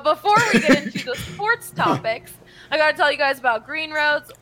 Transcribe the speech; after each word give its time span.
but 0.00 0.14
before 0.14 0.36
we 0.52 0.60
get 0.60 0.82
into 0.84 1.04
the 1.04 1.14
sports 1.16 1.70
topics, 1.70 2.32
I 2.70 2.76
got 2.76 2.90
to 2.92 2.96
tell 2.96 3.12
you 3.12 3.18
guys 3.18 3.38
about 3.38 3.64
Green 3.64 3.92
Roads. 3.92 4.32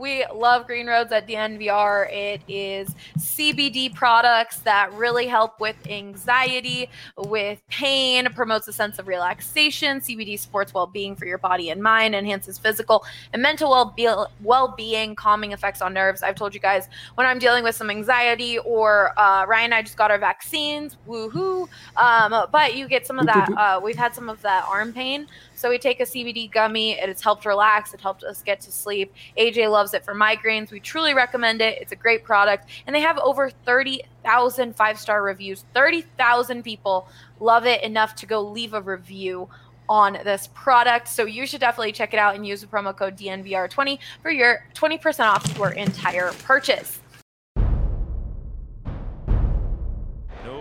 We 0.00 0.24
love 0.34 0.66
Green 0.66 0.86
Roads 0.86 1.12
at 1.12 1.28
DNVR. 1.28 2.10
It 2.10 2.40
is 2.48 2.94
CBD 3.18 3.94
products 3.94 4.60
that 4.60 4.90
really 4.94 5.26
help 5.26 5.60
with 5.60 5.76
anxiety, 5.90 6.88
with 7.18 7.60
pain, 7.68 8.26
promotes 8.32 8.66
a 8.66 8.72
sense 8.72 8.98
of 8.98 9.06
relaxation. 9.08 10.00
CBD 10.00 10.38
supports 10.38 10.72
well 10.72 10.86
being 10.86 11.14
for 11.14 11.26
your 11.26 11.36
body 11.36 11.68
and 11.68 11.82
mind, 11.82 12.14
enhances 12.14 12.56
physical 12.56 13.04
and 13.34 13.42
mental 13.42 13.94
well 14.42 14.74
being, 14.74 15.14
calming 15.14 15.52
effects 15.52 15.82
on 15.82 15.92
nerves. 15.92 16.22
I've 16.22 16.34
told 16.34 16.54
you 16.54 16.60
guys 16.60 16.88
when 17.16 17.26
I'm 17.26 17.38
dealing 17.38 17.62
with 17.62 17.74
some 17.74 17.90
anxiety, 17.90 18.56
or 18.60 19.12
uh, 19.18 19.44
Ryan 19.46 19.66
and 19.66 19.74
I 19.74 19.82
just 19.82 19.98
got 19.98 20.10
our 20.10 20.18
vaccines, 20.18 20.96
woohoo. 21.06 21.68
Um, 21.96 22.46
but 22.50 22.74
you 22.74 22.88
get 22.88 23.06
some 23.06 23.18
of 23.18 23.26
that, 23.26 23.50
uh, 23.52 23.78
we've 23.82 23.96
had 23.96 24.14
some 24.14 24.30
of 24.30 24.40
that 24.40 24.64
arm 24.66 24.94
pain. 24.94 25.26
So 25.60 25.68
we 25.68 25.78
take 25.78 26.00
a 26.00 26.04
CBD 26.04 26.50
gummy. 26.50 26.92
It 26.92 27.06
has 27.06 27.20
helped 27.20 27.44
relax. 27.44 27.92
It 27.92 28.00
helped 28.00 28.24
us 28.24 28.42
get 28.42 28.62
to 28.62 28.72
sleep. 28.72 29.12
AJ 29.36 29.70
loves 29.70 29.92
it 29.92 30.06
for 30.06 30.14
migraines. 30.14 30.70
We 30.70 30.80
truly 30.80 31.12
recommend 31.12 31.60
it. 31.60 31.76
It's 31.82 31.92
a 31.92 31.96
great 31.96 32.24
product. 32.24 32.70
And 32.86 32.96
they 32.96 33.00
have 33.00 33.18
over 33.18 33.50
30,000 33.50 34.74
five 34.74 34.98
star 34.98 35.22
reviews. 35.22 35.66
30,000 35.74 36.62
people 36.62 37.08
love 37.40 37.66
it 37.66 37.82
enough 37.82 38.14
to 38.16 38.26
go 38.26 38.40
leave 38.40 38.72
a 38.72 38.80
review 38.80 39.50
on 39.86 40.14
this 40.24 40.48
product. 40.54 41.08
So 41.08 41.26
you 41.26 41.46
should 41.46 41.60
definitely 41.60 41.92
check 41.92 42.14
it 42.14 42.18
out 42.18 42.36
and 42.36 42.46
use 42.46 42.62
the 42.62 42.66
promo 42.66 42.96
code 42.96 43.18
DNVR20 43.18 43.98
for 44.22 44.30
your 44.30 44.64
20% 44.74 45.26
off 45.26 45.58
your 45.58 45.72
entire 45.72 46.32
purchase. 46.44 47.00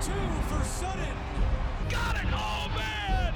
two 0.00 0.12
for 0.48 0.62
Sutton. 0.64 1.16
Got 1.90 2.16
it! 2.16 2.26
Oh, 2.32 2.70
man! 2.76 3.27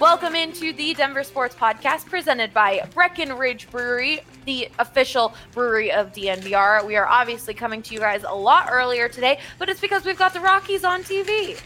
Welcome 0.00 0.34
into 0.34 0.72
the 0.72 0.94
Denver 0.94 1.22
Sports 1.22 1.54
Podcast 1.54 2.06
presented 2.06 2.54
by 2.54 2.88
Breckenridge 2.94 3.70
Brewery, 3.70 4.20
the 4.46 4.70
official 4.78 5.34
brewery 5.52 5.92
of 5.92 6.14
DNVR. 6.14 6.86
We 6.86 6.96
are 6.96 7.06
obviously 7.06 7.52
coming 7.52 7.82
to 7.82 7.92
you 7.92 8.00
guys 8.00 8.24
a 8.26 8.34
lot 8.34 8.70
earlier 8.70 9.10
today, 9.10 9.40
but 9.58 9.68
it's 9.68 9.78
because 9.78 10.06
we've 10.06 10.16
got 10.16 10.32
the 10.32 10.40
Rockies 10.40 10.84
on 10.84 11.02
TV. 11.02 11.60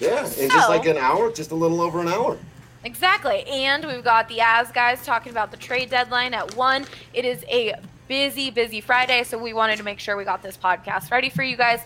Yeah, 0.00 0.26
in 0.40 0.50
just 0.50 0.68
like 0.68 0.86
an 0.86 0.96
hour, 0.96 1.30
just 1.30 1.52
a 1.52 1.54
little 1.54 1.80
over 1.80 2.00
an 2.00 2.08
hour. 2.08 2.36
Exactly. 2.82 3.44
And 3.44 3.86
we've 3.86 4.02
got 4.02 4.28
the 4.28 4.38
Avs 4.38 4.74
guys 4.74 5.06
talking 5.06 5.30
about 5.30 5.52
the 5.52 5.56
trade 5.56 5.88
deadline 5.88 6.34
at 6.34 6.56
1. 6.56 6.84
It 7.14 7.24
is 7.24 7.44
a 7.48 7.74
busy, 8.08 8.50
busy 8.50 8.80
Friday, 8.80 9.22
so 9.22 9.38
we 9.38 9.52
wanted 9.52 9.76
to 9.76 9.84
make 9.84 10.00
sure 10.00 10.16
we 10.16 10.24
got 10.24 10.42
this 10.42 10.56
podcast 10.56 11.12
ready 11.12 11.30
for 11.30 11.44
you 11.44 11.56
guys. 11.56 11.78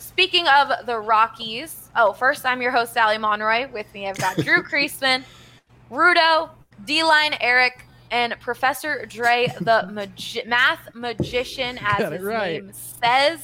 Speaking 0.00 0.48
of 0.48 0.86
the 0.86 0.98
Rockies, 0.98 1.85
oh, 1.96 2.12
first 2.12 2.44
I'm 2.44 2.62
your 2.62 2.70
host, 2.70 2.96
Allie 2.96 3.18
Monroy. 3.18 3.68
With 3.72 3.92
me, 3.92 4.08
I've 4.08 4.18
got 4.18 4.36
Drew 4.44 4.62
Creasman, 4.62 5.24
Rudo, 5.90 6.50
D 6.84 7.02
Line 7.02 7.34
Eric, 7.40 7.84
and 8.10 8.38
Professor 8.40 9.06
Dre, 9.06 9.52
the 9.60 9.88
magi- 9.90 10.44
math 10.46 10.94
magician, 10.94 11.78
as 11.82 12.12
his 12.12 12.22
right. 12.22 12.62
name 12.62 12.72
says 12.72 13.40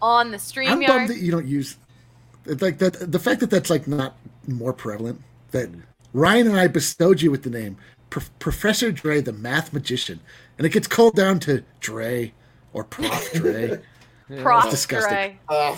on 0.00 0.30
the 0.30 0.38
stream. 0.38 0.70
I'm 0.70 0.80
bummed 0.80 1.08
that 1.10 1.18
you 1.18 1.30
don't 1.30 1.46
use 1.46 1.76
like 2.46 2.78
that. 2.78 3.12
The 3.12 3.18
fact 3.18 3.40
that 3.40 3.50
that's 3.50 3.70
like 3.70 3.86
not 3.86 4.16
more 4.46 4.72
prevalent. 4.72 5.20
That 5.50 5.70
Ryan 6.12 6.48
and 6.48 6.60
I 6.60 6.66
bestowed 6.68 7.20
you 7.20 7.30
with 7.30 7.42
the 7.42 7.50
name 7.50 7.76
Pro- 8.10 8.22
Professor 8.38 8.92
Dre, 8.92 9.20
the 9.20 9.32
math 9.32 9.72
magician, 9.72 10.20
and 10.56 10.66
it 10.66 10.70
gets 10.70 10.86
called 10.86 11.14
down 11.14 11.40
to 11.40 11.64
Dre 11.80 12.32
or 12.72 12.84
Prof 12.84 13.32
Dre. 13.32 13.80
Yeah. 14.30 14.42
Prof 14.42 14.68
disgusting. 14.68 15.38
Uh, 15.48 15.74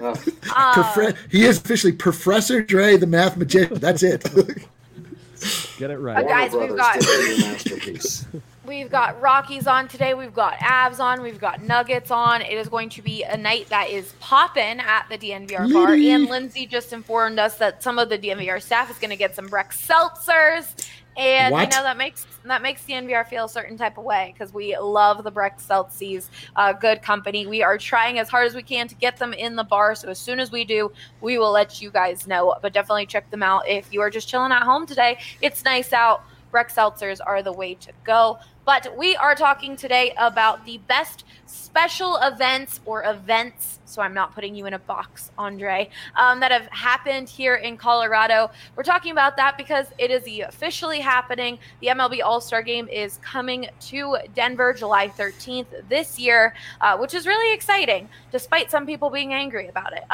uh, 0.00 1.12
he 1.30 1.44
is 1.44 1.58
officially 1.58 1.92
Professor 1.92 2.62
Dre, 2.62 2.96
the 2.96 3.06
math 3.06 3.36
magician. 3.36 3.78
That's 3.78 4.02
it. 4.02 4.22
Get 5.78 5.90
it 5.90 5.98
right. 5.98 6.24
Uh, 6.24 6.28
guys, 6.28 6.52
we've 6.52 6.76
got 6.76 6.98
we've 8.64 8.90
got 8.90 9.20
Rockies 9.20 9.66
on 9.66 9.88
today. 9.88 10.14
We've 10.14 10.34
got 10.34 10.54
Avs 10.58 11.00
on. 11.00 11.20
We've 11.22 11.40
got 11.40 11.62
Nuggets 11.62 12.12
on. 12.12 12.42
It 12.42 12.52
is 12.52 12.68
going 12.68 12.90
to 12.90 13.02
be 13.02 13.24
a 13.24 13.36
night 13.36 13.68
that 13.70 13.90
is 13.90 14.14
popping 14.20 14.78
at 14.78 15.06
the 15.08 15.18
DNVR 15.18 15.72
bar. 15.72 15.94
And 15.94 16.26
Lindsay 16.26 16.66
just 16.66 16.92
informed 16.92 17.40
us 17.40 17.56
that 17.56 17.82
some 17.82 17.98
of 17.98 18.08
the 18.08 18.18
DNVR 18.18 18.62
staff 18.62 18.90
is 18.90 18.98
going 18.98 19.10
to 19.10 19.16
get 19.16 19.34
some 19.34 19.46
Breck 19.46 19.72
seltzers 19.72 20.88
and 21.16 21.52
what? 21.52 21.62
I 21.62 21.76
know 21.76 21.82
that 21.82 21.96
makes 21.96 22.26
that 22.44 22.62
makes 22.62 22.84
the 22.84 22.94
NVR 22.94 23.26
feel 23.26 23.44
a 23.44 23.48
certain 23.48 23.76
type 23.76 23.98
of 23.98 24.04
way 24.04 24.32
because 24.32 24.52
we 24.52 24.76
love 24.76 25.24
the 25.24 25.30
Breck 25.30 25.58
seltzers, 25.58 26.28
uh, 26.56 26.72
good 26.72 27.02
company. 27.02 27.46
We 27.46 27.62
are 27.62 27.78
trying 27.78 28.18
as 28.18 28.28
hard 28.28 28.46
as 28.46 28.54
we 28.54 28.62
can 28.62 28.88
to 28.88 28.94
get 28.94 29.16
them 29.16 29.32
in 29.32 29.54
the 29.56 29.64
bar. 29.64 29.94
So 29.94 30.08
as 30.08 30.18
soon 30.18 30.40
as 30.40 30.50
we 30.50 30.64
do, 30.64 30.90
we 31.20 31.38
will 31.38 31.52
let 31.52 31.80
you 31.82 31.90
guys 31.90 32.26
know. 32.26 32.56
But 32.62 32.72
definitely 32.72 33.06
check 33.06 33.30
them 33.30 33.42
out 33.42 33.68
if 33.68 33.92
you 33.92 34.00
are 34.00 34.10
just 34.10 34.28
chilling 34.28 34.52
at 34.52 34.62
home 34.62 34.86
today. 34.86 35.18
It's 35.40 35.64
nice 35.64 35.92
out. 35.92 36.24
Breck 36.52 36.70
seltzers 36.70 37.18
are 37.24 37.42
the 37.42 37.52
way 37.52 37.74
to 37.74 37.90
go. 38.04 38.38
But 38.64 38.96
we 38.96 39.16
are 39.16 39.34
talking 39.34 39.74
today 39.74 40.14
about 40.16 40.64
the 40.64 40.78
best 40.86 41.24
special 41.46 42.16
events 42.18 42.80
or 42.84 43.02
events. 43.04 43.80
So 43.84 44.00
I'm 44.00 44.14
not 44.14 44.34
putting 44.34 44.54
you 44.54 44.66
in 44.66 44.74
a 44.74 44.78
box, 44.78 45.32
Andre, 45.36 45.90
um, 46.14 46.40
that 46.40 46.52
have 46.52 46.66
happened 46.66 47.28
here 47.28 47.56
in 47.56 47.76
Colorado. 47.76 48.50
We're 48.76 48.84
talking 48.84 49.10
about 49.10 49.36
that 49.36 49.58
because 49.58 49.86
it 49.98 50.10
is 50.10 50.26
officially 50.46 51.00
happening. 51.00 51.58
The 51.80 51.88
MLB 51.88 52.20
All 52.24 52.40
Star 52.40 52.62
Game 52.62 52.88
is 52.88 53.18
coming 53.18 53.68
to 53.88 54.18
Denver 54.34 54.72
July 54.72 55.08
13th 55.08 55.88
this 55.88 56.18
year, 56.18 56.54
uh, 56.80 56.96
which 56.96 57.14
is 57.14 57.26
really 57.26 57.52
exciting, 57.52 58.08
despite 58.30 58.70
some 58.70 58.86
people 58.86 59.10
being 59.10 59.34
angry 59.34 59.68
about 59.68 59.92
it. 59.92 60.04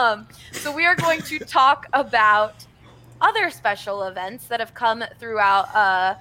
Um, 0.00 0.26
so 0.52 0.74
we 0.74 0.86
are 0.86 0.94
going 0.94 1.20
to 1.22 1.38
talk 1.40 1.86
about 1.92 2.64
other 3.20 3.50
special 3.50 4.04
events 4.04 4.46
that 4.46 4.60
have 4.60 4.74
come 4.74 5.04
throughout 5.18 5.74
uh, 5.74 6.14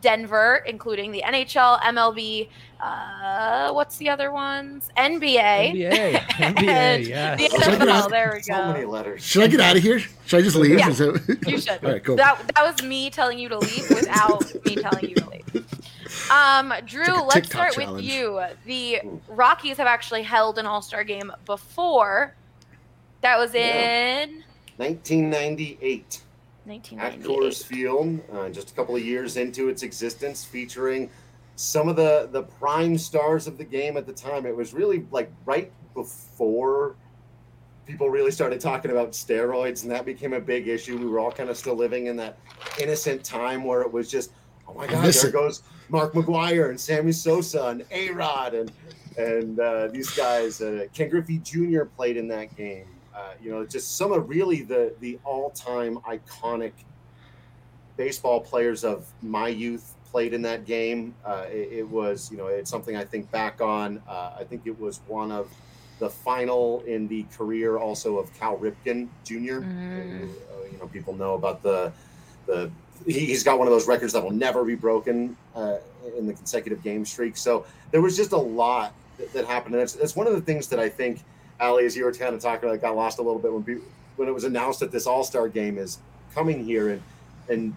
Denver, 0.00 0.62
including 0.66 1.10
the 1.10 1.22
NHL, 1.26 1.80
MLB, 1.80 2.48
uh, 2.80 3.72
what's 3.72 3.96
the 3.96 4.08
other 4.08 4.30
ones? 4.30 4.90
NBA. 4.96 5.72
NBA. 5.72 6.12
NBA, 6.14 7.08
yeah. 7.08 7.36
The 7.36 7.48
NFL, 7.48 8.10
there 8.10 8.32
we 8.34 8.40
go. 8.40 8.54
So 8.54 8.72
many 8.72 8.84
letters. 8.84 9.24
Should 9.24 9.42
I 9.42 9.46
get 9.48 9.60
out 9.60 9.76
of 9.76 9.82
here? 9.82 9.98
Should 9.98 10.40
I 10.40 10.42
just 10.42 10.56
leave? 10.56 10.78
Yeah, 10.78 10.88
you 10.88 11.58
should. 11.58 11.84
All 11.84 11.90
right, 11.90 12.04
cool. 12.04 12.16
That, 12.16 12.38
that 12.54 12.62
was 12.62 12.86
me 12.86 13.10
telling 13.10 13.38
you 13.38 13.48
to 13.48 13.58
leave 13.58 13.88
without 13.88 14.44
me 14.64 14.76
telling 14.76 15.08
you 15.08 15.14
to 15.16 15.28
leave. 15.30 16.30
Um, 16.30 16.72
Drew, 16.84 17.04
like 17.06 17.34
let's 17.34 17.48
start 17.48 17.74
challenge. 17.74 17.96
with 17.96 18.04
you. 18.04 18.42
The 18.66 19.00
Rockies 19.28 19.78
have 19.78 19.86
actually 19.86 20.22
held 20.22 20.58
an 20.58 20.66
All 20.66 20.82
Star 20.82 21.04
game 21.04 21.32
before. 21.46 22.34
That 23.22 23.38
was 23.38 23.54
in 23.54 23.60
yeah. 23.60 24.26
1998 24.76 26.20
at 26.98 27.20
Coors 27.20 27.64
Field, 27.64 28.20
uh, 28.32 28.48
just 28.48 28.70
a 28.70 28.74
couple 28.74 28.96
of 28.96 29.02
years 29.02 29.36
into 29.36 29.68
its 29.68 29.82
existence, 29.82 30.44
featuring 30.44 31.10
some 31.56 31.88
of 31.88 31.96
the 31.96 32.28
the 32.32 32.42
prime 32.42 32.98
stars 32.98 33.46
of 33.46 33.58
the 33.58 33.64
game 33.64 33.96
at 33.96 34.06
the 34.06 34.12
time. 34.12 34.46
It 34.46 34.56
was 34.56 34.74
really 34.74 35.06
like 35.10 35.30
right 35.44 35.70
before 35.94 36.96
people 37.86 38.10
really 38.10 38.30
started 38.32 38.60
talking 38.60 38.90
about 38.90 39.12
steroids, 39.12 39.82
and 39.82 39.90
that 39.90 40.04
became 40.04 40.32
a 40.32 40.40
big 40.40 40.68
issue. 40.68 40.98
We 40.98 41.06
were 41.06 41.20
all 41.20 41.32
kind 41.32 41.48
of 41.48 41.56
still 41.56 41.76
living 41.76 42.06
in 42.06 42.16
that 42.16 42.38
innocent 42.80 43.24
time 43.24 43.64
where 43.64 43.82
it 43.82 43.92
was 43.92 44.10
just, 44.10 44.32
oh 44.68 44.74
my 44.74 44.86
god, 44.86 45.12
there 45.12 45.30
goes 45.30 45.62
Mark 45.88 46.12
McGwire 46.12 46.70
and 46.70 46.80
Sammy 46.80 47.12
Sosa 47.12 47.68
and 47.68 47.84
A 47.90 48.10
Rod 48.10 48.54
and 48.54 48.72
and 49.16 49.58
uh, 49.60 49.88
these 49.88 50.10
guys. 50.10 50.60
Uh, 50.60 50.86
Ken 50.92 51.08
Griffey 51.08 51.38
Jr. 51.38 51.84
played 51.84 52.16
in 52.16 52.28
that 52.28 52.54
game. 52.56 52.86
Uh, 53.16 53.32
you 53.42 53.50
know, 53.50 53.64
just 53.64 53.96
some 53.96 54.12
of 54.12 54.28
really 54.28 54.62
the 54.62 54.94
the 55.00 55.18
all 55.24 55.50
time 55.50 55.98
iconic 56.00 56.72
baseball 57.96 58.40
players 58.40 58.84
of 58.84 59.06
my 59.22 59.48
youth 59.48 59.94
played 60.04 60.34
in 60.34 60.42
that 60.42 60.66
game. 60.66 61.14
Uh, 61.24 61.46
it, 61.48 61.72
it, 61.72 61.88
was, 61.88 62.30
you 62.30 62.36
know, 62.36 62.46
it's 62.46 62.70
something 62.70 62.96
I 62.96 63.04
think 63.04 63.30
back 63.30 63.60
on. 63.60 64.02
Uh, 64.08 64.32
I 64.38 64.44
think 64.44 64.62
it 64.66 64.78
was 64.78 65.00
one 65.06 65.32
of 65.32 65.50
the 65.98 66.10
final 66.10 66.82
in 66.86 67.08
the 67.08 67.24
career 67.36 67.78
also 67.78 68.18
of 68.18 68.32
Cal 68.38 68.58
Ripken 68.58 69.08
Jr. 69.24 69.60
Mm. 69.60 70.24
Uh, 70.24 70.70
you 70.70 70.78
know, 70.78 70.86
people 70.86 71.14
know 71.14 71.34
about 71.34 71.62
the 71.62 71.92
the 72.46 72.70
he's 73.06 73.42
got 73.42 73.58
one 73.58 73.66
of 73.66 73.72
those 73.72 73.86
records 73.86 74.12
that 74.12 74.22
will 74.22 74.30
never 74.30 74.64
be 74.64 74.74
broken 74.74 75.36
uh, 75.54 75.76
in 76.16 76.26
the 76.26 76.32
consecutive 76.34 76.82
game 76.82 77.04
streak. 77.04 77.36
So 77.36 77.66
there 77.90 78.00
was 78.00 78.16
just 78.16 78.32
a 78.32 78.38
lot 78.38 78.94
that, 79.18 79.32
that 79.32 79.44
happened, 79.46 79.74
and 79.74 79.82
that's, 79.82 79.96
it's 79.96 80.16
one 80.16 80.26
of 80.26 80.34
the 80.34 80.40
things 80.40 80.68
that 80.68 80.78
I 80.78 80.88
think, 80.88 81.22
Ali, 81.60 81.84
as 81.84 81.96
you 81.96 82.04
were 82.04 82.12
kind 82.12 82.34
of 82.34 82.40
talking 82.40 82.68
about, 82.68 82.80
got 82.80 82.96
lost 82.96 83.18
a 83.18 83.22
little 83.22 83.38
bit 83.38 83.52
when 83.52 83.82
when 84.16 84.28
it 84.28 84.32
was 84.32 84.44
announced 84.44 84.80
that 84.80 84.90
this 84.90 85.06
All 85.06 85.24
Star 85.24 85.48
game 85.48 85.78
is 85.78 85.98
coming 86.34 86.64
here, 86.64 86.90
and 86.90 87.02
and 87.48 87.74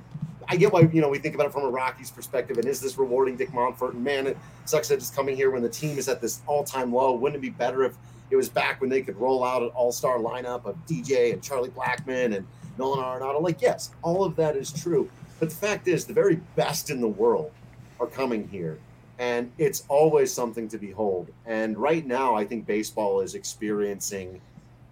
I 0.47 0.55
get 0.55 0.73
why 0.73 0.81
you 0.81 1.01
know 1.01 1.09
we 1.09 1.19
think 1.19 1.35
about 1.35 1.47
it 1.47 1.53
from 1.53 1.63
a 1.63 1.69
Rockies 1.69 2.11
perspective, 2.11 2.57
and 2.57 2.67
is 2.67 2.81
this 2.81 2.97
rewarding 2.97 3.37
Dick 3.37 3.51
Monfort? 3.51 3.91
And 3.91 4.03
man, 4.03 4.27
it 4.27 4.37
sucks 4.65 4.87
that 4.89 4.95
it's 4.95 5.09
coming 5.09 5.35
here 5.35 5.51
when 5.51 5.61
the 5.61 5.69
team 5.69 5.97
is 5.97 6.07
at 6.09 6.21
this 6.21 6.41
all 6.47 6.63
time 6.63 6.93
low. 6.93 7.13
Wouldn't 7.13 7.37
it 7.37 7.41
be 7.41 7.51
better 7.51 7.83
if 7.83 7.95
it 8.31 8.35
was 8.35 8.49
back 8.49 8.81
when 8.81 8.89
they 8.89 9.01
could 9.01 9.15
roll 9.17 9.43
out 9.43 9.61
an 9.61 9.69
all 9.69 9.91
star 9.91 10.17
lineup 10.17 10.65
of 10.65 10.75
DJ 10.87 11.33
and 11.33 11.41
Charlie 11.41 11.69
Blackmon 11.69 12.35
and 12.35 12.47
Nolan 12.77 12.99
Arenado? 12.99 13.41
Like, 13.41 13.61
yes, 13.61 13.91
all 14.01 14.23
of 14.23 14.35
that 14.37 14.55
is 14.55 14.71
true, 14.71 15.09
but 15.39 15.49
the 15.49 15.55
fact 15.55 15.87
is, 15.87 16.05
the 16.05 16.13
very 16.13 16.35
best 16.55 16.89
in 16.89 16.99
the 16.99 17.07
world 17.07 17.51
are 17.99 18.07
coming 18.07 18.47
here, 18.47 18.79
and 19.19 19.51
it's 19.57 19.83
always 19.89 20.33
something 20.33 20.69
to 20.69 20.77
behold. 20.77 21.29
And 21.45 21.77
right 21.77 22.07
now, 22.07 22.35
I 22.35 22.45
think 22.45 22.65
baseball 22.65 23.19
is 23.19 23.35
experiencing 23.35 24.41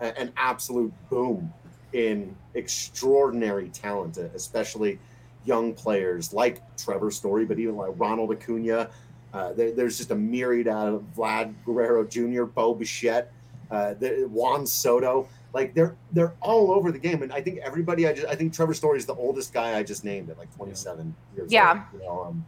an 0.02 0.32
absolute 0.38 0.94
boom 1.10 1.52
in 1.94 2.36
extraordinary 2.54 3.70
talent, 3.70 4.18
especially 4.18 5.00
young 5.46 5.74
players 5.74 6.34
like 6.34 6.62
Trevor 6.78 7.10
Story, 7.10 7.46
but 7.46 7.58
even 7.58 7.78
like 7.78 7.92
Ronald 7.96 8.32
Acuna. 8.32 8.90
Uh, 9.34 9.54
there, 9.54 9.72
there's 9.72 9.98
just 9.98 10.12
a 10.12 10.16
myriad 10.16 10.68
of 10.68 11.04
Vlad 11.16 11.54
Guerrero 11.66 12.06
Jr., 12.06 12.44
Bo 12.44 12.74
Bichette, 12.74 13.32
uh, 13.72 13.94
the, 13.94 14.28
Juan 14.30 14.68
Soto. 14.68 15.28
Like 15.54 15.74
they're 15.74 15.96
they're 16.12 16.34
all 16.42 16.72
over 16.72 16.92
the 16.92 17.00
game, 17.00 17.24
and 17.24 17.32
I 17.32 17.42
think 17.42 17.60
everybody. 17.60 18.06
I 18.08 18.14
just 18.14 18.28
I 18.28 18.36
think 18.36 18.54
Trevor 18.54 18.74
Story 18.74 18.98
is 18.98 19.06
the 19.06 19.16
oldest 19.16 19.54
guy 19.54 19.78
I 19.78 19.84
just 19.84 20.04
named 20.04 20.30
at 20.30 20.38
like 20.38 20.54
27 20.56 21.16
years 21.36 21.52
yeah. 21.52 21.72
old. 21.72 22.02
You 22.02 22.08
know, 22.08 22.24
um, 22.26 22.46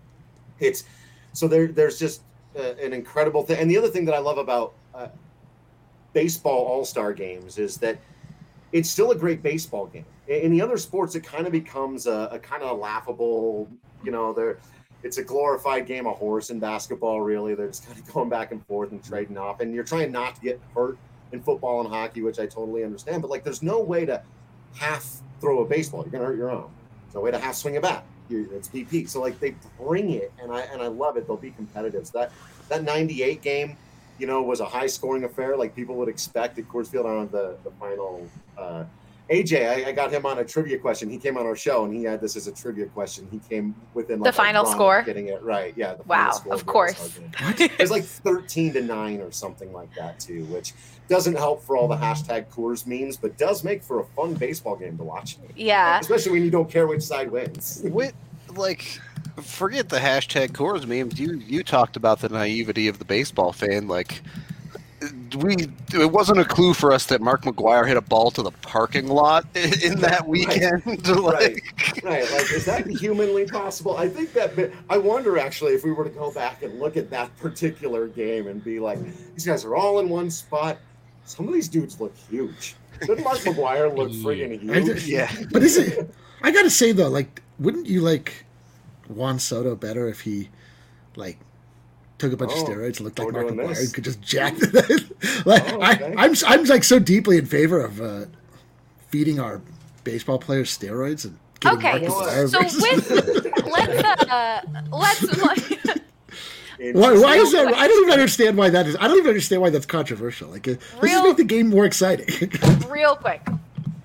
it's 0.59 0.83
so 1.33 1.47
there. 1.47 1.67
There's 1.67 1.99
just 1.99 2.21
uh, 2.57 2.73
an 2.81 2.93
incredible 2.93 3.43
thing, 3.43 3.59
and 3.59 3.69
the 3.69 3.77
other 3.77 3.89
thing 3.89 4.05
that 4.05 4.15
I 4.15 4.19
love 4.19 4.37
about 4.37 4.73
uh, 4.93 5.07
baseball 6.13 6.65
All 6.65 6.85
Star 6.85 7.13
games 7.13 7.57
is 7.57 7.77
that 7.77 7.99
it's 8.71 8.89
still 8.89 9.11
a 9.11 9.15
great 9.15 9.41
baseball 9.41 9.87
game. 9.87 10.05
In 10.27 10.51
the 10.51 10.61
other 10.61 10.77
sports, 10.77 11.15
it 11.15 11.23
kind 11.23 11.47
of 11.47 11.51
becomes 11.51 12.05
a, 12.05 12.29
a 12.31 12.39
kind 12.39 12.61
of 12.61 12.77
laughable, 12.77 13.67
you 14.03 14.11
know, 14.11 14.31
there 14.31 14.59
it's 15.03 15.17
a 15.17 15.23
glorified 15.23 15.85
game 15.85 16.07
of 16.07 16.17
horse 16.17 16.49
in 16.49 16.59
basketball, 16.59 17.21
really. 17.21 17.55
They're 17.55 17.67
just 17.67 17.87
kind 17.87 17.97
of 17.97 18.13
going 18.13 18.29
back 18.29 18.51
and 18.51 18.65
forth 18.65 18.91
and 18.91 19.03
trading 19.03 19.37
off. 19.37 19.61
And 19.61 19.73
you're 19.73 19.83
trying 19.83 20.11
not 20.11 20.35
to 20.35 20.41
get 20.41 20.59
hurt 20.75 20.97
in 21.31 21.41
football 21.41 21.81
and 21.81 21.89
hockey, 21.89 22.21
which 22.21 22.39
I 22.39 22.45
totally 22.45 22.83
understand. 22.83 23.21
But 23.21 23.31
like 23.31 23.43
there's 23.43 23.63
no 23.63 23.79
way 23.79 24.05
to 24.05 24.21
half 24.75 25.21
throw 25.39 25.61
a 25.61 25.65
baseball. 25.65 26.03
You're 26.03 26.11
gonna 26.11 26.25
hurt 26.25 26.37
your 26.37 26.51
arm. 26.51 26.71
There's 27.03 27.15
no 27.15 27.21
way 27.21 27.31
to 27.31 27.39
half 27.39 27.55
swing 27.55 27.77
a 27.77 27.81
bat. 27.81 28.03
It's 28.29 28.67
BP. 28.67 29.09
So 29.09 29.21
like 29.21 29.39
they 29.39 29.55
bring 29.79 30.11
it 30.11 30.31
and 30.41 30.51
I 30.51 30.61
and 30.61 30.81
I 30.81 30.87
love 30.87 31.17
it. 31.17 31.27
They'll 31.27 31.37
be 31.37 31.51
competitive. 31.51 32.07
So 32.07 32.19
that 32.19 32.31
that 32.69 32.83
98 32.83 33.41
game 33.41 33.77
you 34.19 34.27
know, 34.27 34.41
was 34.41 34.59
a 34.59 34.65
high 34.65 34.87
scoring 34.87 35.23
affair 35.23 35.55
like 35.55 35.75
people 35.75 35.95
would 35.95 36.09
expect 36.09 36.59
at 36.59 36.67
Coors 36.67 36.87
Field 36.87 37.05
on 37.05 37.29
the, 37.29 37.55
the 37.63 37.71
final. 37.71 38.27
Uh, 38.57 38.83
AJ, 39.29 39.85
I, 39.85 39.89
I, 39.89 39.91
got 39.91 40.11
him 40.11 40.25
on 40.25 40.39
a 40.39 40.43
trivia 40.43 40.79
question. 40.79 41.07
He 41.07 41.19
came 41.19 41.37
on 41.37 41.45
our 41.45 41.55
show 41.55 41.85
and 41.85 41.93
he 41.93 42.03
had 42.03 42.19
this 42.19 42.35
as 42.35 42.47
a 42.47 42.51
trivia 42.51 42.87
question. 42.87 43.27
He 43.29 43.37
came 43.37 43.75
within 43.93 44.19
like, 44.19 44.33
the 44.33 44.35
final 44.35 44.65
score, 44.65 45.03
getting 45.03 45.27
it 45.27 45.41
right. 45.43 45.73
Yeah. 45.77 45.95
wow. 46.07 46.41
of 46.49 46.65
course. 46.65 47.19
it 47.59 47.77
was 47.79 47.91
like 47.91 48.03
13 48.03 48.73
to 48.73 48.81
9 48.81 49.21
or 49.21 49.31
something 49.31 49.71
like 49.71 49.93
that, 49.95 50.19
too, 50.19 50.45
which 50.45 50.73
doesn't 51.09 51.35
help 51.35 51.63
for 51.63 51.77
all 51.77 51.87
the 51.87 51.95
hashtag 51.95 52.47
Coors 52.47 52.87
memes, 52.87 53.17
but 53.17 53.37
does 53.37 53.63
make 53.63 53.83
for 53.83 53.99
a 53.99 54.03
fun 54.03 54.33
baseball 54.33 54.75
game 54.75 54.97
to 54.97 55.03
watch. 55.03 55.37
Yeah. 55.55 55.99
Especially 55.99 56.31
when 56.31 56.43
you 56.43 56.51
don't 56.51 56.69
care 56.69 56.87
which 56.87 57.03
side 57.03 57.29
wins. 57.29 57.81
With, 57.83 58.15
like, 58.55 58.99
forget 59.41 59.89
the 59.89 59.99
hashtag 59.99 60.49
Coors 60.49 60.87
memes. 60.87 61.19
You 61.19 61.35
you 61.37 61.63
talked 61.63 61.95
about 61.95 62.19
the 62.19 62.29
naivety 62.29 62.87
of 62.87 62.99
the 62.99 63.05
baseball 63.05 63.53
fan. 63.53 63.87
Like 63.87 64.21
we, 65.37 65.55
it 65.93 66.11
wasn't 66.11 66.39
a 66.39 66.45
clue 66.45 66.73
for 66.73 66.91
us 66.91 67.05
that 67.07 67.21
Mark 67.21 67.43
McGwire 67.43 67.87
hit 67.87 67.97
a 67.97 68.01
ball 68.01 68.31
to 68.31 68.41
the 68.41 68.51
parking 68.51 69.07
lot 69.07 69.45
in 69.55 69.99
that 70.01 70.27
weekend. 70.27 70.85
Right. 70.85 71.07
like, 71.07 71.33
right. 71.33 72.03
right. 72.03 72.31
Like, 72.31 72.51
is 72.51 72.65
that 72.65 72.87
humanly 72.87 73.45
possible? 73.45 73.97
I 73.97 74.07
think 74.09 74.33
that. 74.33 74.71
I 74.89 74.97
wonder 74.97 75.37
actually 75.37 75.73
if 75.73 75.83
we 75.83 75.91
were 75.91 76.03
to 76.03 76.09
go 76.09 76.31
back 76.31 76.63
and 76.63 76.79
look 76.79 76.97
at 76.97 77.09
that 77.11 77.35
particular 77.37 78.07
game 78.07 78.47
and 78.47 78.63
be 78.63 78.79
like, 78.79 78.99
these 79.33 79.45
guys 79.45 79.65
are 79.65 79.75
all 79.75 79.99
in 79.99 80.09
one 80.09 80.29
spot. 80.29 80.77
Some 81.25 81.47
of 81.47 81.53
these 81.53 81.69
dudes 81.69 81.99
look 81.99 82.15
huge. 82.29 82.75
Did 83.05 83.23
Mark 83.23 83.37
McGwire 83.39 83.95
look 83.95 84.11
friggin' 84.23 84.59
huge? 84.59 85.05
Yeah. 85.05 85.31
But 85.51 85.63
is 85.63 85.77
it? 85.77 86.13
I 86.41 86.51
gotta 86.51 86.69
say 86.69 86.91
though, 86.91 87.09
like, 87.09 87.41
wouldn't 87.59 87.87
you 87.87 88.01
like? 88.01 88.45
Juan 89.09 89.39
Soto 89.39 89.75
better 89.75 90.07
if 90.07 90.21
he 90.21 90.49
like 91.15 91.39
took 92.19 92.33
a 92.33 92.37
bunch 92.37 92.51
oh, 92.53 92.61
of 92.61 92.67
steroids 92.67 92.97
and 92.97 93.01
looked 93.01 93.17
like 93.17 93.31
Mark 93.31 93.47
McGwire 93.47 93.79
and 93.79 93.93
could 93.93 94.03
just 94.03 94.21
jack 94.21 94.53
it. 94.57 95.45
like 95.45 95.73
oh, 95.73 95.77
okay. 95.77 95.85
I, 95.85 95.91
am 95.93 96.17
I'm, 96.17 96.35
I'm 96.45 96.63
like 96.65 96.83
so 96.83 96.99
deeply 96.99 97.37
in 97.37 97.45
favor 97.45 97.83
of 97.83 97.99
uh, 97.99 98.25
feeding 99.07 99.39
our 99.39 99.61
baseball 100.03 100.37
players 100.37 100.77
steroids 100.77 101.25
and 101.25 101.39
okay. 101.65 102.07
So 102.07 102.59
with 102.59 103.09
let's 103.65 104.03
uh, 104.23 104.61
let's 104.91 105.37
like. 105.41 105.79
Why, 106.93 107.11
why 107.11 107.35
is 107.35 107.51
that? 107.51 107.73
I 107.73 107.87
don't 107.89 108.03
even 108.03 108.13
understand 108.13 108.55
why 108.57 108.69
that 108.69 108.87
is. 108.87 108.95
I 108.97 109.09
don't 109.09 109.17
even 109.17 109.27
understand 109.27 109.61
why 109.61 109.69
that's 109.69 109.85
controversial. 109.85 110.49
Like, 110.49 110.65
uh, 110.65 110.75
let's 111.01 111.13
just 111.13 111.23
make 111.25 111.35
the 111.35 111.43
game 111.43 111.69
more 111.69 111.85
exciting. 111.85 112.49
real 112.87 113.17
quick, 113.17 113.45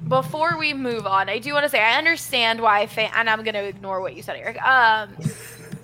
before 0.09 0.59
we 0.59 0.75
move 0.75 1.07
on, 1.07 1.29
I 1.29 1.39
do 1.39 1.53
want 1.53 1.63
to 1.63 1.69
say 1.69 1.81
I 1.81 1.97
understand 1.97 2.61
why, 2.61 2.89
fan, 2.89 3.13
and 3.15 3.31
I'm 3.31 3.45
going 3.45 3.55
to 3.55 3.63
ignore 3.63 4.01
what 4.01 4.17
you 4.17 4.23
said, 4.25 4.35
Eric. 4.35 4.61
Um, 4.61 5.15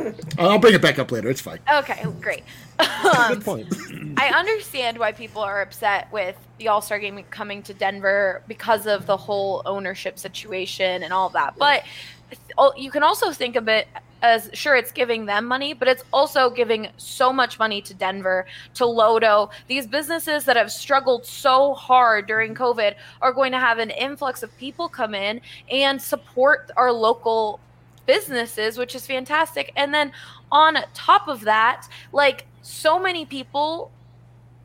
I'll 0.38 0.58
bring 0.58 0.75
it 0.75 0.82
back 0.82 0.99
up 0.99 1.11
later. 1.12 1.31
It's 1.31 1.41
fine. 1.41 1.58
Okay, 1.73 2.02
great. 2.20 2.43
Um, 2.79 3.35
Good 3.35 3.44
point. 3.44 3.75
I 4.17 4.29
understand 4.29 4.99
why 4.99 5.12
people 5.12 5.43
are 5.43 5.62
upset 5.62 6.11
with 6.12 6.37
the 6.58 6.69
All 6.69 6.81
Star 6.81 6.99
game 6.99 7.23
coming 7.31 7.62
to 7.64 7.75
Denver 7.75 8.43
because 8.49 8.87
of 8.87 9.06
the 9.06 9.17
whole 9.17 9.62
ownership 9.67 10.19
situation 10.19 11.02
and 11.02 11.12
all 11.12 11.29
that. 11.31 11.56
But 11.58 11.85
you 12.76 12.91
can 12.91 13.02
also 13.02 13.32
think 13.32 13.56
of 13.56 13.69
it 13.69 13.88
as 14.23 14.50
sure 14.52 14.76
it's 14.76 14.93
giving 14.93 15.26
them 15.26 15.47
money, 15.47 15.73
but 15.73 15.88
it's 15.88 16.05
also 16.12 16.50
giving 16.50 16.88
so 16.96 17.32
much 17.32 17.58
money 17.58 17.81
to 17.82 17.94
Denver, 17.94 18.46
to 18.75 18.85
Lodo. 18.85 19.51
These 19.67 19.86
businesses 19.86 20.44
that 20.44 20.56
have 20.56 20.70
struggled 20.70 21.24
so 21.24 21.74
hard 21.74 22.27
during 22.27 22.55
COVID 22.55 22.94
are 23.22 23.32
going 23.32 23.53
to 23.53 23.58
have 23.58 23.79
an 23.79 23.91
influx 23.91 24.43
of 24.43 24.56
people 24.58 24.89
come 24.89 25.15
in 25.15 25.41
and 25.70 26.01
support 26.01 26.70
our 26.77 26.93
local 26.93 27.60
businesses, 28.10 28.76
which 28.76 28.96
is 28.96 29.06
fantastic. 29.06 29.72
And 29.76 29.94
then 29.94 30.10
on 30.50 30.76
top 30.94 31.29
of 31.29 31.43
that, 31.43 31.86
like 32.12 32.44
so 32.60 32.98
many 32.98 33.24
people 33.24 33.93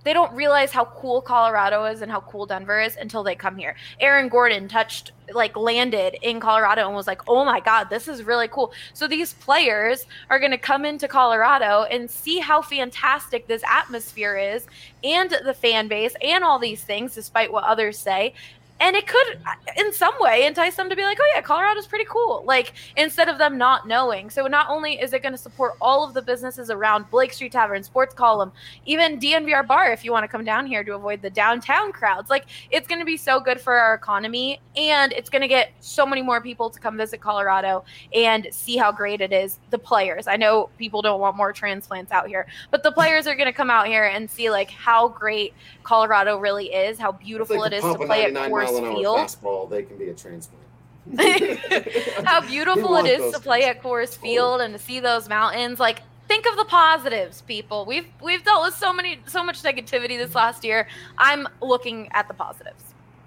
they 0.05 0.13
don't 0.13 0.31
realize 0.33 0.71
how 0.71 0.85
cool 0.85 1.19
Colorado 1.19 1.83
is 1.85 2.03
and 2.03 2.11
how 2.11 2.21
cool 2.21 2.45
Denver 2.45 2.79
is 2.79 2.95
until 2.95 3.23
they 3.23 3.33
come 3.33 3.57
here. 3.57 3.75
Aaron 3.99 4.29
Gordon 4.29 4.67
touched, 4.67 5.13
like, 5.33 5.57
landed 5.57 6.15
in 6.21 6.39
Colorado 6.39 6.85
and 6.85 6.95
was 6.95 7.07
like, 7.07 7.21
oh 7.27 7.43
my 7.43 7.59
God, 7.59 7.89
this 7.89 8.07
is 8.07 8.21
really 8.21 8.47
cool. 8.47 8.71
So 8.93 9.07
these 9.07 9.33
players 9.33 10.05
are 10.29 10.37
going 10.37 10.51
to 10.51 10.59
come 10.59 10.85
into 10.85 11.07
Colorado 11.07 11.87
and 11.89 12.09
see 12.09 12.37
how 12.37 12.61
fantastic 12.61 13.47
this 13.47 13.63
atmosphere 13.67 14.37
is 14.37 14.67
and 15.03 15.35
the 15.43 15.55
fan 15.55 15.87
base 15.87 16.13
and 16.21 16.43
all 16.43 16.59
these 16.59 16.83
things, 16.83 17.15
despite 17.15 17.51
what 17.51 17.63
others 17.63 17.97
say 17.97 18.35
and 18.79 18.95
it 18.95 19.07
could 19.07 19.39
in 19.77 19.93
some 19.93 20.13
way 20.19 20.45
entice 20.45 20.75
them 20.75 20.89
to 20.89 20.95
be 20.95 21.03
like 21.03 21.17
oh 21.19 21.31
yeah 21.33 21.41
colorado's 21.41 21.87
pretty 21.87 22.05
cool 22.09 22.43
like 22.45 22.73
instead 22.97 23.29
of 23.29 23.37
them 23.37 23.57
not 23.57 23.87
knowing. 23.87 24.29
So 24.29 24.47
not 24.47 24.69
only 24.69 24.99
is 24.99 25.13
it 25.13 25.21
going 25.21 25.33
to 25.33 25.37
support 25.37 25.75
all 25.79 26.03
of 26.05 26.13
the 26.13 26.21
businesses 26.21 26.69
around 26.69 27.09
blake 27.09 27.33
street 27.33 27.51
tavern 27.51 27.83
sports 27.83 28.13
column 28.13 28.51
even 28.85 29.19
dnvr 29.19 29.65
bar 29.65 29.91
if 29.91 30.03
you 30.03 30.11
want 30.11 30.23
to 30.23 30.27
come 30.27 30.43
down 30.43 30.65
here 30.65 30.83
to 30.83 30.95
avoid 30.95 31.21
the 31.21 31.29
downtown 31.29 31.91
crowds 31.91 32.29
like 32.29 32.45
it's 32.71 32.87
going 32.87 32.99
to 32.99 33.05
be 33.05 33.17
so 33.17 33.39
good 33.39 33.59
for 33.59 33.73
our 33.73 33.93
economy 33.93 34.59
and 34.75 35.13
it's 35.13 35.29
going 35.29 35.41
to 35.41 35.47
get 35.47 35.71
so 35.79 36.05
many 36.05 36.21
more 36.21 36.41
people 36.41 36.69
to 36.69 36.79
come 36.79 36.97
visit 36.97 37.21
colorado 37.21 37.83
and 38.13 38.47
see 38.51 38.77
how 38.77 38.91
great 38.91 39.21
it 39.21 39.31
is. 39.31 39.59
The 39.69 39.77
players 39.79 40.27
i 40.27 40.35
know 40.35 40.69
people 40.77 41.01
don't 41.01 41.19
want 41.19 41.37
more 41.37 41.53
transplants 41.53 42.11
out 42.11 42.27
here 42.27 42.47
but 42.71 42.83
the 42.83 42.91
players 42.91 43.27
are 43.27 43.35
going 43.35 43.47
to 43.47 43.53
come 43.53 43.69
out 43.69 43.87
here 43.87 44.05
and 44.05 44.29
see 44.29 44.49
like 44.49 44.69
how 44.69 45.07
great 45.07 45.53
colorado 45.83 46.37
really 46.37 46.73
is 46.73 46.97
how 46.97 47.11
beautiful 47.11 47.63
it 47.63 47.73
is 47.73 47.83
to 47.83 47.95
play 47.95 48.25
at 48.25 48.33
Coors 48.65 48.81
mile 48.81 48.99
an 48.99 49.05
hour 49.05 49.17
fastball, 49.19 49.69
they 49.69 49.83
can 49.83 49.97
be 49.97 50.09
a 50.09 50.13
transplant. 50.13 50.61
How 52.25 52.41
beautiful 52.41 52.97
it 52.97 53.05
is 53.05 53.33
to 53.33 53.39
play 53.39 53.65
at 53.65 53.81
Coors 53.83 54.17
Field 54.17 54.61
and 54.61 54.73
to 54.73 54.79
see 54.79 54.99
those 54.99 55.29
mountains. 55.29 55.79
Like, 55.79 56.01
think 56.27 56.45
of 56.47 56.57
the 56.57 56.65
positives, 56.65 57.41
people. 57.41 57.85
We've 57.85 58.07
we've 58.21 58.43
dealt 58.43 58.65
with 58.65 58.75
so 58.75 58.91
many 58.91 59.19
so 59.27 59.43
much 59.43 59.61
negativity 59.61 60.17
this 60.17 60.33
last 60.33 60.63
year. 60.63 60.87
I'm 61.17 61.47
looking 61.61 62.09
at 62.11 62.27
the 62.27 62.33
positives. 62.33 62.83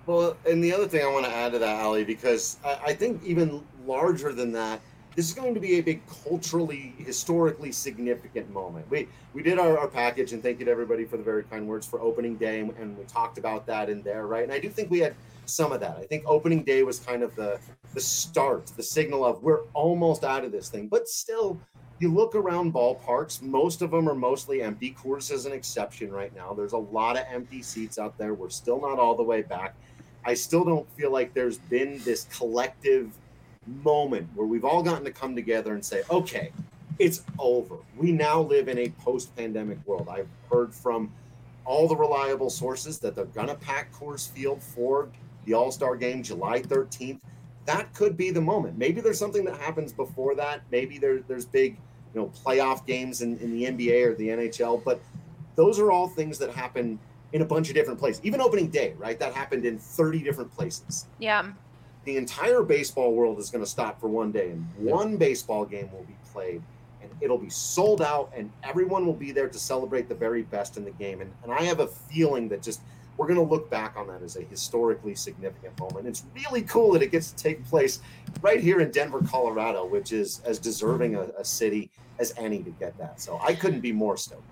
Well, 0.07 0.37
and 0.49 0.65
the 0.65 0.73
other 0.73 0.89
thing 0.89 1.05
I 1.05 1.13
want 1.13 1.27
to 1.27 1.33
add 1.33 1.53
to 1.53 1.59
that, 1.59 1.83
Ali, 1.83 2.03
because 2.03 2.57
I, 2.65 2.79
I 2.87 2.93
think 2.95 3.23
even 3.25 3.63
larger 3.87 4.33
than 4.33 4.53
that, 4.53 4.81
this 5.19 5.27
is 5.27 5.35
going 5.35 5.53
to 5.53 5.59
be 5.59 5.79
a 5.79 5.81
big 5.81 6.01
culturally, 6.23 6.95
historically 6.97 7.73
significant 7.73 8.49
moment. 8.53 8.89
We 8.89 9.09
we 9.35 9.43
did 9.43 9.59
our, 9.59 9.77
our 9.77 9.89
package, 9.89 10.33
and 10.33 10.41
thank 10.41 10.61
you 10.61 10.65
to 10.67 10.71
everybody 10.71 11.05
for 11.05 11.17
the 11.17 11.25
very 11.25 11.43
kind 11.43 11.67
words 11.67 11.85
for 11.85 12.01
opening 12.01 12.37
day, 12.37 12.61
and, 12.61 12.71
and 12.79 12.97
we 12.97 13.03
talked 13.07 13.37
about 13.37 13.67
that 13.67 13.91
in 13.91 14.01
there, 14.03 14.29
right? 14.29 14.45
And 14.45 14.53
I 14.53 14.61
do 14.61 14.69
think 14.69 14.93
we 14.93 15.01
had 15.01 15.17
some 15.45 15.73
of 15.73 15.81
that. 15.81 15.97
I 15.97 16.05
think 16.05 16.23
opening 16.25 16.63
day 16.63 16.85
was 16.85 17.01
kind 17.01 17.25
of 17.25 17.35
the 17.35 17.59
the 17.95 18.01
start, 18.01 18.69
the 18.77 18.83
signal 18.85 19.25
of 19.25 19.43
we're 19.43 19.63
almost 19.75 20.23
out 20.23 20.45
of 20.45 20.53
this 20.53 20.69
thing, 20.69 20.87
but 20.87 21.09
still. 21.09 21.61
You 22.01 22.15
look 22.15 22.37
around 22.37 22.73
ballparks, 22.73 23.43
most 23.43 23.83
of 23.83 23.91
them 23.91 24.09
are 24.09 24.15
mostly 24.15 24.63
empty. 24.63 24.95
Coors 24.97 25.33
is 25.33 25.47
an 25.47 25.53
exception 25.53 26.13
right 26.13 26.33
now. 26.33 26.55
There's 26.55 26.75
a 26.75 26.79
lot 26.79 27.17
of 27.17 27.25
empty 27.29 27.61
seats 27.61 27.99
out 27.99 28.17
there. 28.17 28.35
We're 28.35 28.51
still 28.51 28.81
not 28.81 29.01
all 29.01 29.17
the 29.17 29.25
way 29.25 29.43
back. 29.43 29.75
I 30.25 30.35
still 30.35 30.65
don't 30.65 30.89
feel 30.93 31.11
like 31.11 31.35
there's 31.35 31.59
been 31.59 32.01
this 32.05 32.29
collective 32.31 33.11
moment 33.69 34.29
where 34.35 34.47
we've 34.47 34.65
all 34.65 34.83
gotten 34.83 35.05
to 35.05 35.13
come 35.13 35.35
together 35.35 35.75
and 35.75 35.85
say, 35.85 36.03
okay, 36.11 36.53
it's 36.99 37.23
over. 37.39 37.77
We 37.97 38.13
now 38.13 38.41
live 38.41 38.69
in 38.69 38.79
a 38.79 38.89
post 38.91 39.35
pandemic 39.37 39.79
world. 39.87 40.09
I've 40.11 40.29
heard 40.51 40.75
from 40.75 41.13
all 41.65 41.87
the 41.87 41.97
reliable 41.97 42.51
sources 42.51 42.99
that 43.01 43.15
they're 43.15 43.27
going 43.27 43.49
to 43.49 43.55
pack 43.55 43.93
Coors 43.93 44.31
Field 44.31 44.63
for 44.63 45.09
the 45.45 45.55
All 45.55 45.71
Star 45.71 45.97
game 45.97 46.23
July 46.23 46.61
13th. 46.61 47.21
That 47.67 47.93
could 47.95 48.17
be 48.17 48.31
the 48.31 48.41
moment. 48.41 48.79
Maybe 48.79 49.01
there's 49.01 49.19
something 49.19 49.45
that 49.45 49.59
happens 49.59 49.93
before 49.93 50.35
that. 50.37 50.63
Maybe 50.71 50.99
there, 50.99 51.21
there's 51.21 51.45
big, 51.45 51.77
you 52.15 52.21
know, 52.21 52.33
playoff 52.45 52.87
games 52.87 53.21
in, 53.21 53.39
in 53.39 53.53
the 53.53 53.65
NBA 53.67 54.07
or 54.07 54.15
the 54.15 54.29
NHL. 54.29 54.83
But 54.83 55.01
those 55.55 55.79
are 55.79 55.91
all 55.91 56.09
things 56.09 56.39
that 56.39 56.51
happen 56.51 56.99
in 57.35 57.43
a 57.43 57.45
bunch 57.45 57.69
of 57.69 57.75
different 57.75 58.01
places. 58.01 58.23
Even 58.25 58.41
opening 58.41 58.69
day, 58.69 58.95
right? 58.97 59.19
That 59.21 59.35
happened 59.35 59.67
in 59.67 59.79
30 59.79 60.21
different 60.21 60.51
places. 60.55 61.07
Yeah 61.19 61.51
the 62.09 62.17
entire 62.17 62.63
baseball 62.63 63.13
world 63.13 63.39
is 63.39 63.51
going 63.51 63.63
to 63.63 63.69
stop 63.69 64.01
for 64.01 64.09
one 64.09 64.33
day 64.33 64.49
and 64.49 64.67
one 64.79 65.19
baseball 65.19 65.67
game 65.67 65.93
will 65.93 66.05
be 66.05 66.17
played 66.33 66.63
and 67.03 67.11
it'll 67.21 67.37
be 67.37 67.51
sold 67.51 68.01
out 68.01 68.33
and 68.35 68.51
everyone 68.63 69.05
will 69.05 69.13
be 69.13 69.31
there 69.31 69.47
to 69.47 69.59
celebrate 69.59 70.09
the 70.09 70.15
very 70.15 70.41
best 70.41 70.79
in 70.79 70.87
the 70.87 70.91
game. 70.93 71.21
And, 71.21 71.31
and 71.43 71.53
i 71.53 71.61
have 71.65 71.81
a 71.81 71.87
feeling 71.87 72.49
that 72.49 72.63
just 72.63 72.81
we're 73.19 73.27
going 73.27 73.39
to 73.39 73.55
look 73.55 73.69
back 73.69 73.95
on 73.99 74.07
that 74.07 74.23
as 74.23 74.37
a 74.37 74.43
historically 74.43 75.15
significant 75.15 75.79
moment. 75.79 76.07
It's 76.07 76.23
really 76.35 76.63
cool 76.63 76.93
that 76.93 77.03
it 77.03 77.11
gets 77.11 77.33
to 77.33 77.37
take 77.37 77.63
place 77.67 78.01
right 78.41 78.61
here 78.61 78.81
in 78.81 78.91
denver 78.91 79.21
colorado 79.21 79.85
which 79.85 80.11
is 80.11 80.41
as 80.47 80.59
deserving 80.59 81.15
a, 81.15 81.25
a 81.39 81.45
city 81.45 81.91
as 82.19 82.33
any 82.39 82.63
to 82.63 82.71
get 82.71 82.97
that. 82.97 83.21
So 83.21 83.39
i 83.43 83.55
couldn't 83.55 83.81
be 83.81 83.93
more 83.93 84.17
stoked 84.17 84.49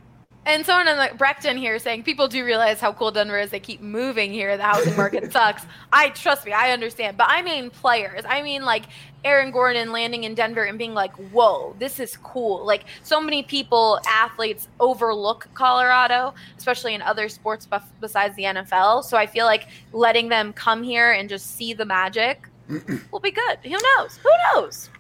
and 0.46 0.64
someone 0.64 0.88
in 0.88 0.96
the 0.96 1.18
Breckton 1.18 1.58
here 1.58 1.78
saying 1.78 2.04
people 2.04 2.28
do 2.28 2.44
realize 2.44 2.80
how 2.80 2.92
cool 2.92 3.10
Denver 3.10 3.38
is. 3.38 3.50
They 3.50 3.60
keep 3.60 3.80
moving 3.80 4.32
here. 4.32 4.56
The 4.56 4.62
housing 4.62 4.96
market 4.96 5.32
sucks. 5.32 5.66
I 5.92 6.10
trust 6.10 6.46
me, 6.46 6.52
I 6.52 6.70
understand. 6.70 7.16
But 7.16 7.26
I 7.28 7.42
mean 7.42 7.70
players. 7.70 8.22
I 8.26 8.42
mean 8.42 8.64
like 8.64 8.84
Aaron 9.24 9.50
Gordon 9.50 9.90
landing 9.90 10.22
in 10.22 10.34
Denver 10.34 10.62
and 10.62 10.78
being 10.78 10.94
like, 10.94 11.12
"Whoa, 11.32 11.74
this 11.80 11.98
is 11.98 12.16
cool." 12.18 12.64
Like 12.64 12.84
so 13.02 13.20
many 13.20 13.42
people, 13.42 13.98
athletes 14.06 14.68
overlook 14.78 15.48
Colorado, 15.54 16.32
especially 16.56 16.94
in 16.94 17.02
other 17.02 17.28
sports 17.28 17.66
besides 18.00 18.36
the 18.36 18.44
NFL. 18.44 19.02
So 19.02 19.16
I 19.16 19.26
feel 19.26 19.46
like 19.46 19.66
letting 19.92 20.28
them 20.28 20.52
come 20.52 20.84
here 20.84 21.10
and 21.10 21.28
just 21.28 21.56
see 21.56 21.72
the 21.74 21.84
magic 21.84 22.48
will 23.10 23.20
be 23.20 23.32
good. 23.32 23.58
Who 23.64 23.70
knows? 23.70 24.16
Who 24.18 24.30
knows? 24.54 24.90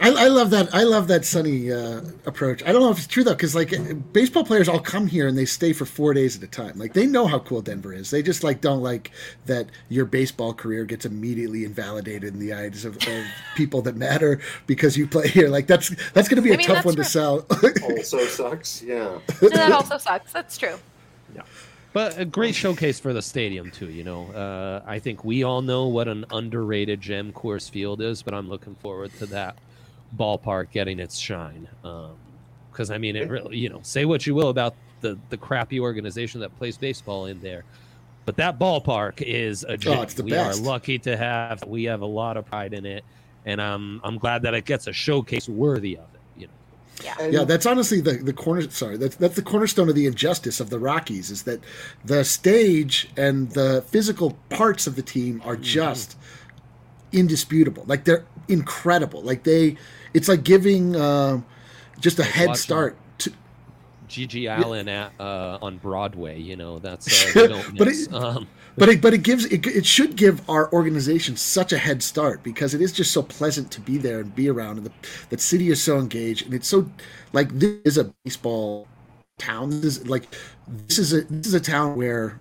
I, 0.00 0.24
I, 0.24 0.28
love 0.28 0.50
that. 0.50 0.74
I 0.74 0.82
love 0.82 1.08
that 1.08 1.24
sunny 1.24 1.72
uh, 1.72 2.02
approach. 2.26 2.62
I 2.64 2.72
don't 2.72 2.82
know 2.82 2.90
if 2.90 2.98
it's 2.98 3.06
true 3.06 3.24
though, 3.24 3.34
because 3.34 3.54
like 3.54 3.72
baseball 4.12 4.44
players 4.44 4.68
all 4.68 4.78
come 4.78 5.06
here 5.06 5.26
and 5.26 5.38
they 5.38 5.46
stay 5.46 5.72
for 5.72 5.86
four 5.86 6.12
days 6.12 6.36
at 6.36 6.42
a 6.42 6.46
time. 6.46 6.78
Like 6.78 6.92
they 6.92 7.06
know 7.06 7.26
how 7.26 7.38
cool 7.38 7.62
Denver 7.62 7.94
is. 7.94 8.10
They 8.10 8.22
just 8.22 8.44
like 8.44 8.60
don't 8.60 8.82
like 8.82 9.10
that 9.46 9.70
your 9.88 10.04
baseball 10.04 10.52
career 10.52 10.84
gets 10.84 11.06
immediately 11.06 11.64
invalidated 11.64 12.34
in 12.34 12.40
the 12.40 12.52
eyes 12.52 12.84
of, 12.84 12.96
of 12.96 13.24
people 13.54 13.80
that 13.82 13.96
matter 13.96 14.40
because 14.66 14.98
you 14.98 15.06
play 15.06 15.28
here. 15.28 15.48
Like 15.48 15.66
that's 15.66 15.88
that's 16.12 16.28
going 16.28 16.36
to 16.36 16.42
be 16.42 16.50
a 16.50 16.54
I 16.54 16.56
mean, 16.58 16.66
tough 16.66 16.84
one 16.84 16.94
true. 16.94 17.04
to 17.04 17.08
sell. 17.08 17.46
also 17.82 18.18
sucks. 18.26 18.82
Yeah. 18.82 19.18
that 19.40 19.72
also 19.72 19.96
sucks. 19.96 20.30
That's 20.30 20.58
true. 20.58 20.76
Yeah. 21.34 21.42
But 21.94 22.18
a 22.18 22.26
great 22.26 22.54
showcase 22.54 23.00
for 23.00 23.14
the 23.14 23.22
stadium 23.22 23.70
too. 23.70 23.88
You 23.88 24.04
know, 24.04 24.26
uh, 24.32 24.82
I 24.86 24.98
think 24.98 25.24
we 25.24 25.42
all 25.42 25.62
know 25.62 25.86
what 25.86 26.08
an 26.08 26.26
underrated 26.30 27.00
gem 27.00 27.32
Coors 27.32 27.70
Field 27.70 28.02
is, 28.02 28.22
but 28.22 28.34
I'm 28.34 28.50
looking 28.50 28.74
forward 28.74 29.14
to 29.20 29.26
that 29.26 29.56
ballpark 30.16 30.70
getting 30.70 30.98
its 30.98 31.18
shine. 31.18 31.68
Because 32.70 32.90
um, 32.90 32.94
I 32.94 32.98
mean, 32.98 33.16
it 33.16 33.28
really, 33.28 33.56
you 33.56 33.68
know, 33.68 33.80
say 33.82 34.04
what 34.04 34.26
you 34.26 34.34
will 34.34 34.48
about 34.48 34.74
the 35.00 35.18
the 35.30 35.36
crappy 35.36 35.80
organization 35.80 36.40
that 36.40 36.56
plays 36.58 36.76
baseball 36.76 37.26
in 37.26 37.40
there, 37.40 37.64
but 38.24 38.36
that 38.36 38.58
ballpark 38.58 39.22
is 39.22 39.64
a 39.64 39.76
gem. 39.76 39.98
Oh, 39.98 40.22
we 40.22 40.30
best. 40.30 40.60
are 40.60 40.62
lucky 40.62 40.98
to 41.00 41.16
have. 41.16 41.64
We 41.64 41.84
have 41.84 42.00
a 42.00 42.06
lot 42.06 42.36
of 42.36 42.46
pride 42.46 42.72
in 42.74 42.84
it, 42.84 43.04
and 43.44 43.62
I'm 43.62 44.00
I'm 44.02 44.18
glad 44.18 44.42
that 44.42 44.54
it 44.54 44.64
gets 44.64 44.86
a 44.86 44.92
showcase 44.92 45.48
worthy 45.48 45.96
of 45.96 46.04
it. 46.14 46.20
You 46.36 46.46
know. 46.48 46.52
Yeah. 47.04 47.28
yeah, 47.28 47.44
that's 47.44 47.66
honestly 47.66 48.00
the, 48.00 48.14
the 48.14 48.32
corner. 48.32 48.68
Sorry, 48.70 48.96
that's 48.96 49.16
that's 49.16 49.36
the 49.36 49.42
cornerstone 49.42 49.88
of 49.88 49.94
the 49.94 50.06
injustice 50.06 50.60
of 50.60 50.70
the 50.70 50.78
Rockies 50.78 51.30
is 51.30 51.44
that 51.44 51.60
the 52.04 52.24
stage 52.24 53.08
and 53.16 53.50
the 53.52 53.84
physical 53.86 54.36
parts 54.48 54.86
of 54.86 54.96
the 54.96 55.02
team 55.02 55.40
are 55.44 55.54
mm-hmm. 55.54 55.62
just 55.62 56.10
mm-hmm. 56.10 57.18
indisputable. 57.18 57.84
Like 57.86 58.04
they're 58.04 58.24
incredible. 58.48 59.22
Like 59.22 59.44
they 59.44 59.76
it's 60.16 60.28
like 60.28 60.44
giving 60.44 60.96
uh, 60.96 61.42
just 62.00 62.18
a 62.18 62.24
head 62.24 62.56
start 62.56 62.96
to 63.18 63.30
GG 64.08 64.64
Allin 64.64 64.88
at 64.88 65.12
uh, 65.20 65.58
on 65.60 65.76
Broadway. 65.76 66.40
You 66.40 66.56
know 66.56 66.78
that's 66.78 67.36
uh, 67.36 67.62
but 67.78 67.88
it, 67.88 68.12
um, 68.14 68.48
but 68.78 68.88
it 68.88 69.02
but 69.02 69.12
it 69.12 69.22
gives 69.22 69.44
it, 69.44 69.66
it 69.66 69.84
should 69.84 70.16
give 70.16 70.48
our 70.48 70.72
organization 70.72 71.36
such 71.36 71.72
a 71.72 71.78
head 71.78 72.02
start 72.02 72.42
because 72.42 72.72
it 72.72 72.80
is 72.80 72.92
just 72.92 73.12
so 73.12 73.22
pleasant 73.22 73.70
to 73.72 73.80
be 73.82 73.98
there 73.98 74.20
and 74.20 74.34
be 74.34 74.48
around, 74.48 74.78
and 74.78 74.86
the 74.86 74.92
that 75.28 75.40
city 75.40 75.68
is 75.68 75.82
so 75.82 75.98
engaged, 75.98 76.46
and 76.46 76.54
it's 76.54 76.68
so 76.68 76.90
like 77.34 77.50
this 77.50 77.78
is 77.84 77.98
a 77.98 78.04
baseball 78.24 78.88
town. 79.38 79.68
This 79.68 79.98
is 79.98 80.08
like 80.08 80.34
this 80.66 80.98
is 80.98 81.12
a 81.12 81.20
this 81.24 81.46
is 81.46 81.54
a 81.54 81.60
town 81.60 81.94
where 81.94 82.40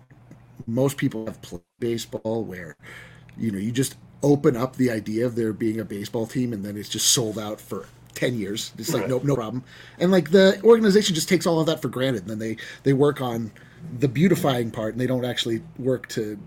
most 0.65 0.95
people 0.95 1.25
have 1.25 1.41
played 1.41 1.61
baseball, 1.79 2.45
where 2.45 2.77
you 3.37 3.51
know 3.51 3.59
you 3.59 3.73
just 3.73 3.97
open 4.25 4.57
up 4.57 4.75
the 4.75 4.89
idea 4.89 5.25
of 5.25 5.35
there 5.35 5.53
being 5.53 5.79
a 5.79 5.85
baseball 5.85 6.25
team 6.25 6.51
and 6.51 6.65
then 6.65 6.75
it's 6.75 6.89
just 6.89 7.11
sold 7.11 7.37
out 7.37 7.61
for 7.61 7.85
10 8.15 8.35
years. 8.37 8.71
It's 8.77 8.91
like 8.91 9.03
right. 9.03 9.09
no 9.09 9.19
no 9.19 9.35
problem. 9.35 9.63
And 9.99 10.11
like 10.11 10.31
the 10.31 10.59
organization 10.63 11.13
just 11.13 11.29
takes 11.29 11.45
all 11.45 11.59
of 11.59 11.67
that 11.67 11.81
for 11.81 11.89
granted. 11.89 12.23
And 12.23 12.31
then 12.31 12.39
they 12.39 12.57
they 12.83 12.93
work 12.93 13.21
on 13.21 13.51
the 13.99 14.07
beautifying 14.07 14.71
part 14.71 14.93
and 14.95 14.99
they 14.99 15.05
don't 15.05 15.25
actually 15.25 15.61
work 15.77 16.07
to 16.09 16.39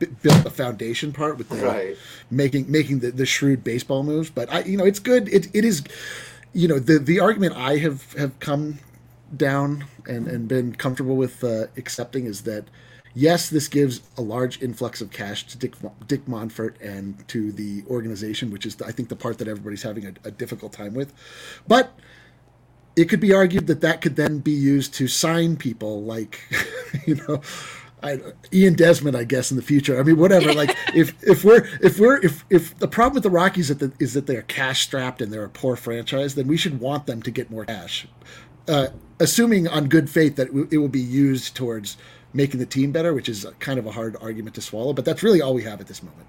b- 0.00 0.08
build 0.20 0.42
the 0.42 0.50
foundation 0.50 1.12
part 1.12 1.38
with 1.38 1.48
the 1.48 1.56
right. 1.56 1.96
making 2.28 2.70
making 2.70 2.98
the, 2.98 3.12
the 3.12 3.26
shrewd 3.26 3.62
baseball 3.62 4.02
moves. 4.02 4.28
But 4.28 4.52
i 4.52 4.64
you 4.64 4.76
know 4.76 4.84
it's 4.84 4.98
good. 4.98 5.28
It, 5.28 5.46
it 5.54 5.64
is 5.64 5.84
you 6.52 6.66
know 6.66 6.78
the 6.78 6.98
the 6.98 7.18
argument 7.18 7.54
i 7.56 7.78
have 7.78 8.12
have 8.14 8.38
come 8.40 8.78
down 9.34 9.84
and 10.06 10.28
and 10.28 10.48
been 10.48 10.74
comfortable 10.74 11.16
with 11.16 11.42
uh, 11.42 11.66
accepting 11.76 12.26
is 12.26 12.42
that 12.42 12.64
yes, 13.14 13.50
this 13.50 13.68
gives 13.68 14.02
a 14.16 14.22
large 14.22 14.62
influx 14.62 15.00
of 15.00 15.10
cash 15.10 15.46
to 15.48 15.58
Dick, 15.58 15.74
Dick 16.06 16.26
Monfort 16.26 16.74
and 16.80 17.26
to 17.28 17.52
the 17.52 17.84
organization, 17.88 18.50
which 18.50 18.66
is, 18.66 18.80
I 18.82 18.92
think, 18.92 19.08
the 19.08 19.16
part 19.16 19.38
that 19.38 19.48
everybody's 19.48 19.82
having 19.82 20.06
a, 20.06 20.14
a 20.24 20.30
difficult 20.30 20.72
time 20.72 20.94
with. 20.94 21.12
But 21.66 21.92
it 22.96 23.08
could 23.08 23.20
be 23.20 23.32
argued 23.32 23.66
that 23.68 23.80
that 23.80 24.00
could 24.00 24.16
then 24.16 24.38
be 24.38 24.52
used 24.52 24.94
to 24.94 25.08
sign 25.08 25.56
people 25.56 26.02
like, 26.02 26.40
you 27.06 27.16
know, 27.16 27.40
I, 28.02 28.20
Ian 28.52 28.74
Desmond, 28.74 29.16
I 29.16 29.24
guess, 29.24 29.50
in 29.50 29.56
the 29.56 29.62
future. 29.62 29.98
I 29.98 30.02
mean, 30.02 30.16
whatever. 30.16 30.52
Like, 30.62 30.76
if 30.94 31.14
if 31.22 31.44
we're 31.44 31.66
if 31.80 31.98
we're 31.98 32.18
if 32.18 32.44
if 32.50 32.78
the 32.78 32.86
problem 32.86 33.14
with 33.14 33.22
the 33.22 33.30
Rockies 33.30 33.70
is 33.70 33.78
that, 33.78 33.98
the, 33.98 34.04
is 34.04 34.14
that 34.14 34.26
they're 34.26 34.42
cash 34.42 34.82
strapped 34.82 35.22
and 35.22 35.32
they're 35.32 35.44
a 35.44 35.48
poor 35.48 35.76
franchise, 35.76 36.34
then 36.34 36.46
we 36.46 36.56
should 36.56 36.78
want 36.78 37.06
them 37.06 37.22
to 37.22 37.30
get 37.30 37.50
more 37.50 37.64
cash, 37.64 38.06
uh, 38.68 38.88
assuming 39.18 39.66
on 39.66 39.88
good 39.88 40.10
faith 40.10 40.36
that 40.36 40.48
it 40.70 40.78
will 40.78 40.88
be 40.88 41.00
used 41.00 41.56
towards 41.56 41.96
making 42.34 42.60
the 42.60 42.66
team 42.66 42.92
better, 42.92 43.14
which 43.14 43.28
is 43.28 43.46
kind 43.58 43.78
of 43.78 43.86
a 43.86 43.92
hard 43.92 44.16
argument 44.20 44.54
to 44.56 44.60
swallow. 44.60 44.92
But 44.92 45.04
that's 45.04 45.22
really 45.22 45.40
all 45.40 45.54
we 45.54 45.62
have 45.64 45.80
at 45.80 45.86
this 45.86 46.02
moment. 46.02 46.26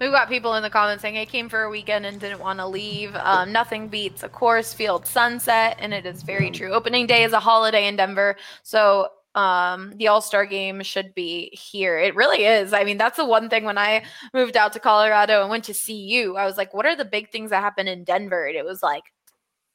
We've 0.00 0.10
got 0.10 0.30
people 0.30 0.54
in 0.54 0.62
the 0.62 0.70
comments 0.70 1.02
saying, 1.02 1.18
"I 1.18 1.26
came 1.26 1.50
for 1.50 1.62
a 1.62 1.70
weekend 1.70 2.06
and 2.06 2.18
didn't 2.18 2.40
want 2.40 2.58
to 2.58 2.66
leave." 2.66 3.14
Um, 3.16 3.52
nothing 3.52 3.88
beats 3.88 4.22
a 4.22 4.30
Coors 4.30 4.74
Field 4.74 5.06
sunset, 5.06 5.76
and 5.78 5.92
it 5.92 6.06
is 6.06 6.22
very 6.22 6.50
true. 6.50 6.72
Opening 6.72 7.06
day 7.06 7.22
is 7.22 7.34
a 7.34 7.40
holiday 7.40 7.86
in 7.86 7.96
Denver, 7.96 8.36
so 8.62 9.08
um, 9.34 9.92
the 9.96 10.08
All 10.08 10.22
Star 10.22 10.46
game 10.46 10.82
should 10.82 11.14
be 11.14 11.50
here. 11.52 11.98
It 11.98 12.16
really 12.16 12.46
is. 12.46 12.72
I 12.72 12.84
mean, 12.84 12.96
that's 12.96 13.18
the 13.18 13.26
one 13.26 13.50
thing 13.50 13.64
when 13.64 13.76
I 13.76 14.04
moved 14.32 14.56
out 14.56 14.72
to 14.72 14.80
Colorado 14.80 15.42
and 15.42 15.50
went 15.50 15.64
to 15.64 15.74
CU, 15.74 16.34
I 16.36 16.46
was 16.46 16.56
like, 16.56 16.72
"What 16.72 16.86
are 16.86 16.96
the 16.96 17.04
big 17.04 17.30
things 17.30 17.50
that 17.50 17.62
happen 17.62 17.86
in 17.86 18.04
Denver?" 18.04 18.46
And 18.46 18.56
it 18.56 18.64
was 18.64 18.82
like 18.82 19.04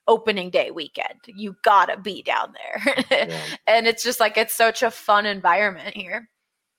opening 0.08 0.50
day 0.50 0.72
weekend. 0.72 1.20
You 1.28 1.56
gotta 1.64 1.98
be 1.98 2.22
down 2.22 2.54
there. 2.54 3.04
yeah. 3.12 3.40
and 3.68 3.88
it's 3.88 4.04
just 4.04 4.20
like 4.20 4.38
it's 4.38 4.54
such 4.54 4.84
a 4.84 4.92
fun 4.92 5.26
environment 5.26 5.96
here. 5.96 6.30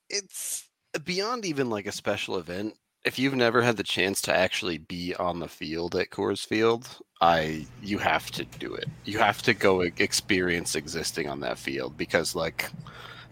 It's 0.09 0.69
beyond 1.05 1.45
even 1.45 1.71
like 1.71 1.87
a 1.87 1.93
special 1.93 2.37
event. 2.37 2.75
If 3.05 3.19
you've 3.19 3.35
never 3.35 3.63
had 3.63 3.77
the 3.77 3.85
chance 3.85 4.21
to 4.23 4.37
actually 4.37 4.79
be 4.79 5.15
on 5.15 5.39
the 5.39 5.49
field 5.49 5.95
at 5.95 6.11
Coors 6.11 6.45
Field, 6.45 6.89
I 7.21 7.67
you 7.83 7.99
have 7.99 8.31
to 8.33 8.45
do 8.45 8.75
it. 8.75 8.87
You 9.05 9.19
have 9.19 9.43
to 9.43 9.55
go 9.55 9.81
experience 9.81 10.75
existing 10.75 11.29
on 11.29 11.41
that 11.41 11.59
field 11.59 11.97
because 11.97 12.35
like 12.35 12.71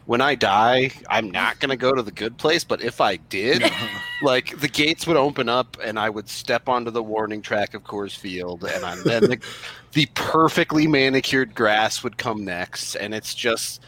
when 0.07 0.21
I 0.21 0.35
die, 0.35 0.91
I'm 1.09 1.31
not 1.31 1.61
gonna 1.61 1.77
go 1.77 1.93
to 1.93 2.03
the 2.03 2.11
good 2.11 2.37
place. 2.37 2.65
But 2.65 2.83
if 2.83 3.01
I 3.01 3.17
did, 3.17 3.63
like 4.23 4.59
the 4.61 4.69
gates 4.69 5.07
would 5.07 5.17
open 5.17 5.49
up 5.49 5.77
and 5.83 5.99
I 5.99 6.11
would 6.11 6.29
step 6.29 6.69
onto 6.69 6.91
the 6.91 7.03
warning 7.03 7.43
track 7.43 7.75
of 7.75 7.85
Coors 7.85 8.17
Field, 8.17 8.65
and 8.65 8.85
I'm, 8.85 9.03
then 9.05 9.23
the, 9.23 9.41
the 9.93 10.07
perfectly 10.15 10.87
manicured 10.87 11.55
grass 11.55 12.03
would 12.03 12.19
come 12.19 12.45
next, 12.45 12.95
and 12.97 13.15
it's 13.15 13.35
just 13.35 13.81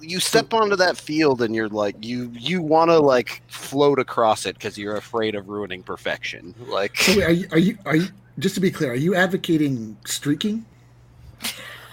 you 0.00 0.18
step 0.18 0.52
onto 0.52 0.76
that 0.76 0.96
field 0.96 1.40
and 1.40 1.54
you're 1.54 1.68
like 1.68 1.94
you 2.04 2.30
you 2.34 2.60
want 2.60 2.90
to 2.90 2.98
like 2.98 3.42
float 3.46 3.98
across 3.98 4.44
it 4.44 4.54
because 4.54 4.76
you're 4.76 4.96
afraid 4.96 5.34
of 5.34 5.48
ruining 5.48 5.82
perfection. 5.82 6.54
Like, 6.66 6.96
so 6.96 7.16
wait, 7.16 7.24
are 7.24 7.32
you 7.32 7.48
are 7.52 7.58
you 7.58 7.78
are 7.84 7.96
you 7.96 8.08
just 8.38 8.54
to 8.56 8.60
be 8.60 8.70
clear? 8.70 8.92
Are 8.92 8.96
you 8.96 9.14
advocating 9.14 9.96
streaking? 10.04 10.64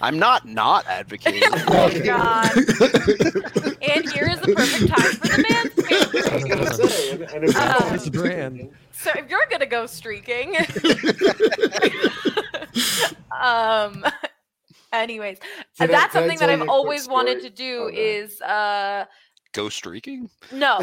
I'm 0.05 0.19
not 0.19 0.47
not 0.47 0.85
advocating. 0.85 1.41
oh 1.51 1.89
my 1.91 1.97
god! 1.97 2.55
and 2.55 4.07
here 4.12 4.29
is 4.29 4.39
the 4.39 4.53
perfect 4.55 4.88
time 4.88 5.12
for 5.15 5.27
the 5.29 5.41
man's 7.41 8.05
um, 8.05 8.12
brand. 8.12 8.69
So 8.91 9.09
if 9.15 9.27
you're 9.31 9.47
gonna 9.50 9.65
go 9.65 9.88
streaking, 9.88 10.57
um, 13.41 14.05
anyways, 14.93 15.39
can 15.75 15.89
that's 15.89 16.15
I, 16.15 16.19
something 16.19 16.38
that 16.38 16.51
I've 16.51 16.69
always 16.69 17.07
wanted 17.07 17.41
to 17.41 17.50
do. 17.50 17.85
Okay. 17.85 18.17
Is 18.17 18.39
uh, 18.41 19.05
go 19.53 19.69
streaking? 19.69 20.29
No. 20.51 20.77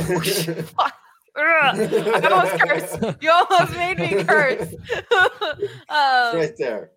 I 1.36 2.28
almost 2.28 2.60
cursed. 2.60 2.98
You 3.20 3.30
almost 3.30 3.72
made 3.76 4.00
me 4.00 4.24
curse. 4.24 4.74
um, 5.88 6.36
right 6.36 6.56
there. 6.58 6.90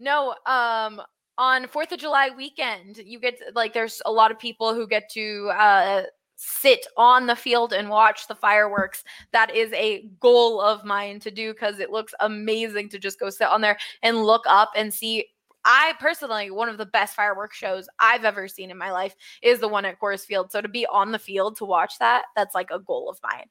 No, 0.00 0.34
um, 0.44 1.00
on 1.40 1.66
Fourth 1.68 1.90
of 1.90 1.98
July 1.98 2.28
weekend, 2.36 2.98
you 2.98 3.18
get 3.18 3.40
like 3.54 3.72
there's 3.72 4.02
a 4.04 4.12
lot 4.12 4.30
of 4.30 4.38
people 4.38 4.74
who 4.74 4.86
get 4.86 5.08
to 5.12 5.50
uh, 5.54 6.02
sit 6.36 6.86
on 6.98 7.26
the 7.26 7.34
field 7.34 7.72
and 7.72 7.88
watch 7.88 8.28
the 8.28 8.34
fireworks. 8.34 9.02
That 9.32 9.56
is 9.56 9.72
a 9.72 10.06
goal 10.20 10.60
of 10.60 10.84
mine 10.84 11.18
to 11.20 11.30
do 11.30 11.54
because 11.54 11.80
it 11.80 11.90
looks 11.90 12.12
amazing 12.20 12.90
to 12.90 12.98
just 12.98 13.18
go 13.18 13.30
sit 13.30 13.48
on 13.48 13.62
there 13.62 13.78
and 14.02 14.22
look 14.22 14.42
up 14.46 14.72
and 14.76 14.92
see. 14.92 15.28
I 15.64 15.94
personally, 15.98 16.50
one 16.50 16.68
of 16.68 16.76
the 16.76 16.84
best 16.84 17.16
fireworks 17.16 17.56
shows 17.56 17.88
I've 17.98 18.26
ever 18.26 18.46
seen 18.46 18.70
in 18.70 18.76
my 18.76 18.92
life 18.92 19.16
is 19.40 19.60
the 19.60 19.68
one 19.68 19.86
at 19.86 19.98
Coors 19.98 20.26
Field. 20.26 20.52
So 20.52 20.60
to 20.60 20.68
be 20.68 20.86
on 20.86 21.10
the 21.10 21.18
field 21.18 21.56
to 21.56 21.64
watch 21.64 21.94
that, 22.00 22.24
that's 22.36 22.54
like 22.54 22.70
a 22.70 22.80
goal 22.80 23.08
of 23.08 23.18
mine. 23.22 23.46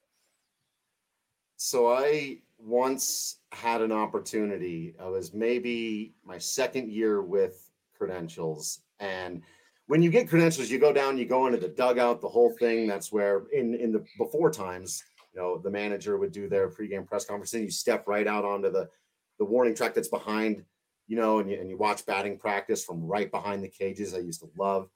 So 1.58 1.92
I 1.92 2.38
once 2.60 3.38
had 3.52 3.82
an 3.82 3.92
opportunity. 3.92 4.94
I 5.02 5.08
was 5.08 5.34
maybe 5.34 6.14
my 6.24 6.38
second 6.38 6.92
year 6.92 7.24
with 7.24 7.69
credentials. 8.00 8.82
And 9.00 9.44
when 9.88 10.02
you 10.02 10.10
get 10.10 10.30
credentials, 10.30 10.72
you 10.72 10.80
go 10.80 10.94
down, 10.94 11.18
you 11.18 11.26
go 11.26 11.46
into 11.46 11.60
the 11.60 11.68
dugout, 11.68 12.22
the 12.22 12.28
whole 12.28 12.56
thing. 12.58 12.88
That's 12.88 13.12
where 13.12 13.44
in 13.54 13.76
in 13.76 13.92
the 13.92 14.04
before 14.18 14.50
times, 14.50 15.04
you 15.34 15.40
know, 15.40 15.60
the 15.60 15.70
manager 15.70 16.18
would 16.18 16.32
do 16.32 16.48
their 16.50 16.70
pregame 16.70 17.06
press 17.06 17.26
conference, 17.26 17.54
and 17.54 17.64
you 17.64 17.70
step 17.70 18.08
right 18.08 18.26
out 18.26 18.46
onto 18.46 18.72
the 18.72 18.90
the 19.38 19.46
warning 19.46 19.76
track 19.76 19.94
that's 19.94 20.08
behind, 20.08 20.64
you 21.08 21.16
know, 21.16 21.40
and 21.40 21.50
you, 21.50 21.60
and 21.60 21.70
you 21.70 21.78
watch 21.78 22.06
batting 22.06 22.38
practice 22.38 22.84
from 22.84 23.06
right 23.06 23.32
behind 23.32 23.64
the 23.64 23.70
cages. 23.70 24.14
I 24.14 24.20
used 24.20 24.42
to 24.42 24.50
love 24.58 24.90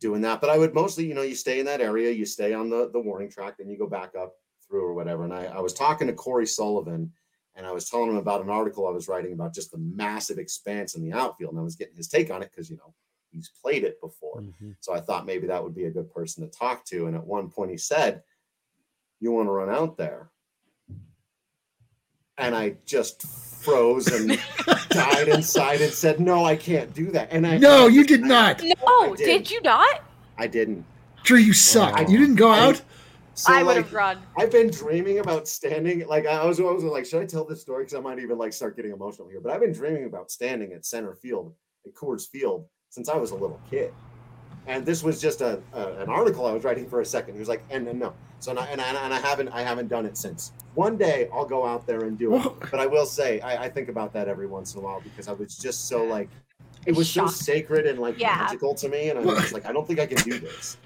doing 0.00 0.22
that, 0.22 0.40
but 0.40 0.48
I 0.50 0.56
would 0.58 0.74
mostly, 0.74 1.06
you 1.06 1.14
know, 1.14 1.22
you 1.22 1.34
stay 1.34 1.60
in 1.60 1.66
that 1.66 1.80
area, 1.80 2.10
you 2.10 2.26
stay 2.26 2.52
on 2.52 2.70
the 2.70 2.90
the 2.92 3.00
warning 3.00 3.30
track, 3.30 3.56
then 3.58 3.68
you 3.70 3.78
go 3.78 3.88
back 3.88 4.14
up 4.16 4.34
through 4.66 4.84
or 4.84 4.94
whatever. 4.94 5.24
And 5.24 5.34
I, 5.34 5.44
I 5.46 5.60
was 5.60 5.74
talking 5.74 6.06
to 6.06 6.12
Cory 6.12 6.46
Sullivan 6.46 7.12
and 7.56 7.66
I 7.66 7.72
was 7.72 7.88
telling 7.88 8.10
him 8.10 8.16
about 8.16 8.42
an 8.42 8.50
article 8.50 8.86
I 8.86 8.92
was 8.92 9.08
writing 9.08 9.32
about 9.32 9.54
just 9.54 9.72
the 9.72 9.78
massive 9.78 10.38
expanse 10.38 10.94
in 10.94 11.02
the 11.02 11.12
outfield. 11.12 11.52
And 11.52 11.60
I 11.60 11.64
was 11.64 11.76
getting 11.76 11.96
his 11.96 12.08
take 12.08 12.30
on 12.30 12.42
it 12.42 12.50
because, 12.50 12.70
you 12.70 12.76
know, 12.76 12.94
he's 13.30 13.50
played 13.62 13.84
it 13.84 14.00
before. 14.00 14.40
Mm-hmm. 14.40 14.72
So 14.80 14.94
I 14.94 15.00
thought 15.00 15.26
maybe 15.26 15.46
that 15.48 15.62
would 15.62 15.74
be 15.74 15.84
a 15.84 15.90
good 15.90 16.12
person 16.12 16.44
to 16.44 16.58
talk 16.58 16.84
to. 16.86 17.06
And 17.06 17.16
at 17.16 17.26
one 17.26 17.50
point 17.50 17.70
he 17.70 17.76
said, 17.76 18.22
You 19.18 19.32
want 19.32 19.48
to 19.48 19.52
run 19.52 19.68
out 19.68 19.96
there? 19.96 20.30
And 22.38 22.54
I 22.54 22.76
just 22.86 23.22
froze 23.22 24.06
and 24.06 24.40
died 24.88 25.28
inside 25.28 25.80
and 25.80 25.92
said, 25.92 26.20
No, 26.20 26.44
I 26.44 26.56
can't 26.56 26.94
do 26.94 27.10
that. 27.10 27.28
And 27.32 27.46
I 27.46 27.58
No, 27.58 27.88
you 27.88 28.04
did 28.04 28.22
not. 28.22 28.62
No, 28.86 29.14
did. 29.16 29.24
did. 29.24 29.50
you 29.50 29.60
not? 29.62 30.02
I 30.38 30.46
didn't. 30.46 30.84
Drew, 31.24 31.38
you 31.38 31.52
suck. 31.52 31.94
I, 31.94 32.06
you 32.06 32.16
didn't 32.16 32.36
go 32.36 32.50
out? 32.50 32.80
So, 33.40 33.54
I 33.54 33.62
would 33.62 33.76
like, 33.76 33.84
have 33.86 33.94
run. 33.94 34.18
I've 34.36 34.52
been 34.52 34.70
dreaming 34.70 35.20
about 35.20 35.48
standing. 35.48 36.06
Like 36.06 36.26
I 36.26 36.44
was, 36.44 36.60
I 36.60 36.64
was 36.64 36.84
like, 36.84 37.06
should 37.06 37.22
I 37.22 37.24
tell 37.24 37.46
this 37.46 37.62
story? 37.62 37.84
Because 37.84 37.94
I 37.94 38.00
might 38.00 38.18
even 38.18 38.36
like 38.36 38.52
start 38.52 38.76
getting 38.76 38.92
emotional 38.92 39.28
here. 39.28 39.40
But 39.40 39.50
I've 39.50 39.60
been 39.60 39.72
dreaming 39.72 40.04
about 40.04 40.30
standing 40.30 40.74
at 40.74 40.84
center 40.84 41.14
field 41.14 41.54
at 41.86 41.94
Coors 41.94 42.28
Field 42.28 42.66
since 42.90 43.08
I 43.08 43.16
was 43.16 43.30
a 43.30 43.34
little 43.34 43.58
kid. 43.70 43.94
And 44.66 44.84
this 44.84 45.02
was 45.02 45.22
just 45.22 45.40
a, 45.40 45.62
a 45.72 46.02
an 46.02 46.10
article 46.10 46.44
I 46.44 46.52
was 46.52 46.64
writing 46.64 46.86
for 46.86 47.00
a 47.00 47.04
second. 47.04 47.32
He 47.32 47.40
was 47.40 47.48
like, 47.48 47.64
and, 47.70 47.88
and 47.88 47.98
no. 47.98 48.12
So 48.40 48.50
and 48.50 48.60
I, 48.60 48.66
and 48.66 48.80
I, 48.80 49.04
and 49.04 49.14
I 49.14 49.18
haven't 49.20 49.48
I 49.48 49.62
haven't 49.62 49.88
done 49.88 50.04
it 50.04 50.18
since. 50.18 50.52
One 50.74 50.98
day 50.98 51.30
I'll 51.32 51.46
go 51.46 51.64
out 51.64 51.86
there 51.86 52.04
and 52.04 52.18
do 52.18 52.36
it. 52.36 52.52
But 52.70 52.78
I 52.78 52.86
will 52.86 53.06
say 53.06 53.40
I, 53.40 53.64
I 53.64 53.68
think 53.70 53.88
about 53.88 54.12
that 54.12 54.28
every 54.28 54.48
once 54.48 54.74
in 54.74 54.80
a 54.80 54.82
while 54.82 55.00
because 55.00 55.28
I 55.28 55.32
was 55.32 55.56
just 55.56 55.88
so 55.88 56.04
like 56.04 56.28
it 56.84 56.94
was 56.94 57.10
so 57.10 57.26
sacred 57.26 57.86
and 57.86 57.98
like 57.98 58.18
yeah. 58.18 58.36
magical 58.36 58.74
to 58.74 58.88
me, 58.90 59.08
and 59.08 59.18
I 59.18 59.22
was 59.22 59.52
like, 59.54 59.64
I 59.64 59.72
don't 59.72 59.86
think 59.86 59.98
I 59.98 60.06
can 60.06 60.18
do 60.18 60.38
this. 60.38 60.76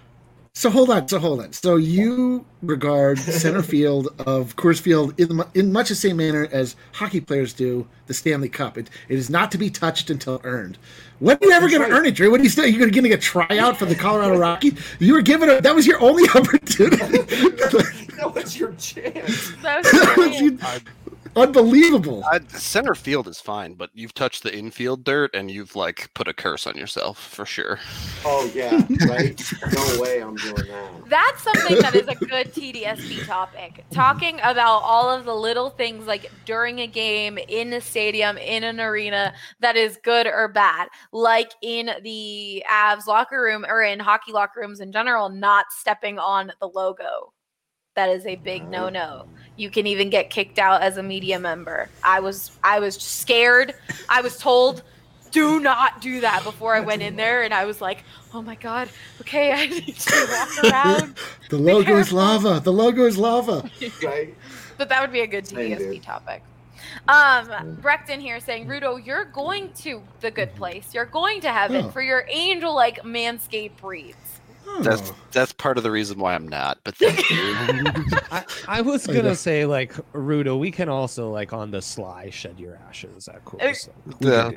So 0.57 0.71
hold 0.71 0.89
on, 0.89 1.09
so 1.09 1.19
hold 1.19 1.41
on. 1.41 1.53
So 1.53 1.75
you 1.75 2.47
regard 2.63 3.19
center 3.19 3.61
field 3.61 4.09
of 4.21 4.55
Coors 4.55 4.81
Field 4.81 5.13
in, 5.19 5.43
in 5.55 5.73
much 5.73 5.89
the 5.89 5.97
same 5.97 6.19
manner 6.19 6.49
as 6.53 6.77
hockey 6.93 7.21
players 7.21 7.53
do 7.53 7.89
the 8.07 8.15
Stanley 8.15 8.49
Cup. 8.49 8.79
It, 8.79 8.89
it 9.09 9.19
is 9.19 9.29
not 9.29 9.51
to 9.51 9.59
be 9.59 9.69
touched 9.69 10.11
until 10.11 10.41
earned. 10.45 10.79
When 11.19 11.37
are 11.37 11.45
you 11.45 11.51
ever 11.51 11.69
going 11.69 11.83
right. 11.83 11.89
to 11.89 11.97
earn 11.97 12.07
it, 12.07 12.15
Drew? 12.15 12.31
What 12.31 12.39
are 12.39 12.45
you 12.45 12.49
saying? 12.49 12.73
You're 12.73 12.89
going 12.89 13.03
to 13.03 13.09
get 13.09 13.19
a 13.19 13.23
tryout 13.23 13.77
for 13.77 13.87
the 13.87 13.97
Colorado 13.97 14.39
Rockies? 14.39 14.81
You 15.01 15.15
were 15.15 15.23
given 15.23 15.51
a, 15.51 15.61
that 15.61 15.75
was 15.75 15.89
your 15.89 16.01
only 16.01 16.23
opportunity. 16.35 16.97
that 16.97 18.33
was 18.33 18.57
your 18.57 18.75
chance. 18.75 19.51
That 19.61 19.83
was 19.83 20.85
Unbelievable. 21.37 22.23
Uh, 22.31 22.39
center 22.49 22.95
field 22.95 23.27
is 23.27 23.41
fine, 23.41 23.75
but 23.75 23.91
you've 23.93 24.15
touched 24.15 24.43
the 24.43 24.57
infield 24.57 25.03
dirt 25.05 25.35
and 25.35 25.51
you've 25.51 25.75
like 25.75 26.13
put 26.15 26.29
a 26.29 26.33
curse 26.33 26.67
on 26.67 26.77
yourself 26.77 27.19
for 27.19 27.45
sure. 27.45 27.81
Oh 28.25 28.51
yeah, 28.55 28.75
right. 29.09 29.43
no 29.73 30.01
way 30.01 30.23
I'm 30.23 30.37
doing 30.37 30.67
that. 30.69 30.91
That's 31.09 31.43
something 31.43 31.79
that 31.81 31.95
is 31.95 32.07
a 32.07 32.15
good 32.15 32.53
TDSP 32.53 33.27
topic. 33.27 33.85
Talking 33.91 34.37
about 34.43 34.83
all 34.83 35.11
of 35.11 35.25
the 35.25 35.35
little 35.35 35.71
things 35.71 36.07
like 36.07 36.31
during 36.45 36.81
a 36.81 36.87
game, 36.87 37.39
in 37.49 37.73
a 37.73 37.81
stadium, 37.81 38.39
in 38.39 38.63
an 38.63 38.81
arena 38.81 39.35
that 39.61 39.77
is 39.77 39.99
good 40.03 40.27
or 40.27 40.49
bad. 40.49 40.89
Like 41.13 41.53
in 41.63 41.91
the 42.03 42.65
Avs 42.71 43.07
locker 43.07 43.43
room 43.43 43.65
or 43.69 43.83
in 43.83 43.99
hockey 43.99 44.33
locker 44.33 44.61
rooms 44.61 44.81
in 44.81 44.93
general, 44.93 45.29
not 45.29 45.67
stepping 45.71 46.19
on 46.19 46.53
the 46.61 46.69
logo 46.69 47.33
that 47.95 48.11
is 48.11 48.27
a 48.27 48.37
big 48.37 48.69
no 48.69 48.89
no. 48.89 49.27
You 49.57 49.71
can 49.71 49.87
even 49.87 50.11
get 50.11 50.31
kicked 50.31 50.59
out 50.59 50.83
as 50.83 50.97
a 50.97 51.03
media 51.03 51.39
member. 51.39 51.89
I 52.03 52.21
was 52.21 52.51
I 52.63 52.81
was 52.81 52.97
scared. 52.97 53.75
I 54.09 54.21
was 54.21 54.37
told 54.37 54.83
do 55.31 55.59
not 55.59 56.01
do 56.01 56.21
that 56.21 56.45
before 56.45 56.77
I 56.77 56.81
went 56.81 57.03
in 57.03 57.17
there 57.17 57.43
and 57.43 57.53
I 57.53 57.65
was 57.65 57.81
like, 57.81 58.05
"Oh 58.33 58.43
my 58.43 58.55
god. 58.55 58.89
Okay, 59.21 59.53
I 59.63 59.67
need 59.67 59.97
to 59.97 60.27
walk 60.31 60.73
around." 60.73 61.17
the 61.51 61.59
logo 61.59 61.97
is 61.97 62.13
lava. 62.13 62.61
The 62.61 62.73
logo 62.73 63.05
is 63.05 63.19
lava. 63.19 63.69
right. 64.03 64.35
But 64.77 64.89
that 64.89 65.01
would 65.01 65.13
be 65.13 65.21
a 65.21 65.27
good 65.27 65.45
TDSP 65.45 66.03
topic. 66.03 66.43
Um, 67.07 67.77
Breckton 67.81 68.21
here 68.21 68.41
saying, 68.41 68.67
Rudo, 68.67 69.05
you're 69.05 69.27
going 69.27 69.73
to 69.75 70.03
the 70.21 70.31
good 70.31 70.55
place. 70.55 70.93
You're 70.93 71.05
going 71.07 71.41
to 71.43 71.53
heaven 71.53 71.87
oh. 71.87 71.91
for 71.91 72.03
your 72.03 72.27
angel 72.29 72.75
like 72.75 73.03
manscape 73.03 73.77
breeds. 74.65 74.85
That's 74.85 75.13
that's 75.33 75.53
part 75.53 75.77
of 75.79 75.85
the 75.85 75.91
reason 75.91 76.19
why 76.19 76.35
I'm 76.35 76.49
not. 76.49 76.79
But 76.85 76.97
thank 76.97 77.31
you. 77.31 77.37
I, 78.31 78.45
I, 78.69 78.81
was 78.81 79.07
gonna 79.07 79.35
say 79.35 79.67
like 79.67 79.93
Rudo, 80.13 80.59
we 80.59 80.71
can 80.71 80.89
also 80.89 81.31
like 81.31 81.53
on 81.53 81.71
the 81.71 81.83
sly 81.83 82.31
shed 82.31 82.59
your 82.59 82.79
ashes 82.89 83.29
at 83.29 83.45
Coors. 83.45 83.89
Yeah. 84.21 84.51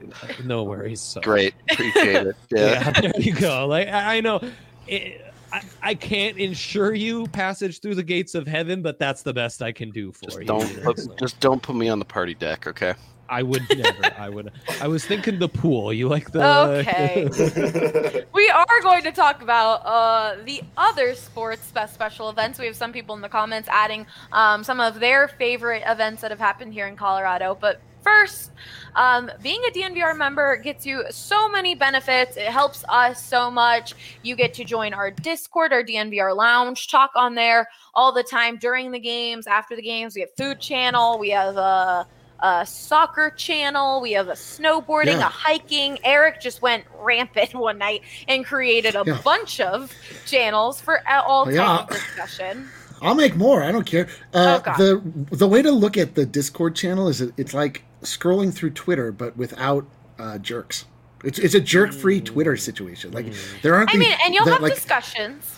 No 0.43 0.63
worries. 0.63 1.01
So. 1.01 1.21
Great, 1.21 1.53
appreciate 1.71 2.27
it. 2.27 2.35
Yeah. 2.49 2.91
yeah. 2.95 3.01
there 3.01 3.11
you 3.17 3.33
go. 3.33 3.67
Like 3.67 3.87
I, 3.87 4.17
I 4.17 4.21
know. 4.21 4.41
It, 4.87 5.21
I, 5.51 5.61
I 5.81 5.95
can't 5.95 6.37
ensure 6.37 6.93
you 6.93 7.25
passage 7.27 7.79
through 7.79 7.95
the 7.95 8.03
gates 8.03 8.35
of 8.35 8.47
heaven, 8.47 8.81
but 8.81 8.99
that's 8.99 9.21
the 9.21 9.33
best 9.33 9.61
I 9.61 9.71
can 9.71 9.91
do 9.91 10.11
for 10.11 10.25
just 10.25 10.39
you. 10.39 10.45
Don't 10.45 10.83
put, 10.83 11.17
just 11.17 11.39
don't 11.39 11.61
put 11.61 11.75
me 11.75 11.87
on 11.89 11.99
the 11.99 12.05
party 12.05 12.33
deck, 12.33 12.67
okay? 12.67 12.95
I 13.29 13.43
would 13.43 13.63
never. 13.75 14.13
I 14.17 14.29
would. 14.29 14.51
I 14.81 14.87
was 14.87 15.05
thinking 15.05 15.39
the 15.39 15.49
pool. 15.49 15.91
You 15.91 16.07
like 16.07 16.31
the? 16.31 16.45
Okay. 16.79 18.25
we 18.33 18.49
are 18.49 18.81
going 18.81 19.03
to 19.03 19.11
talk 19.11 19.41
about 19.41 19.85
uh, 19.85 20.37
the 20.45 20.61
other 20.77 21.15
sports 21.15 21.71
best 21.71 21.93
special 21.93 22.29
events. 22.29 22.59
We 22.59 22.65
have 22.65 22.75
some 22.75 22.93
people 22.93 23.15
in 23.15 23.21
the 23.21 23.29
comments 23.29 23.67
adding 23.71 24.05
um, 24.31 24.63
some 24.63 24.79
of 24.79 24.99
their 24.99 25.27
favorite 25.27 25.83
events 25.85 26.21
that 26.21 26.31
have 26.31 26.39
happened 26.39 26.73
here 26.73 26.87
in 26.87 26.95
Colorado. 26.95 27.57
But 27.59 27.81
first, 28.01 28.51
um, 28.95 29.29
being 29.43 29.61
a 29.67 29.71
DNVR 29.71 30.17
member 30.17 30.55
gets 30.55 30.85
you 30.85 31.03
so 31.09 31.49
many 31.49 31.75
benefits. 31.75 32.37
It 32.37 32.47
helps 32.47 32.85
us 32.87 33.23
so 33.23 33.51
much. 33.51 33.93
You 34.23 34.35
get 34.35 34.53
to 34.55 34.63
join 34.63 34.93
our 34.93 35.11
Discord, 35.11 35.73
our 35.73 35.83
DNVR 35.83 36.35
Lounge, 36.35 36.87
talk 36.87 37.11
on 37.15 37.35
there 37.35 37.67
all 37.93 38.13
the 38.13 38.23
time 38.23 38.57
during 38.57 38.91
the 38.91 38.99
games, 38.99 39.47
after 39.47 39.75
the 39.75 39.81
games. 39.81 40.15
We 40.15 40.21
have 40.21 40.33
Food 40.37 40.59
Channel. 40.59 41.19
We 41.19 41.31
have. 41.31 41.57
Uh, 41.57 42.05
a 42.39 42.65
soccer 42.65 43.31
channel. 43.31 44.01
We 44.01 44.11
have 44.13 44.27
a 44.27 44.33
snowboarding, 44.33 45.19
yeah. 45.19 45.27
a 45.27 45.29
hiking. 45.29 45.99
Eric 46.03 46.41
just 46.41 46.61
went 46.61 46.85
rampant 46.99 47.53
one 47.53 47.77
night 47.77 48.01
and 48.27 48.45
created 48.45 48.95
a 48.95 49.03
yeah. 49.05 49.21
bunch 49.23 49.59
of 49.59 49.91
channels 50.25 50.79
for 50.81 51.01
all 51.09 51.45
types 51.45 51.55
yeah. 51.57 51.79
of 51.79 51.89
discussion. 51.89 52.67
I'll 53.01 53.15
make 53.15 53.35
more. 53.35 53.63
I 53.63 53.71
don't 53.71 53.85
care. 53.85 54.07
Uh, 54.33 54.59
oh, 54.65 54.77
the 54.77 55.35
the 55.35 55.47
way 55.47 55.61
to 55.61 55.71
look 55.71 55.97
at 55.97 56.15
the 56.15 56.25
Discord 56.25 56.75
channel 56.75 57.07
is 57.07 57.21
it's 57.21 57.53
like 57.53 57.83
scrolling 58.01 58.53
through 58.53 58.71
Twitter, 58.71 59.11
but 59.11 59.37
without 59.37 59.85
uh, 60.19 60.37
jerks. 60.39 60.85
It's 61.23 61.39
it's 61.39 61.55
a 61.55 61.59
jerk 61.59 61.93
free 61.93 62.21
Twitter 62.21 62.57
situation. 62.57 63.11
Like 63.11 63.27
there 63.61 63.75
aren't. 63.75 63.93
I 63.93 63.97
mean, 63.97 64.15
and 64.23 64.33
you'll 64.33 64.45
have 64.45 64.61
like, 64.61 64.75
discussions. 64.75 65.56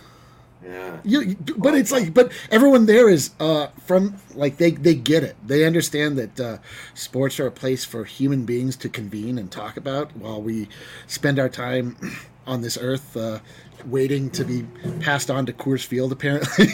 Yeah. 0.70 1.00
You, 1.04 1.36
but 1.58 1.74
it's 1.74 1.92
like, 1.92 2.14
but 2.14 2.32
everyone 2.52 2.86
there 2.86 3.10
is 3.10 3.32
uh, 3.40 3.68
from 3.86 4.18
like 4.36 4.58
they 4.58 4.72
they 4.72 4.94
get 4.94 5.24
it. 5.24 5.36
They 5.46 5.66
understand 5.66 6.18
that 6.18 6.40
uh, 6.40 6.58
sports 6.94 7.40
are 7.40 7.48
a 7.48 7.52
place 7.52 7.86
for 7.86 8.06
human 8.06 8.46
beings 8.46 8.76
to 8.78 8.90
convene 8.90 9.38
and 9.40 9.52
talk 9.52 9.78
about 9.78 10.16
while 10.16 10.42
we 10.42 10.70
spend 11.08 11.40
our 11.40 11.50
time 11.50 11.98
on 12.48 12.62
this 12.62 12.78
earth 12.80 13.18
uh, 13.18 13.40
waiting 13.86 14.30
to 14.32 14.44
be 14.44 14.64
passed 15.00 15.32
on 15.32 15.46
to 15.48 15.54
Coors 15.54 15.86
Field. 15.86 16.12
Apparently. 16.12 16.68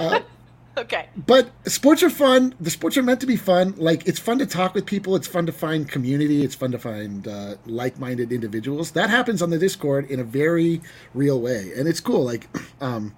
Okay. 0.78 1.08
But 1.16 1.50
sports 1.66 2.02
are 2.02 2.10
fun. 2.10 2.54
The 2.60 2.70
sports 2.70 2.96
are 2.96 3.02
meant 3.02 3.20
to 3.20 3.26
be 3.26 3.36
fun. 3.36 3.74
Like 3.76 4.06
it's 4.06 4.18
fun 4.18 4.38
to 4.38 4.46
talk 4.46 4.74
with 4.74 4.86
people. 4.86 5.16
It's 5.16 5.26
fun 5.26 5.46
to 5.46 5.52
find 5.52 5.88
community. 5.88 6.44
It's 6.44 6.54
fun 6.54 6.70
to 6.72 6.78
find 6.78 7.26
uh, 7.26 7.56
like-minded 7.66 8.32
individuals. 8.32 8.92
That 8.92 9.10
happens 9.10 9.42
on 9.42 9.50
the 9.50 9.58
Discord 9.58 10.10
in 10.10 10.20
a 10.20 10.24
very 10.24 10.80
real 11.14 11.40
way, 11.40 11.72
and 11.76 11.88
it's 11.88 12.00
cool. 12.00 12.24
Like, 12.24 12.48
um, 12.80 13.14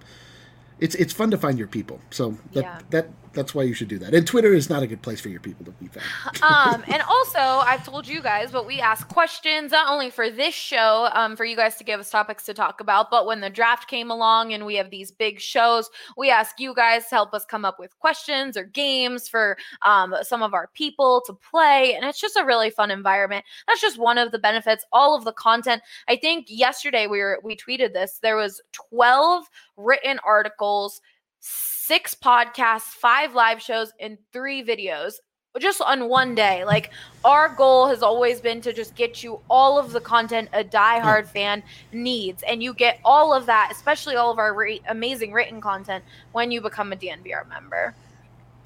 it's 0.79 0.95
it's 0.95 1.13
fun 1.13 1.31
to 1.31 1.37
find 1.37 1.57
your 1.59 1.67
people. 1.67 2.01
So 2.09 2.37
that 2.53 2.63
yeah. 2.63 2.79
that 2.89 3.09
that's 3.33 3.55
why 3.55 3.63
you 3.63 3.73
should 3.73 3.87
do 3.87 3.97
that. 3.99 4.13
And 4.13 4.25
Twitter 4.27 4.53
is 4.53 4.69
not 4.69 4.83
a 4.83 4.87
good 4.87 5.01
place 5.01 5.21
for 5.21 5.29
your 5.29 5.39
people 5.39 5.65
to 5.65 5.71
be 5.71 5.87
found. 5.87 6.43
um, 6.43 6.83
and 6.87 7.01
also, 7.03 7.39
I've 7.39 7.85
told 7.85 8.07
you 8.07 8.21
guys, 8.21 8.51
but 8.51 8.65
we 8.65 8.79
ask 8.79 9.07
questions 9.07 9.71
not 9.71 9.89
only 9.89 10.09
for 10.09 10.29
this 10.29 10.53
show, 10.53 11.09
um, 11.13 11.35
for 11.35 11.45
you 11.45 11.55
guys 11.55 11.75
to 11.77 11.83
give 11.83 11.99
us 11.99 12.09
topics 12.09 12.45
to 12.45 12.53
talk 12.53 12.81
about, 12.81 13.09
but 13.09 13.25
when 13.25 13.41
the 13.41 13.49
draft 13.49 13.87
came 13.87 14.11
along 14.11 14.53
and 14.53 14.65
we 14.65 14.75
have 14.75 14.89
these 14.89 15.11
big 15.11 15.39
shows, 15.39 15.89
we 16.17 16.29
ask 16.29 16.59
you 16.59 16.73
guys 16.73 17.07
to 17.07 17.15
help 17.15 17.33
us 17.33 17.45
come 17.45 17.65
up 17.65 17.79
with 17.79 17.97
questions 17.99 18.57
or 18.57 18.63
games 18.63 19.27
for 19.27 19.57
um, 19.83 20.15
some 20.23 20.43
of 20.43 20.53
our 20.53 20.69
people 20.73 21.21
to 21.25 21.33
play. 21.33 21.95
And 21.95 22.05
it's 22.05 22.19
just 22.19 22.35
a 22.35 22.45
really 22.45 22.69
fun 22.69 22.91
environment. 22.91 23.45
That's 23.67 23.81
just 23.81 23.97
one 23.97 24.17
of 24.17 24.31
the 24.31 24.39
benefits. 24.39 24.85
All 24.91 25.15
of 25.15 25.23
the 25.23 25.33
content. 25.33 25.81
I 26.07 26.15
think 26.15 26.47
yesterday 26.49 27.07
we 27.07 27.19
were 27.19 27.39
we 27.43 27.55
tweeted 27.55 27.93
this. 27.93 28.19
There 28.21 28.35
was 28.35 28.61
12 28.73 29.45
written 29.77 30.19
articles 30.25 31.01
six 31.41 32.15
podcasts, 32.15 32.83
five 32.83 33.33
live 33.33 33.61
shows, 33.61 33.91
and 33.99 34.17
three 34.31 34.63
videos 34.63 35.15
just 35.59 35.81
on 35.81 36.07
one 36.07 36.35
day. 36.35 36.63
Like 36.63 36.91
our 37.25 37.49
goal 37.49 37.87
has 37.87 38.01
always 38.01 38.39
been 38.39 38.61
to 38.61 38.71
just 38.71 38.95
get 38.95 39.23
you 39.23 39.41
all 39.49 39.77
of 39.77 39.91
the 39.91 39.99
content 39.99 40.49
a 40.53 40.63
diehard 40.63 41.27
fan 41.27 41.63
needs, 41.91 42.43
and 42.43 42.63
you 42.63 42.73
get 42.73 42.99
all 43.03 43.33
of 43.33 43.47
that, 43.47 43.69
especially 43.71 44.15
all 44.15 44.31
of 44.31 44.39
our 44.39 44.53
re- 44.53 44.81
amazing 44.87 45.33
written 45.33 45.59
content 45.59 46.03
when 46.31 46.51
you 46.51 46.61
become 46.61 46.93
a 46.93 46.95
DNVR 46.95 47.47
member. 47.49 47.93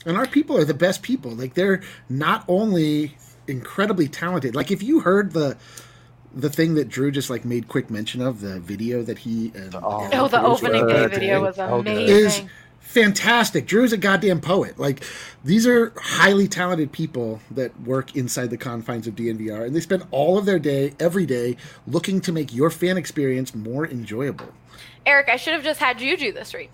And 0.05 0.17
our 0.17 0.27
people 0.27 0.57
are 0.57 0.65
the 0.65 0.75
best 0.75 1.01
people. 1.01 1.31
Like 1.31 1.55
they're 1.55 1.81
not 2.09 2.45
only 2.47 3.17
incredibly 3.47 4.07
talented. 4.07 4.55
Like 4.55 4.69
if 4.69 4.83
you 4.83 4.99
heard 4.99 5.31
the 5.31 5.57
the 6.35 6.49
thing 6.49 6.75
that 6.75 6.89
Drew 6.89 7.11
just 7.11 7.29
like 7.29 7.45
made 7.45 7.69
quick 7.69 7.89
mention 7.89 8.21
of 8.21 8.41
the 8.41 8.59
video 8.59 9.01
that 9.03 9.17
he 9.17 9.53
um, 9.55 9.61
and, 9.61 9.75
oh, 9.75 10.09
oh 10.13 10.27
the 10.27 10.41
opening 10.41 10.85
day 10.85 11.07
video 11.07 11.41
was 11.41 11.57
amazing. 11.57 12.07
Is 12.07 12.43
fantastic. 12.85 13.65
Drew's 13.65 13.91
a 13.91 13.97
goddamn 13.97 14.39
poet. 14.39 14.79
Like 14.79 15.03
these 15.43 15.67
are 15.67 15.91
highly 15.97 16.47
talented 16.47 16.91
people 16.91 17.41
that 17.51 17.79
work 17.81 18.15
inside 18.15 18.49
the 18.49 18.57
confines 18.57 19.07
of 19.07 19.15
DNVR, 19.15 19.65
and 19.65 19.75
they 19.75 19.81
spend 19.81 20.05
all 20.11 20.37
of 20.37 20.45
their 20.45 20.59
day, 20.59 20.93
every 20.99 21.25
day, 21.25 21.57
looking 21.85 22.21
to 22.21 22.31
make 22.31 22.53
your 22.53 22.69
fan 22.69 22.97
experience 22.97 23.53
more 23.53 23.85
enjoyable. 23.85 24.53
Eric, 25.05 25.29
I 25.29 25.35
should 25.35 25.53
have 25.53 25.63
just 25.63 25.79
had 25.79 26.01
you 26.01 26.17
do 26.17 26.31
this 26.31 26.53
read. 26.53 26.69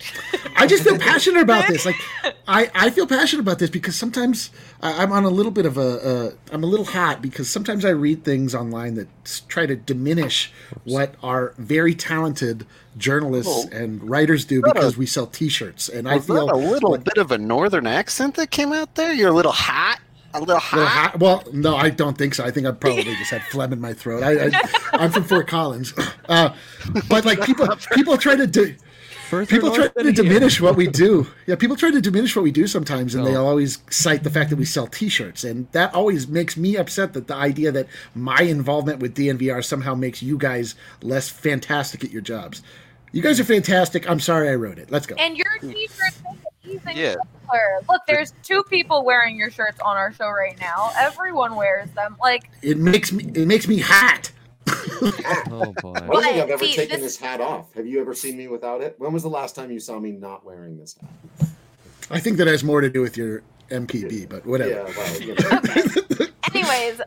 I 0.56 0.66
just 0.66 0.84
feel 0.84 0.98
passionate 0.98 1.42
about 1.42 1.68
this. 1.68 1.86
Like, 1.86 1.98
I, 2.48 2.72
I 2.74 2.90
feel 2.90 3.06
passionate 3.06 3.42
about 3.42 3.60
this 3.60 3.70
because 3.70 3.96
sometimes 3.96 4.52
I, 4.82 5.04
am 5.04 5.12
on 5.12 5.26
a 5.26 5.30
little 5.30 5.52
bit 5.52 5.66
of 5.66 5.78
a, 5.78 6.34
am 6.52 6.64
a 6.64 6.68
little 6.68 6.86
hot 6.86 7.22
because 7.22 7.50
sometimes 7.50 7.84
I 7.84 7.90
read 7.90 8.24
things 8.24 8.56
online 8.56 8.96
that 8.96 9.08
try 9.50 9.66
to 9.66 9.76
diminish 9.76 10.52
what 10.86 11.16
our 11.22 11.54
very 11.58 11.94
talented 11.94 12.66
journalists 12.98 13.68
oh. 13.72 13.76
and 13.76 14.02
writers 14.10 14.46
do 14.46 14.62
because 14.62 14.96
a, 14.96 15.00
we 15.00 15.06
sell 15.06 15.28
T-shirts. 15.28 15.90
And 15.90 16.08
I 16.08 16.20
feel 16.20 16.50
a 16.50 16.56
little 16.56 16.92
like, 16.92 17.04
bit 17.04 17.18
of 17.18 17.32
a 17.32 17.38
northern 17.38 17.86
accent 17.86 18.36
that 18.36 18.50
came 18.50 18.72
out 18.72 18.96
there. 18.96 19.14
You're 19.14 19.30
a 19.30 19.34
little 19.34 19.52
hot 19.52 20.00
a 20.34 20.40
little 20.40 20.60
hot. 20.60 20.78
Little 20.78 20.90
hot. 20.90 21.20
Well, 21.20 21.44
no, 21.54 21.76
I 21.76 21.90
don't 21.90 22.18
think 22.18 22.36
so. 22.36 22.44
I 22.44 22.52
think 22.52 22.68
I 22.68 22.72
probably 22.72 23.04
just 23.04 23.32
had 23.32 23.44
phlegm 23.44 23.74
in 23.74 23.82
my 23.82 23.94
throat. 23.94 24.24
I, 24.24 24.48
I, 24.94 25.04
am 25.06 25.12
from 25.12 25.24
Fort 25.24 25.48
Collins, 25.48 25.94
uh, 26.30 26.56
but 27.08 27.26
like 27.26 27.42
people, 27.44 27.68
people 27.94 28.18
try 28.18 28.36
to 28.36 28.48
do. 28.48 28.76
people 29.48 29.72
try 29.72 29.88
to 29.88 30.12
diminish 30.12 30.60
what 30.60 30.76
we 30.76 30.88
do. 30.88 31.28
Yeah, 31.48 31.56
people 31.56 31.76
try 31.76 31.92
to 31.92 32.02
diminish 32.02 32.36
what 32.36 32.44
we 32.44 32.52
do 32.52 32.68
sometimes, 32.68 33.16
and 33.16 33.26
they 33.26 33.36
always 33.36 33.80
cite 33.90 34.24
the 34.24 34.30
fact 34.30 34.50
that 34.50 34.58
we 34.58 34.66
sell 34.66 34.88
T-shirts, 34.88 35.44
and 35.44 35.72
that 35.72 35.94
always 35.94 36.28
makes 36.28 36.58
me 36.58 36.78
upset. 36.78 37.14
That 37.14 37.28
the 37.28 37.36
idea 37.36 37.72
that 37.72 37.88
my 38.16 38.42
involvement 38.42 39.00
with 39.00 39.16
DNVR 39.16 39.64
somehow 39.64 39.96
makes 39.96 40.22
you 40.22 40.38
guys 40.38 40.76
less 41.02 41.30
fantastic 41.30 42.04
at 42.04 42.12
your 42.12 42.22
jobs. 42.22 42.62
You 43.14 43.22
guys 43.22 43.40
are 43.40 43.46
fantastic. 43.46 44.10
I'm 44.10 44.22
sorry 44.22 44.50
I 44.50 44.56
wrote 44.56 44.80
it. 44.80 44.90
Let's 44.90 45.06
go. 45.06 45.16
And 45.16 45.38
your 45.38 45.48
T-shirt 46.64 46.96
yeah. 46.96 47.16
Look, 47.90 48.02
there's 48.08 48.34
two 48.44 48.64
people 48.64 49.04
wearing 49.04 49.36
your 49.36 49.52
shirts 49.52 49.80
on 49.82 49.98
our 49.98 50.14
show 50.14 50.30
right 50.30 50.58
now. 50.60 50.92
Everyone 50.98 51.56
wears 51.56 51.90
them. 51.92 52.16
Like 52.22 52.50
it 52.62 52.78
makes 52.78 53.12
me 53.12 53.26
it 53.36 53.48
makes 53.48 53.68
me 53.68 53.80
hot. 53.80 54.32
oh 54.68 55.74
boy! 55.82 55.94
I 55.96 56.00
don't 56.00 56.24
think 56.24 56.36
I've 56.38 56.50
ever 56.50 56.64
See, 56.64 56.76
taken 56.76 57.02
this... 57.02 57.14
this 57.14 57.18
hat 57.18 57.42
off. 57.42 57.74
Have 57.74 57.88
you 57.88 58.00
ever 58.00 58.14
seen 58.14 58.38
me 58.38 58.48
without 58.48 58.82
it? 58.82 58.96
When 59.00 59.12
was 59.12 59.24
the 59.24 59.30
last 59.30 59.56
time 59.56 59.72
you 59.72 59.80
saw 59.80 60.00
me 60.00 60.12
not 60.12 60.46
wearing 60.46 60.78
this 60.78 60.96
hat? 61.02 61.50
I 62.10 62.20
think 62.20 62.38
that 62.38 62.48
has 62.48 62.64
more 62.64 62.80
to 62.80 62.90
do 62.90 63.02
with 63.02 63.18
your 63.18 63.42
MPB, 63.70 64.30
but 64.30 64.46
whatever. 64.46 64.70
Yeah, 64.70 64.94
well, 64.96 65.22
you 65.22 65.36
know. 65.36 66.28
Anyways, 66.54 67.02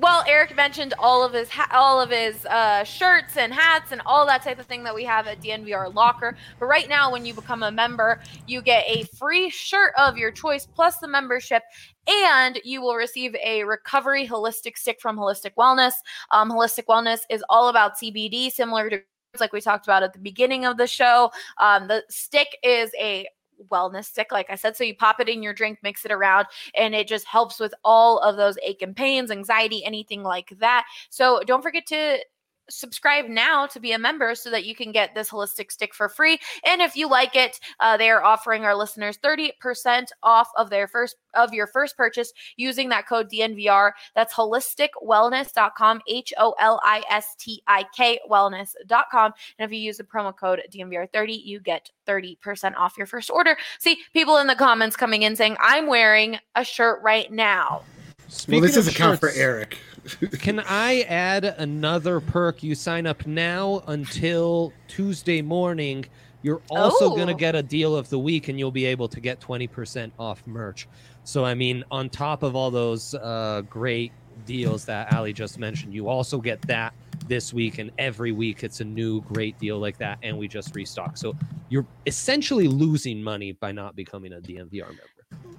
well, 0.00 0.24
Eric 0.26 0.54
mentioned 0.56 0.94
all 0.98 1.24
of 1.24 1.32
his 1.32 1.48
ha- 1.48 1.68
all 1.72 2.00
of 2.00 2.10
his 2.10 2.44
uh, 2.46 2.84
shirts 2.84 3.36
and 3.36 3.52
hats 3.52 3.92
and 3.92 4.00
all 4.04 4.26
that 4.26 4.42
type 4.42 4.58
of 4.58 4.66
thing 4.66 4.84
that 4.84 4.94
we 4.94 5.04
have 5.04 5.26
at 5.26 5.40
DNVR 5.40 5.94
Locker. 5.94 6.36
But 6.58 6.66
right 6.66 6.88
now, 6.88 7.10
when 7.10 7.24
you 7.24 7.34
become 7.34 7.62
a 7.62 7.70
member, 7.70 8.20
you 8.46 8.62
get 8.62 8.84
a 8.86 9.04
free 9.16 9.50
shirt 9.50 9.92
of 9.98 10.16
your 10.16 10.30
choice 10.30 10.66
plus 10.66 10.98
the 10.98 11.08
membership, 11.08 11.62
and 12.06 12.58
you 12.64 12.80
will 12.82 12.96
receive 12.96 13.34
a 13.44 13.64
recovery 13.64 14.26
holistic 14.26 14.76
stick 14.76 15.00
from 15.00 15.16
Holistic 15.16 15.52
Wellness. 15.58 15.92
Um, 16.30 16.50
holistic 16.50 16.84
Wellness 16.86 17.20
is 17.30 17.44
all 17.48 17.68
about 17.68 17.96
CBD, 17.96 18.50
similar 18.50 18.90
to 18.90 19.02
like 19.40 19.52
we 19.52 19.60
talked 19.60 19.86
about 19.86 20.02
at 20.02 20.12
the 20.12 20.18
beginning 20.18 20.64
of 20.64 20.76
the 20.76 20.86
show. 20.86 21.30
Um, 21.58 21.88
the 21.88 22.04
stick 22.08 22.56
is 22.62 22.90
a 22.98 23.26
wellness 23.70 24.06
stick, 24.06 24.28
like 24.32 24.50
I 24.50 24.54
said. 24.54 24.76
So 24.76 24.84
you 24.84 24.94
pop 24.94 25.20
it 25.20 25.28
in 25.28 25.42
your 25.42 25.54
drink, 25.54 25.78
mix 25.82 26.04
it 26.04 26.12
around, 26.12 26.46
and 26.74 26.94
it 26.94 27.08
just 27.08 27.26
helps 27.26 27.58
with 27.58 27.74
all 27.84 28.18
of 28.18 28.36
those 28.36 28.58
ache 28.62 28.82
and 28.82 28.94
pains, 28.94 29.30
anxiety, 29.30 29.84
anything 29.84 30.22
like 30.22 30.54
that. 30.58 30.84
So 31.10 31.40
don't 31.46 31.62
forget 31.62 31.86
to 31.86 32.18
subscribe 32.68 33.26
now 33.26 33.66
to 33.66 33.80
be 33.80 33.92
a 33.92 33.98
member 33.98 34.34
so 34.34 34.50
that 34.50 34.64
you 34.64 34.74
can 34.74 34.92
get 34.92 35.14
this 35.14 35.30
holistic 35.30 35.70
stick 35.70 35.94
for 35.94 36.08
free. 36.08 36.38
And 36.64 36.80
if 36.80 36.96
you 36.96 37.08
like 37.08 37.36
it 37.36 37.60
uh, 37.80 37.96
they 37.96 38.10
are 38.10 38.22
offering 38.22 38.64
our 38.64 38.74
listeners 38.74 39.18
30% 39.18 40.06
off 40.22 40.48
of 40.56 40.70
their 40.70 40.88
first 40.88 41.16
of 41.34 41.52
your 41.52 41.66
first 41.66 41.96
purchase 41.96 42.32
using 42.56 42.88
that 42.88 43.06
code 43.06 43.30
dnvr 43.30 43.92
that's 44.14 44.32
holisticwellness.com 44.34 46.00
h-o-l-i-s-t-i-k 46.08 46.50
wellness.com 48.30 49.32
and 49.58 49.66
if 49.66 49.72
you 49.72 49.78
use 49.78 49.96
the 49.98 50.04
promo 50.04 50.36
code 50.36 50.62
dnvr30 50.72 51.44
you 51.44 51.60
get 51.60 51.90
30% 52.06 52.76
off 52.76 52.96
your 52.96 53.06
first 53.06 53.30
order. 53.30 53.56
See 53.78 53.98
people 54.12 54.38
in 54.38 54.46
the 54.46 54.54
comments 54.54 54.96
coming 54.96 55.22
in 55.22 55.36
saying 55.36 55.56
i'm 55.60 55.86
wearing 55.86 56.38
a 56.54 56.64
shirt 56.64 57.02
right 57.02 57.30
now 57.30 57.82
Speaking 58.28 58.60
well, 58.60 58.66
this 58.66 58.74
doesn't 58.76 58.94
count 58.94 59.20
for 59.20 59.30
Eric. 59.30 59.78
Can 60.38 60.60
I 60.60 61.02
add 61.02 61.44
another 61.44 62.20
perk? 62.20 62.62
You 62.62 62.74
sign 62.74 63.06
up 63.06 63.26
now 63.26 63.82
until 63.86 64.72
Tuesday 64.88 65.42
morning. 65.42 66.04
You're 66.42 66.62
also 66.70 67.06
oh. 67.06 67.16
going 67.16 67.28
to 67.28 67.34
get 67.34 67.54
a 67.54 67.62
deal 67.62 67.96
of 67.96 68.08
the 68.08 68.18
week 68.18 68.48
and 68.48 68.58
you'll 68.58 68.70
be 68.70 68.84
able 68.84 69.08
to 69.08 69.20
get 69.20 69.40
20% 69.40 70.12
off 70.18 70.46
merch. 70.46 70.86
So, 71.24 71.44
I 71.44 71.54
mean, 71.54 71.84
on 71.90 72.08
top 72.08 72.42
of 72.42 72.54
all 72.54 72.70
those 72.70 73.14
uh, 73.14 73.62
great 73.68 74.12
deals 74.44 74.84
that 74.84 75.12
Ali 75.12 75.32
just 75.32 75.58
mentioned, 75.58 75.92
you 75.92 76.08
also 76.08 76.38
get 76.40 76.62
that 76.62 76.94
this 77.26 77.52
week 77.52 77.78
and 77.78 77.90
every 77.98 78.30
week 78.30 78.62
it's 78.62 78.80
a 78.80 78.84
new 78.84 79.22
great 79.22 79.58
deal 79.58 79.78
like 79.78 79.98
that 79.98 80.18
and 80.22 80.38
we 80.38 80.46
just 80.46 80.74
restock. 80.76 81.16
So, 81.16 81.34
you're 81.68 81.86
essentially 82.06 82.68
losing 82.68 83.22
money 83.22 83.52
by 83.52 83.72
not 83.72 83.96
becoming 83.96 84.34
a 84.34 84.40
DNVR 84.40 84.86
member. 84.86 85.15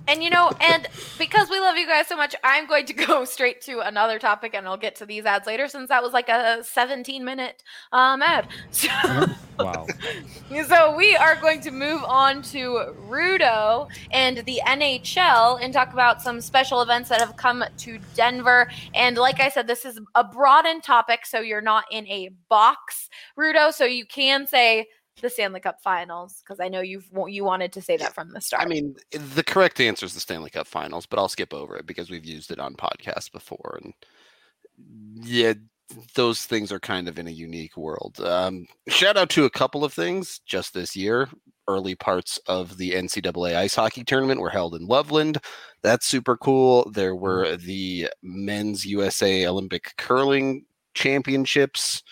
And 0.08 0.24
you 0.24 0.30
know, 0.30 0.52
and 0.62 0.88
because 1.18 1.50
we 1.50 1.60
love 1.60 1.76
you 1.76 1.86
guys 1.86 2.08
so 2.08 2.16
much, 2.16 2.34
I'm 2.44 2.66
going 2.66 2.86
to 2.86 2.94
go 3.08 3.26
straight 3.26 3.62
to 3.62 3.80
another 3.82 4.20
topic, 4.20 4.54
and 4.54 4.66
I'll 4.66 4.78
get 4.78 4.96
to 4.98 5.06
these 5.06 5.26
ads 5.26 5.46
later, 5.46 5.68
since 5.68 5.90
that 5.90 6.02
was 6.02 6.14
like 6.14 6.30
a 6.30 6.64
17 6.64 7.26
minute 7.26 7.64
um, 7.92 8.22
ad. 8.22 8.48
So, 8.72 9.66
wow. 9.66 9.88
so 10.68 10.96
we 10.96 11.16
are 11.16 11.36
going 11.36 11.62
to 11.62 11.72
move 11.72 12.04
on 12.04 12.44
to 12.44 12.94
Rudo 13.10 13.88
and 14.12 14.38
the 14.46 14.62
NHL 14.68 15.60
and 15.62 15.74
talk 15.74 15.94
about 15.94 16.22
some 16.22 16.42
special 16.42 16.84
events 16.84 17.10
that 17.10 17.20
have 17.20 17.36
come 17.38 17.64
to 17.78 18.00
Denver. 18.14 18.70
And 18.94 19.18
like 19.18 19.40
I 19.40 19.50
said, 19.50 19.66
this 19.66 19.84
is 19.84 20.00
a 20.14 20.24
broadened 20.24 20.84
topic, 20.84 21.26
so 21.26 21.40
you're 21.40 21.60
not 21.60 21.86
in 21.92 22.08
a 22.08 22.30
box, 22.50 23.10
Rudo. 23.38 23.74
So 23.74 23.86
you 23.86 24.06
can 24.06 24.46
say 24.46 24.88
the 25.22 25.30
Stanley 25.30 25.60
Cup 25.60 25.82
Finals? 25.82 26.42
Because 26.44 26.60
I 26.60 26.68
know 26.68 26.82
you've 26.82 27.10
you 27.28 27.44
wanted 27.44 27.74
to 27.74 27.82
say 27.82 27.98
that 27.98 28.14
from 28.14 28.32
the 28.32 28.42
start. 28.42 28.64
I 28.64 28.68
mean, 28.68 28.96
the 29.12 29.44
correct 29.44 29.80
answer 29.80 30.06
is 30.06 30.14
the 30.14 30.20
Stanley 30.20 30.50
Cup 30.50 30.68
Finals, 30.68 31.06
but 31.06 31.20
I'll 31.20 31.30
skip 31.30 31.54
over 31.54 31.76
it 31.78 31.86
because 31.86 32.10
we've 32.10 32.26
used 32.26 32.52
it 32.52 32.60
on 32.60 32.76
podcasts 32.76 33.32
before, 33.32 33.80
and 33.82 33.94
yeah, 35.26 35.54
those 36.16 36.42
things 36.42 36.72
are 36.72 36.80
kind 36.80 37.08
of 37.08 37.18
in 37.18 37.28
a 37.28 37.32
unique 37.32 37.78
world. 37.78 38.20
Um, 38.22 38.68
shout 38.88 39.18
out 39.18 39.30
to 39.32 39.46
a 39.46 39.50
couple 39.50 39.84
of 39.84 39.94
things 39.94 40.40
just 40.46 40.74
this 40.74 40.96
year. 40.96 41.30
Early 41.68 41.96
parts 41.96 42.38
of 42.48 42.78
the 42.78 42.92
NCAA 42.92 43.56
ice 43.56 43.76
hockey 43.76 44.04
tournament 44.04 44.42
were 44.42 44.50
held 44.50 44.76
in 44.76 44.88
Loveland. 44.88 45.38
That's 45.84 46.06
super 46.06 46.38
cool. 46.38 46.90
There 46.92 47.14
mm-hmm. 47.14 47.24
were 47.24 47.58
the 47.58 48.10
men's 48.22 48.86
USA 48.86 49.48
Olympic 49.48 49.94
curling 49.98 50.66
championships 50.94 52.04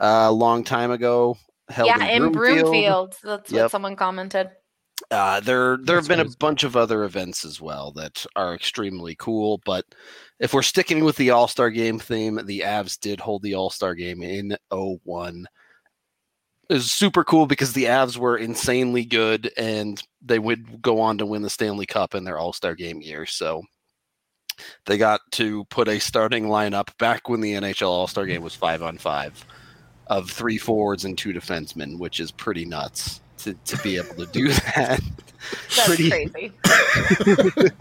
uh, 0.00 0.26
a 0.28 0.32
long 0.32 0.64
time 0.64 0.90
ago 0.90 1.36
held 1.72 1.88
yeah, 1.88 2.04
in 2.04 2.32
Broomfield. 2.32 2.58
In 2.58 2.64
Broomfield. 2.64 3.16
That's 3.24 3.52
yep. 3.52 3.62
what 3.62 3.70
someone 3.70 3.96
commented. 3.96 4.50
Uh, 5.10 5.40
there 5.40 5.76
there 5.78 5.96
That's 5.96 6.08
have 6.08 6.16
been 6.16 6.26
a 6.26 6.36
bunch 6.38 6.64
of 6.64 6.76
other 6.76 7.04
events 7.04 7.44
as 7.44 7.60
well 7.60 7.92
that 7.92 8.24
are 8.36 8.54
extremely 8.54 9.16
cool. 9.16 9.60
But 9.64 9.84
if 10.38 10.54
we're 10.54 10.62
sticking 10.62 11.04
with 11.04 11.16
the 11.16 11.30
All 11.30 11.48
Star 11.48 11.70
Game 11.70 11.98
theme, 11.98 12.40
the 12.44 12.60
Avs 12.60 12.98
did 12.98 13.20
hold 13.20 13.42
the 13.42 13.54
All 13.54 13.70
Star 13.70 13.94
Game 13.94 14.22
in 14.22 14.56
01. 14.70 15.46
It 16.68 16.74
was 16.74 16.92
super 16.92 17.24
cool 17.24 17.46
because 17.46 17.72
the 17.72 17.84
Avs 17.84 18.16
were 18.16 18.38
insanely 18.38 19.04
good 19.04 19.50
and 19.56 20.02
they 20.22 20.38
would 20.38 20.80
go 20.80 21.00
on 21.00 21.18
to 21.18 21.26
win 21.26 21.42
the 21.42 21.50
Stanley 21.50 21.86
Cup 21.86 22.14
in 22.14 22.24
their 22.24 22.38
All 22.38 22.52
Star 22.52 22.74
Game 22.74 23.02
year. 23.02 23.26
So 23.26 23.62
they 24.86 24.98
got 24.98 25.20
to 25.32 25.64
put 25.66 25.88
a 25.88 25.98
starting 25.98 26.44
lineup 26.44 26.96
back 26.98 27.28
when 27.28 27.40
the 27.40 27.54
NHL 27.54 27.88
All 27.88 28.06
Star 28.06 28.26
Game 28.26 28.42
was 28.42 28.54
five 28.54 28.82
on 28.82 28.98
five 28.98 29.44
of 30.08 30.30
three 30.30 30.58
forwards 30.58 31.04
and 31.04 31.16
two 31.16 31.32
defensemen, 31.32 31.98
which 31.98 32.20
is 32.20 32.30
pretty 32.30 32.64
nuts 32.64 33.20
to, 33.38 33.54
to 33.64 33.76
be 33.82 33.96
able 33.96 34.14
to 34.14 34.26
do 34.26 34.48
that. 34.52 35.00
That's 35.76 35.86
pretty... 35.86 36.28
crazy. 36.28 36.52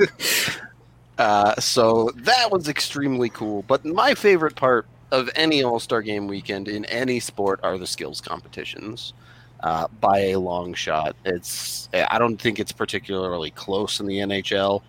uh, 1.18 1.56
so 1.56 2.12
that 2.16 2.52
was 2.52 2.68
extremely 2.68 3.30
cool. 3.30 3.64
But 3.64 3.86
my 3.86 4.16
favorite 4.16 4.56
part 4.56 4.88
of 5.12 5.30
any 5.36 5.64
All 5.64 5.80
Star 5.80 6.02
Game 6.02 6.28
weekend 6.28 6.68
in 6.68 6.86
any 6.86 7.20
sport 7.20 7.60
are 7.64 7.78
the 7.78 7.88
skills 7.88 8.22
competitions. 8.22 9.14
Uh, 9.62 9.88
by 10.00 10.20
a 10.30 10.40
long 10.40 10.74
shot, 10.74 11.16
it's 11.24 11.88
I 11.94 12.18
don't 12.18 12.38
think 12.42 12.60
it's 12.60 12.72
particularly 12.72 13.52
close 13.52 14.00
in 14.00 14.08
the 14.08 14.18
NHL. 14.18 14.82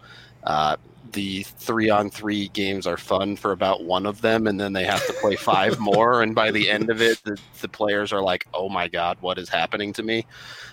Uh, 0.44 0.76
the 1.12 1.42
three 1.42 1.90
on 1.90 2.10
three 2.10 2.48
games 2.48 2.86
are 2.86 2.96
fun 2.96 3.36
for 3.36 3.52
about 3.52 3.84
one 3.84 4.06
of 4.06 4.20
them, 4.20 4.46
and 4.46 4.60
then 4.60 4.72
they 4.72 4.84
have 4.84 5.06
to 5.06 5.12
play 5.14 5.36
five 5.36 5.78
more. 5.80 6.22
And 6.22 6.34
by 6.34 6.50
the 6.50 6.70
end 6.70 6.90
of 6.90 7.00
it, 7.00 7.22
the, 7.24 7.38
the 7.60 7.68
players 7.68 8.12
are 8.12 8.22
like, 8.22 8.46
"Oh 8.54 8.68
my 8.68 8.88
god, 8.88 9.18
what 9.20 9.38
is 9.38 9.48
happening 9.48 9.92
to 9.94 10.02
me?" 10.02 10.26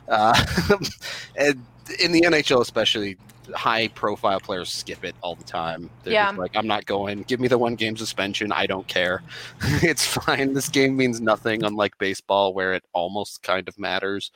Uh, 0.08 0.34
and 1.36 1.64
in 2.00 2.12
the 2.12 2.22
NHL, 2.22 2.62
especially, 2.62 3.18
high 3.54 3.88
profile 3.90 4.40
players 4.40 4.70
skip 4.70 5.04
it 5.04 5.16
all 5.22 5.36
the 5.36 5.44
time. 5.44 5.90
They're 6.04 6.14
yeah. 6.14 6.30
like, 6.32 6.56
I'm 6.56 6.68
not 6.68 6.86
going. 6.86 7.24
Give 7.24 7.40
me 7.40 7.48
the 7.48 7.58
one 7.58 7.76
game 7.76 7.98
suspension. 7.98 8.52
I 8.52 8.66
don't 8.68 8.88
care. 8.88 9.24
it's 9.62 10.06
fine. 10.06 10.54
This 10.54 10.70
game 10.70 10.96
means 10.96 11.22
nothing, 11.22 11.64
unlike 11.64 11.98
baseball, 11.98 12.54
where 12.54 12.74
it 12.74 12.84
almost 12.94 13.44
kind 13.44 13.68
of 13.68 13.78
matters. 13.80 14.32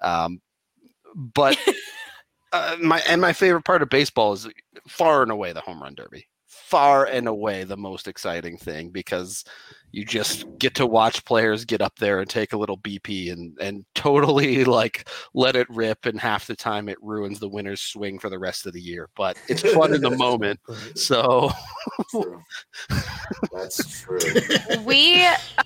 Um, 0.00 0.40
but 1.14 1.58
uh, 2.52 2.76
my 2.80 3.02
and 3.08 3.20
my 3.20 3.32
favorite 3.32 3.64
part 3.64 3.82
of 3.82 3.88
baseball 3.88 4.32
is 4.32 4.48
far 4.86 5.22
and 5.22 5.32
away 5.32 5.52
the 5.52 5.60
home 5.60 5.82
run 5.82 5.94
derby. 5.94 6.26
Far 6.46 7.06
and 7.06 7.28
away 7.28 7.64
the 7.64 7.76
most 7.76 8.08
exciting 8.08 8.56
thing 8.56 8.90
because 8.90 9.44
you 9.90 10.04
just 10.04 10.44
get 10.58 10.74
to 10.74 10.86
watch 10.86 11.24
players 11.24 11.66
get 11.66 11.82
up 11.82 11.98
there 11.98 12.20
and 12.20 12.28
take 12.28 12.52
a 12.52 12.56
little 12.56 12.78
BP 12.78 13.30
and 13.32 13.56
and 13.58 13.84
totally 13.94 14.64
like 14.66 15.08
let 15.34 15.56
it 15.56 15.66
rip 15.70 16.06
and 16.06 16.18
half 16.18 16.46
the 16.46 16.56
time 16.56 16.88
it 16.88 17.02
ruins 17.02 17.38
the 17.38 17.48
winner's 17.48 17.80
swing 17.80 18.18
for 18.18 18.28
the 18.28 18.38
rest 18.38 18.66
of 18.66 18.72
the 18.72 18.80
year. 18.80 19.08
But 19.16 19.38
it's 19.48 19.62
fun 19.72 19.94
in 19.94 20.00
the 20.00 20.10
moment. 20.10 20.60
So 20.94 21.50
that's 23.52 24.00
true. 24.00 24.18
We 24.84 25.24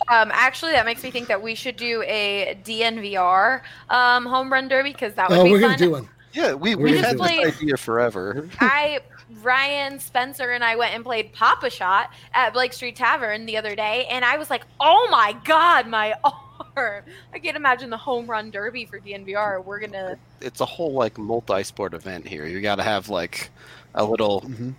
um 0.09 0.31
actually 0.33 0.73
that 0.73 0.87
makes 0.87 1.03
me 1.03 1.11
think 1.11 1.29
that 1.29 1.43
we 1.43 1.55
should 1.55 1.77
do 1.77 2.03
a 2.03 2.59
DNVR 2.65 3.63
um 3.91 4.27
home 4.27 4.53
run 4.53 4.69
derby 4.69 4.93
because 4.93 5.15
that 5.15 5.31
would 5.31 5.39
oh, 5.39 5.45
be 5.45 5.51
we're 5.51 5.61
fun. 5.61 5.71
gonna 5.71 5.79
do 5.79 5.91
one. 5.93 6.09
Yeah, 6.37 6.53
we, 6.53 6.75
we 6.75 6.99
had 6.99 7.19
this 7.19 7.31
idea 7.31 7.79
forever. 7.79 8.47
I 8.61 9.01
Ryan 9.43 9.99
Spencer 9.99 10.51
and 10.51 10.63
I 10.63 10.77
went 10.77 10.95
and 10.95 11.03
played 11.03 11.33
Pop-A-Shot 11.33 12.11
at 12.35 12.53
Blake 12.53 12.75
Street 12.75 12.95
Tavern 12.95 13.47
the 13.47 13.57
other 13.57 13.75
day, 13.75 14.07
and 14.11 14.23
I 14.23 14.37
was 14.37 14.51
like, 14.51 14.65
"Oh 14.79 15.09
my 15.11 15.35
god, 15.45 15.89
my 15.89 16.15
arm!" 16.77 17.05
I 17.33 17.39
can't 17.39 17.57
imagine 17.57 17.89
the 17.89 17.97
home 17.97 18.27
run 18.27 18.51
derby 18.51 18.85
for 18.85 19.01
DNVR. 19.01 19.65
We're 19.65 19.81
gonna. 19.81 20.19
It's 20.43 20.61
a 20.61 20.67
whole 20.67 20.93
like 20.93 21.17
multi-sport 21.17 21.95
event 21.95 22.29
here. 22.29 22.47
You 22.47 22.61
got 22.61 22.77
to 22.77 22.83
have 22.83 23.09
like 23.09 23.49
a 23.95 24.05
little 24.05 24.43
mm-hmm. 24.43 24.73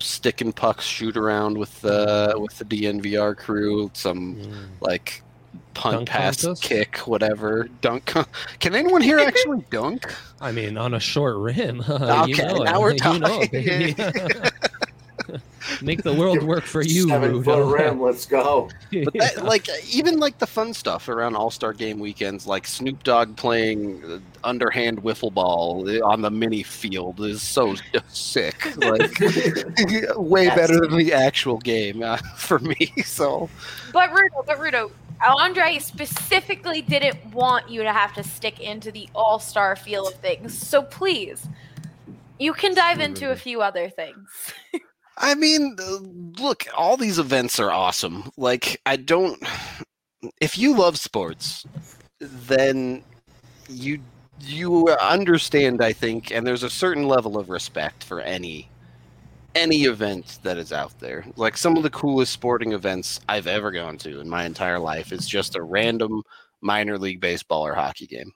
stick 0.00 0.40
and 0.40 0.54
pucks 0.54 0.84
shoot 0.84 1.16
around 1.16 1.56
with 1.56 1.80
the 1.80 2.34
with 2.36 2.58
the 2.58 2.64
DNVR 2.64 3.36
crew. 3.36 3.88
Some 3.94 4.34
mm. 4.34 4.66
like 4.80 5.22
punt, 5.74 5.96
dunk 5.96 6.08
pass, 6.08 6.42
contest? 6.42 6.62
kick, 6.62 6.98
whatever. 6.98 7.68
Dunk. 7.80 8.12
Can 8.60 8.74
anyone 8.74 9.02
here 9.02 9.18
actually 9.20 9.64
dunk? 9.70 10.12
I 10.40 10.52
mean, 10.52 10.76
on 10.76 10.94
a 10.94 11.00
short 11.00 11.36
rim. 11.36 11.80
okay, 11.88 12.30
you 12.30 12.36
know 12.36 12.62
now 12.62 12.80
we're 12.80 12.94
talking. 12.94 13.48
You 13.52 13.94
know, 13.94 14.12
Make 15.82 16.02
the 16.02 16.12
world 16.12 16.42
work 16.42 16.64
for 16.64 16.82
you, 16.82 17.08
Seven 17.08 17.42
foot 17.42 17.74
rim. 17.74 18.00
Let's 18.00 18.26
go. 18.26 18.68
But 18.92 19.14
that, 19.14 19.44
like 19.44 19.66
even 19.90 20.18
like 20.18 20.38
the 20.38 20.46
fun 20.46 20.74
stuff 20.74 21.08
around 21.08 21.36
All 21.36 21.50
Star 21.50 21.72
Game 21.72 21.98
weekends, 21.98 22.46
like 22.46 22.66
Snoop 22.66 23.02
Dogg 23.02 23.36
playing 23.36 24.22
underhand 24.42 25.02
wiffle 25.02 25.32
ball 25.32 25.88
on 26.04 26.20
the 26.20 26.30
mini 26.30 26.62
field, 26.62 27.20
is 27.20 27.42
so 27.42 27.74
sick. 28.08 28.76
Like 28.76 29.18
way 30.16 30.48
better 30.48 30.80
than 30.80 30.96
the 30.96 31.12
actual 31.14 31.58
game 31.58 32.02
uh, 32.02 32.18
for 32.36 32.58
me. 32.58 32.92
So, 33.04 33.48
but 33.92 34.10
Rudo, 34.10 34.46
but 34.46 34.58
Rudo, 34.58 34.90
Andre 35.22 35.78
specifically 35.78 36.82
didn't 36.82 37.32
want 37.32 37.68
you 37.68 37.82
to 37.82 37.92
have 37.92 38.12
to 38.14 38.22
stick 38.22 38.60
into 38.60 38.90
the 38.90 39.08
all 39.14 39.38
star 39.38 39.76
feel 39.76 40.08
of 40.08 40.14
things. 40.14 40.56
So 40.56 40.82
please, 40.82 41.46
you 42.38 42.52
can 42.52 42.74
dive 42.74 43.00
into 43.00 43.30
a 43.30 43.36
few 43.36 43.62
other 43.62 43.88
things. 43.88 44.52
I 45.16 45.34
mean, 45.34 45.76
look, 46.38 46.64
all 46.76 46.96
these 46.96 47.18
events 47.18 47.60
are 47.60 47.70
awesome. 47.70 48.30
Like, 48.36 48.80
I 48.84 48.96
don't. 48.96 49.42
If 50.40 50.58
you 50.58 50.76
love 50.76 50.98
sports, 50.98 51.64
then 52.18 53.04
you 53.68 54.00
you 54.40 54.88
understand, 55.00 55.82
I 55.82 55.92
think, 55.92 56.30
and 56.32 56.46
there's 56.46 56.64
a 56.64 56.70
certain 56.70 57.06
level 57.06 57.38
of 57.38 57.48
respect 57.48 58.02
for 58.04 58.20
any 58.20 58.68
any 59.54 59.84
event 59.84 60.38
that 60.42 60.58
is 60.58 60.72
out 60.72 60.98
there. 60.98 61.24
Like 61.36 61.56
some 61.56 61.76
of 61.76 61.82
the 61.82 61.90
coolest 61.90 62.32
sporting 62.32 62.72
events 62.72 63.20
I've 63.28 63.46
ever 63.46 63.70
gone 63.70 63.98
to 63.98 64.20
in 64.20 64.28
my 64.28 64.44
entire 64.44 64.78
life 64.78 65.12
is 65.12 65.26
just 65.26 65.56
a 65.56 65.62
random 65.62 66.22
minor 66.60 66.98
league 66.98 67.20
baseball 67.20 67.66
or 67.66 67.74
hockey 67.74 68.06
game. 68.06 68.32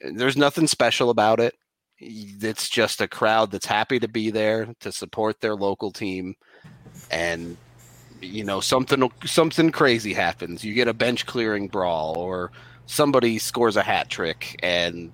There's 0.00 0.36
nothing 0.36 0.66
special 0.66 1.10
about 1.10 1.40
it. 1.40 1.54
It's 1.98 2.68
just 2.68 3.00
a 3.00 3.08
crowd 3.08 3.50
that's 3.50 3.66
happy 3.66 4.00
to 4.00 4.08
be 4.08 4.30
there 4.30 4.68
to 4.80 4.90
support 4.90 5.40
their 5.40 5.54
local 5.54 5.92
team 5.92 6.34
and 7.10 7.56
you 8.20 8.44
know 8.44 8.60
something 8.60 9.10
something 9.24 9.70
crazy 9.70 10.12
happens. 10.12 10.64
You 10.64 10.74
get 10.74 10.88
a 10.88 10.94
bench 10.94 11.26
clearing 11.26 11.68
brawl 11.68 12.16
or 12.18 12.50
somebody 12.86 13.38
scores 13.38 13.76
a 13.76 13.82
hat 13.82 14.08
trick 14.08 14.58
and 14.62 15.12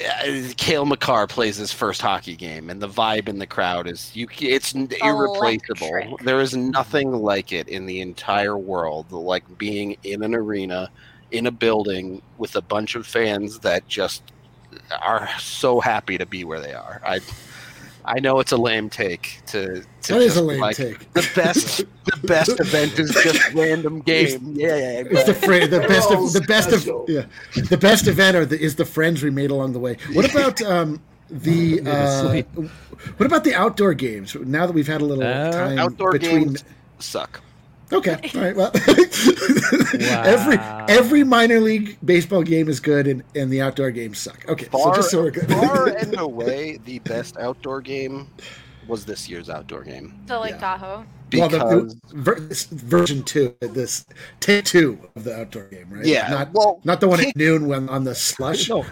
Uh, 0.00 0.48
Cale 0.56 0.86
Makar 0.86 1.26
plays 1.26 1.56
his 1.56 1.72
first 1.72 2.00
hockey 2.00 2.36
game, 2.36 2.70
and 2.70 2.80
the 2.80 2.88
vibe 2.88 3.28
in 3.28 3.38
the 3.38 3.46
crowd 3.46 3.86
is 3.86 4.14
you. 4.14 4.28
It's 4.40 4.72
irreplaceable. 4.74 6.18
There 6.24 6.40
is 6.40 6.56
nothing 6.56 7.12
like 7.12 7.52
it 7.52 7.68
in 7.68 7.86
the 7.86 8.00
entire 8.00 8.56
world, 8.56 9.12
like 9.12 9.44
being 9.58 9.96
in 10.04 10.22
an 10.22 10.34
arena, 10.34 10.90
in 11.30 11.46
a 11.46 11.50
building 11.50 12.22
with 12.38 12.56
a 12.56 12.62
bunch 12.62 12.94
of 12.94 13.06
fans 13.06 13.58
that 13.60 13.86
just 13.88 14.22
are 15.02 15.28
so 15.38 15.80
happy 15.80 16.16
to 16.16 16.26
be 16.26 16.44
where 16.44 16.60
they 16.60 16.72
are. 16.72 17.00
I 17.04 17.20
I 18.04 18.20
know 18.20 18.40
it's 18.40 18.52
a 18.52 18.56
lame 18.56 18.90
take 18.90 19.40
to. 19.46 19.82
to 20.02 20.12
that 20.12 20.22
is 20.22 20.36
a 20.36 20.42
lame 20.42 20.60
like, 20.60 20.76
take. 20.76 21.12
The 21.12 21.28
best, 21.34 21.78
the 21.78 22.26
best 22.26 22.60
event 22.60 22.98
is 22.98 23.10
just 23.10 23.52
random 23.54 24.00
game. 24.00 24.52
Yeah, 24.54 24.76
yeah. 24.76 25.02
It's 25.06 25.24
the 25.24 25.34
fr- 25.34 25.66
the 25.66 25.84
best 25.86 26.10
of 26.10 26.32
the 26.32 26.40
best 26.40 26.72
of 26.72 27.08
yeah, 27.08 27.26
the 27.68 27.76
best 27.76 28.06
event 28.06 28.36
are 28.36 28.46
the, 28.46 28.60
is 28.60 28.76
the 28.76 28.84
friends 28.84 29.22
we 29.22 29.30
made 29.30 29.50
along 29.50 29.72
the 29.72 29.78
way. 29.78 29.96
What 30.12 30.30
about 30.30 30.60
um, 30.62 31.00
the 31.28 31.80
uh, 31.86 32.68
what 33.16 33.26
about 33.26 33.44
the 33.44 33.54
outdoor 33.54 33.94
games? 33.94 34.34
Now 34.34 34.66
that 34.66 34.72
we've 34.72 34.86
had 34.86 35.00
a 35.00 35.04
little 35.04 35.24
uh, 35.24 35.50
time 35.52 35.78
outdoor 35.78 36.12
between 36.12 36.48
games 36.48 36.64
suck. 36.98 37.40
Okay. 37.92 38.30
All 38.34 38.40
right. 38.40 38.56
Well, 38.56 38.70
wow. 39.94 40.22
every 40.24 40.58
every 40.94 41.24
minor 41.24 41.60
league 41.60 41.98
baseball 42.04 42.42
game 42.42 42.68
is 42.68 42.80
good, 42.80 43.06
and, 43.06 43.22
and 43.34 43.50
the 43.52 43.60
outdoor 43.60 43.90
games 43.90 44.18
suck. 44.18 44.44
Okay. 44.48 44.66
Far, 44.66 44.94
so 44.94 45.00
just 45.00 45.10
so 45.10 45.22
we're 45.22 45.30
good. 45.30 45.48
far 45.48 45.88
and 45.98 46.18
away, 46.18 46.78
the 46.84 46.98
best 47.00 47.36
outdoor 47.38 47.80
game 47.80 48.28
was 48.86 49.04
this 49.04 49.28
year's 49.28 49.50
outdoor 49.50 49.82
game. 49.82 50.18
The 50.26 50.38
Lake 50.38 50.52
yeah. 50.52 50.58
Tahoe. 50.58 51.06
Because 51.30 51.52
well, 51.52 51.84
the, 51.84 51.96
the, 52.12 52.66
version 52.72 53.22
two, 53.22 53.54
this 53.60 54.04
take 54.40 54.64
two 54.64 54.98
of 55.14 55.22
the 55.22 55.36
outdoor 55.38 55.66
game, 55.66 55.86
right? 55.88 56.04
Yeah. 56.04 56.28
Not, 56.28 56.52
well, 56.52 56.80
not 56.82 57.00
the 57.00 57.06
one 57.06 57.20
take, 57.20 57.28
at 57.28 57.36
noon 57.36 57.68
when 57.68 57.88
on 57.88 58.02
the 58.02 58.16
slush. 58.16 58.68
No. 58.68 58.84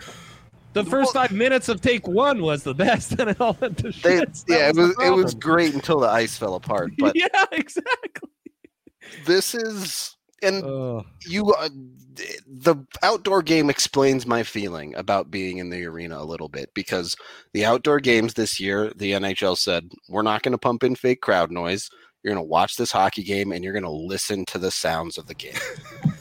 The 0.74 0.84
first 0.84 1.14
five 1.14 1.32
minutes 1.32 1.68
of 1.68 1.80
take 1.80 2.06
one 2.06 2.40
was 2.40 2.62
the 2.62 2.74
best, 2.74 3.18
and 3.18 3.30
it 3.30 3.40
all 3.40 3.56
went 3.60 3.78
to 3.78 3.90
shit. 3.90 4.32
They, 4.46 4.58
yeah, 4.58 4.68
was 4.68 4.78
it 4.78 4.80
was 4.80 4.96
it 5.00 5.10
was 5.10 5.34
great 5.34 5.74
until 5.74 5.98
the 5.98 6.06
ice 6.06 6.36
fell 6.36 6.54
apart. 6.54 6.92
But 6.96 7.16
yeah, 7.16 7.26
exactly 7.50 8.30
this 9.24 9.54
is 9.54 10.16
and 10.42 10.62
you 11.26 11.52
uh, 11.52 11.68
the 12.46 12.76
outdoor 13.02 13.42
game 13.42 13.70
explains 13.70 14.26
my 14.26 14.42
feeling 14.42 14.94
about 14.96 15.30
being 15.30 15.58
in 15.58 15.70
the 15.70 15.84
arena 15.84 16.18
a 16.18 16.24
little 16.24 16.48
bit 16.48 16.70
because 16.74 17.14
the 17.52 17.64
outdoor 17.64 18.00
games 18.00 18.34
this 18.34 18.58
year 18.60 18.92
the 18.96 19.12
nhl 19.12 19.56
said 19.56 19.90
we're 20.08 20.22
not 20.22 20.42
going 20.42 20.52
to 20.52 20.58
pump 20.58 20.82
in 20.84 20.94
fake 20.94 21.20
crowd 21.20 21.50
noise. 21.50 21.88
You're 22.22 22.34
going 22.34 22.44
to 22.44 22.48
watch 22.48 22.76
this 22.76 22.90
hockey 22.90 23.22
game 23.22 23.52
and 23.52 23.62
you're 23.62 23.72
going 23.72 23.84
to 23.84 23.90
listen 23.90 24.44
to 24.46 24.58
the 24.58 24.70
sounds 24.72 25.18
of 25.18 25.26
the 25.26 25.34
game. 25.34 25.54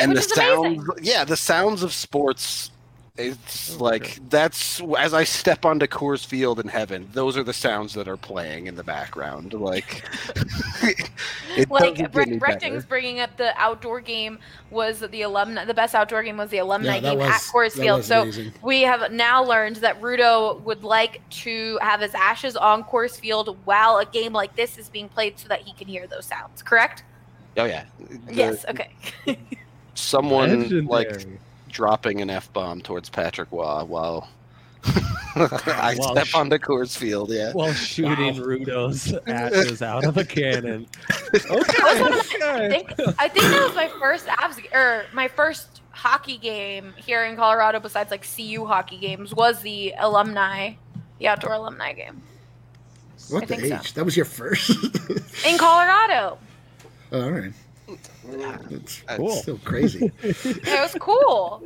And 0.00 0.12
Which 0.12 0.26
the 0.26 0.34
sounds 0.34 0.66
amazing. 0.66 1.04
yeah 1.04 1.24
the 1.24 1.36
sounds 1.36 1.82
of 1.84 1.92
sports 1.92 2.70
it's 3.16 3.76
oh, 3.76 3.84
like 3.84 4.18
that's 4.28 4.80
as 4.98 5.14
I 5.14 5.22
step 5.22 5.64
onto 5.64 5.86
Coors 5.86 6.26
Field 6.26 6.58
in 6.58 6.66
heaven. 6.66 7.08
Those 7.12 7.36
are 7.36 7.44
the 7.44 7.52
sounds 7.52 7.94
that 7.94 8.08
are 8.08 8.16
playing 8.16 8.66
in 8.66 8.74
the 8.74 8.82
background. 8.82 9.52
Like, 9.52 10.02
like 11.70 12.12
Recting's 12.12 12.84
bringing 12.84 13.20
up 13.20 13.36
the 13.36 13.56
outdoor 13.56 14.00
game 14.00 14.40
was 14.70 14.98
the 14.98 15.22
alumni. 15.22 15.64
The 15.64 15.74
best 15.74 15.94
outdoor 15.94 16.24
game 16.24 16.38
was 16.38 16.50
the 16.50 16.58
alumni 16.58 16.96
yeah, 16.96 17.00
game 17.00 17.18
was, 17.18 17.28
at 17.28 17.40
Coors 17.42 17.72
Field. 17.78 18.02
So 18.02 18.22
amazing. 18.22 18.52
we 18.62 18.82
have 18.82 19.12
now 19.12 19.44
learned 19.44 19.76
that 19.76 20.00
Rudo 20.00 20.60
would 20.62 20.82
like 20.82 21.20
to 21.42 21.78
have 21.82 22.00
his 22.00 22.14
ashes 22.14 22.56
on 22.56 22.82
Coors 22.82 23.16
Field 23.16 23.56
while 23.64 23.98
a 23.98 24.06
game 24.06 24.32
like 24.32 24.56
this 24.56 24.76
is 24.76 24.88
being 24.88 25.08
played, 25.08 25.38
so 25.38 25.46
that 25.46 25.60
he 25.60 25.72
can 25.74 25.86
hear 25.86 26.08
those 26.08 26.26
sounds. 26.26 26.64
Correct? 26.64 27.04
Oh 27.56 27.64
yeah. 27.64 27.84
The, 28.00 28.34
yes. 28.34 28.64
Okay. 28.68 28.90
someone 29.94 30.62
Legendary. 30.62 30.82
like 30.82 31.26
dropping 31.74 32.22
an 32.22 32.30
f 32.30 32.50
bomb 32.54 32.80
towards 32.80 33.10
Patrick 33.10 33.52
Waugh 33.52 33.84
while 33.84 34.28
I 35.36 35.94
while 35.98 36.12
step 36.12 36.26
sh- 36.26 36.34
onto 36.34 36.56
Coors 36.56 36.96
Field. 36.96 37.30
Yeah, 37.30 37.52
while 37.52 37.72
shooting 37.72 38.38
wow. 38.38 38.44
Rudo's 38.44 39.12
ashes 39.26 39.82
out 39.82 40.04
of 40.04 40.16
a 40.16 40.24
cannon. 40.24 40.86
Okay, 41.34 41.78
I 41.82 42.68
think, 42.70 42.92
I 43.18 43.26
think 43.26 43.44
that 43.46 43.64
was 43.66 43.74
my 43.74 43.88
first 43.98 44.26
Avs 44.26 44.72
or 44.72 45.04
my 45.12 45.26
first 45.26 45.80
hockey 45.90 46.38
game 46.38 46.94
here 46.96 47.24
in 47.24 47.34
Colorado. 47.34 47.80
Besides 47.80 48.12
like 48.12 48.24
CU 48.24 48.64
hockey 48.64 48.98
games, 48.98 49.34
was 49.34 49.60
the 49.60 49.94
alumni, 49.98 50.74
the 51.18 51.26
outdoor 51.26 51.54
alumni 51.54 51.92
game. 51.92 52.22
What 53.30 53.42
I 53.42 53.46
the 53.46 53.64
age? 53.74 53.88
So. 53.88 53.94
That 53.94 54.04
was 54.04 54.16
your 54.16 54.26
first 54.26 54.70
in 55.44 55.58
Colorado. 55.58 56.38
Oh, 57.10 57.24
all 57.24 57.30
right. 57.32 57.52
It's 57.86 59.02
cool. 59.08 59.30
still 59.30 59.58
crazy. 59.58 60.10
it 60.22 60.66
was 60.66 60.96
cool. 60.98 61.62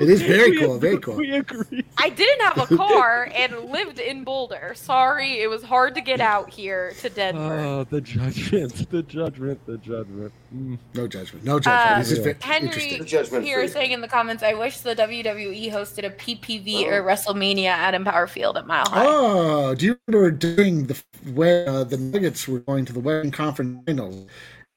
It 0.00 0.08
is 0.08 0.22
very 0.22 0.58
cool. 0.58 0.78
Very 0.78 0.98
cool. 0.98 1.14
We 1.14 1.36
agree. 1.36 1.84
I 1.96 2.08
didn't 2.08 2.40
have 2.40 2.70
a 2.70 2.76
car 2.76 3.30
and 3.34 3.70
lived 3.70 4.00
in 4.00 4.24
Boulder. 4.24 4.72
Sorry, 4.74 5.40
it 5.40 5.48
was 5.48 5.62
hard 5.62 5.94
to 5.94 6.00
get 6.00 6.20
out 6.20 6.50
here 6.50 6.92
to 7.00 7.08
Denver. 7.08 7.60
Oh, 7.60 7.84
the 7.84 8.00
judgment, 8.00 8.90
the 8.90 9.02
judgment, 9.02 9.64
the 9.66 9.78
judgment. 9.78 10.32
Mm. 10.54 10.78
No 10.94 11.06
judgment. 11.06 11.44
No 11.44 11.60
judgment. 11.60 12.26
Uh, 12.26 12.46
Henry 12.46 13.00
here 13.42 13.68
saying 13.68 13.92
in 13.92 14.00
the 14.00 14.08
comments, 14.08 14.42
I 14.42 14.54
wish 14.54 14.80
the 14.80 14.96
WWE 14.96 15.72
hosted 15.72 16.04
a 16.04 16.10
PPV 16.10 16.86
oh. 16.86 16.90
or 16.90 17.02
WrestleMania 17.02 17.66
at 17.66 17.94
Empower 17.94 18.26
Field 18.26 18.56
at 18.56 18.66
Mile 18.66 18.88
High. 18.88 19.04
Oh, 19.06 19.74
do 19.76 19.86
you 19.86 19.98
remember 20.08 20.30
doing 20.32 20.86
the 20.86 21.00
when 21.32 21.68
uh, 21.68 21.84
the 21.84 21.96
Nuggets 21.96 22.48
were 22.48 22.60
going 22.60 22.84
to 22.86 22.92
the 22.92 23.00
Western 23.00 23.30
Conference 23.30 23.84
Finals? 23.86 24.26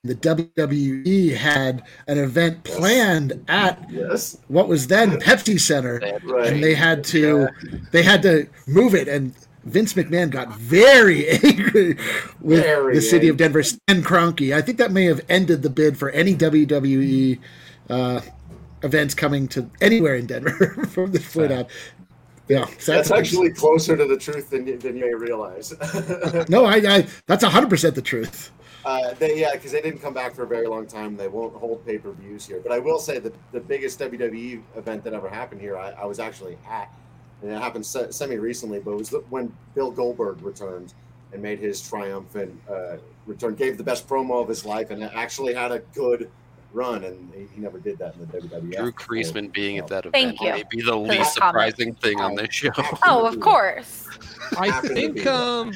The 0.03 0.15
WWE 0.15 1.33
had 1.33 1.83
an 2.07 2.17
event 2.17 2.65
planned 2.65 3.41
at 3.47 3.89
yes. 3.89 4.37
what 4.49 4.67
was 4.67 4.87
then 4.87 5.11
Pepsi 5.19 5.57
Center, 5.57 6.01
right. 6.25 6.51
and 6.51 6.61
they 6.61 6.73
had 6.73 7.05
to 7.05 7.47
yeah. 7.63 7.77
they 7.91 8.03
had 8.03 8.21
to 8.23 8.47
move 8.67 8.95
it. 8.95 9.07
And 9.07 9.33
Vince 9.63 9.93
McMahon 9.93 10.29
got 10.29 10.53
very 10.55 11.29
angry 11.43 11.97
with 12.41 12.63
very 12.63 12.95
the 12.95 13.01
city 13.01 13.27
angry. 13.27 13.29
of 13.29 13.37
Denver. 13.37 13.63
Stan 13.63 14.03
Kroenke. 14.03 14.53
I 14.53 14.61
think 14.61 14.77
that 14.79 14.91
may 14.91 15.05
have 15.05 15.21
ended 15.29 15.61
the 15.61 15.69
bid 15.69 15.97
for 15.97 16.09
any 16.09 16.35
WWE 16.35 17.39
uh, 17.89 18.19
events 18.81 19.15
coming 19.15 19.47
to 19.49 19.69
anywhere 19.79 20.15
in 20.15 20.25
Denver 20.25 20.85
from 20.89 21.13
the 21.13 21.19
point 21.21 21.53
on. 21.53 21.65
Yeah, 22.49 22.67
that's 22.85 23.09
actually 23.09 23.51
closer 23.51 23.95
to 23.95 24.05
the 24.05 24.17
truth 24.17 24.49
than, 24.49 24.65
than 24.79 24.97
you 24.97 25.05
may 25.05 25.13
realize. 25.13 25.73
no, 26.49 26.65
I, 26.65 26.75
I 26.75 27.07
that's 27.25 27.41
hundred 27.41 27.69
percent 27.69 27.95
the 27.95 28.01
truth. 28.01 28.51
Uh, 28.86 29.13
they 29.13 29.39
yeah, 29.39 29.54
because 29.54 29.72
they 29.72 29.82
didn't 29.82 30.00
come 30.00 30.13
back 30.13 30.36
for 30.36 30.43
a 30.43 30.48
very 30.48 30.67
long 30.67 30.86
time. 30.86 31.15
They 31.15 31.28
won't 31.28 31.56
hold 31.56 31.86
pay 31.86 31.98
per 31.98 32.12
views 32.12 32.46
here. 32.46 32.60
But 32.62 32.72
I 32.72 32.80
will 32.80 33.00
say 33.00 33.19
that 33.19 33.34
the 33.52 33.60
biggest 33.60 34.00
WWE 34.00 34.62
event 34.76 35.04
that 35.04 35.13
ever 35.13 35.30
happened 35.30 35.62
here, 35.62 35.78
I, 35.78 35.91
I 35.91 36.06
was 36.06 36.19
actually 36.19 36.58
at, 36.69 36.91
and 37.41 37.52
it 37.52 37.62
happened 37.62 37.86
se- 37.86 38.12
semi 38.12 38.38
recently. 38.38 38.80
But 38.80 38.91
it 38.91 38.98
was 38.98 39.10
the, 39.10 39.19
when 39.30 39.56
Bill 39.74 39.91
Goldberg 39.91 40.41
returned 40.41 40.93
and 41.32 41.41
made 41.41 41.60
his 41.60 41.82
triumphant 41.88 42.60
uh, 42.69 42.98
return, 43.26 43.56
gave 43.56 43.78
the 43.78 43.84
best 43.84 44.08
promo 44.08 44.41
of 44.41 44.50
his 44.50 44.65
life, 44.65 44.91
and 44.91 45.04
actually 45.04 45.54
had 45.54 45.72
a 45.72 45.80
good 45.96 46.30
run, 46.74 47.04
and 47.04 47.34
he, 47.34 47.48
he 47.56 47.62
never 47.62 47.80
did 47.80 47.98
that 48.00 48.15
in 48.15 48.22
the 48.22 48.38
WWE. 48.38 48.76
Drew 48.76 48.91
Creasman 48.91 49.54
being 49.54 49.78
at 49.78 49.88
that 49.88 50.06
event 50.06 50.38
may 50.41 50.63
be 50.69 50.82
the 50.82 50.96
least 50.96 51.36
surprising 51.36 51.93
thing 51.96 52.19
on 52.19 52.36
this 52.36 52.54
show. 52.54 52.72
Oh, 53.06 53.26
of 53.26 53.39
course. 53.39 54.08
I 54.58 54.72
think 54.82 55.26
um, 55.26 55.74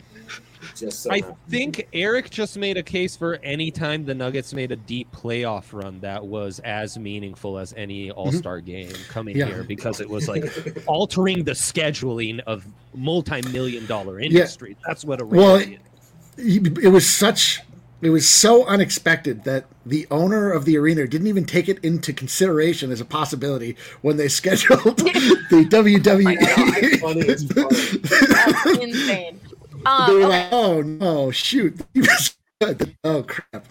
just 0.80 1.04
so 1.04 1.12
I 1.12 1.22
think 1.50 1.88
Eric 1.94 2.30
just 2.30 2.58
made 2.58 2.78
a 2.78 2.84
case 2.84 3.16
for 3.16 3.36
any 3.44 3.72
time 3.72 4.06
the 4.06 4.16
Nuggets 4.16 4.54
made 4.54 4.72
a 4.72 4.76
deep 4.76 5.12
playoff 5.12 5.74
run 5.74 6.00
that 6.02 6.26
was 6.26 6.60
as 6.60 6.98
meaningful 6.98 7.58
as 7.58 7.74
any 7.78 8.12
All 8.12 8.32
Star 8.32 8.58
mm-hmm. 8.58 8.66
game 8.66 8.94
coming 9.10 9.38
yeah. 9.38 9.46
here 9.46 9.64
because 9.64 10.00
it 10.02 10.10
was 10.10 10.28
like 10.28 10.44
altering 10.88 11.44
the 11.44 11.52
scheduling 11.52 12.40
of 12.42 12.66
multi 12.94 13.42
million 13.52 13.86
dollar 13.86 14.20
industry. 14.20 14.72
Yeah. 14.72 14.86
That's 14.88 15.06
what 15.06 15.22
a 15.22 15.26
well, 15.26 15.56
it, 15.56 15.80
it 16.38 16.92
was 16.92 17.10
such 17.10 17.62
it 18.02 18.10
was 18.12 18.30
so 18.30 18.66
unexpected 18.66 19.44
that 19.46 19.66
the 19.86 20.06
owner 20.12 20.52
of 20.52 20.66
the 20.66 20.78
arena 20.78 21.08
didn't 21.08 21.28
even 21.28 21.46
take 21.46 21.68
it 21.68 21.80
into 21.84 22.14
consideration 22.14 22.92
as 22.92 23.02
a 23.02 23.06
possibility 23.06 23.76
when 24.02 24.18
they 24.18 24.28
scheduled 24.28 24.98
the 24.98 25.66
WWE. 25.70 26.38
Oh 27.04 27.14
That's 27.14 28.80
insane. 28.80 29.40
Um, 29.88 30.08
they 30.08 30.14
were 30.16 30.24
okay. 30.24 30.44
like, 30.44 30.54
"Oh 30.54 30.82
no, 30.82 31.32
shoot!" 31.32 31.80
oh 33.04 33.24
crap. 33.24 33.66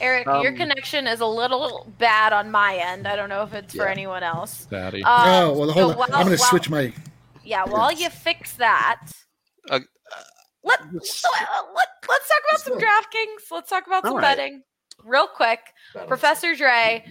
Eric, 0.00 0.26
um, 0.26 0.42
your 0.42 0.52
connection 0.52 1.06
is 1.06 1.20
a 1.20 1.26
little 1.26 1.92
bad 1.98 2.32
on 2.32 2.50
my 2.50 2.76
end. 2.76 3.06
I 3.06 3.16
don't 3.16 3.28
know 3.28 3.42
if 3.42 3.52
it's 3.52 3.74
yeah. 3.74 3.82
for 3.82 3.88
anyone 3.88 4.22
else. 4.22 4.66
Batty. 4.70 5.04
Um, 5.04 5.28
oh 5.28 5.52
well, 5.52 5.70
hold 5.70 5.74
so 5.74 5.90
on. 5.90 5.96
While, 5.98 6.08
I'm 6.14 6.26
going 6.26 6.38
to 6.38 6.38
switch 6.38 6.70
my. 6.70 6.92
Yeah, 7.44 7.64
while 7.64 7.92
you 7.92 8.08
fix 8.08 8.54
that, 8.54 9.10
uh, 9.68 9.80
let, 10.62 10.80
let, 10.94 11.02
us 11.02 11.22
talk 11.22 11.32
about 12.50 12.60
some 12.60 12.78
DraftKings. 12.78 13.50
Let's 13.50 13.68
talk 13.68 13.86
about 13.86 14.04
some 14.04 14.14
right. 14.14 14.22
betting 14.22 14.62
real 15.04 15.26
quick. 15.26 15.60
Professor 16.06 16.54
Dre, 16.54 17.04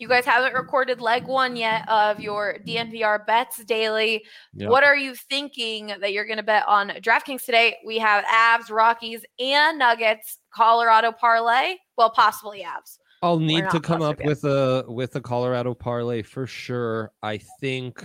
you 0.00 0.08
guys 0.08 0.24
haven't 0.24 0.54
recorded 0.54 1.00
leg 1.00 1.26
one 1.26 1.56
yet 1.56 1.86
of 1.88 2.20
your 2.20 2.56
DNVR 2.66 3.26
bets 3.26 3.62
daily. 3.64 4.24
Yep. 4.54 4.70
What 4.70 4.82
are 4.82 4.96
you 4.96 5.14
thinking 5.14 5.92
that 6.00 6.12
you're 6.12 6.24
going 6.24 6.38
to 6.38 6.42
bet 6.42 6.66
on 6.66 6.88
DraftKings 6.88 7.44
today? 7.44 7.76
We 7.84 7.98
have 7.98 8.24
Avs, 8.24 8.70
Rockies, 8.70 9.20
and 9.38 9.78
Nuggets, 9.78 10.38
Colorado 10.54 11.12
parlay. 11.12 11.74
Well, 11.98 12.10
possibly 12.10 12.60
Avs. 12.62 12.96
I'll 13.22 13.38
need 13.38 13.68
to 13.70 13.80
come 13.80 14.00
up 14.00 14.24
with 14.24 14.44
a 14.44 14.86
with 14.88 15.14
a 15.16 15.20
Colorado 15.20 15.74
parlay 15.74 16.22
for 16.22 16.46
sure. 16.46 17.12
I 17.22 17.38
think 17.60 18.02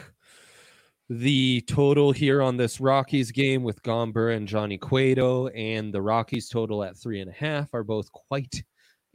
the 1.07 1.61
total 1.61 2.11
here 2.11 2.41
on 2.41 2.57
this 2.57 2.81
Rockies 2.81 3.31
game 3.31 3.63
with 3.63 3.81
Gomber 3.83 4.35
and 4.35 4.45
Johnny 4.45 4.77
Cueto 4.77 5.47
and 5.47 5.93
the 5.93 6.01
Rockies 6.01 6.49
total 6.49 6.83
at 6.83 6.97
three 6.97 7.21
and 7.21 7.29
a 7.29 7.33
half 7.33 7.73
are 7.73 7.85
both 7.85 8.11
quite 8.11 8.63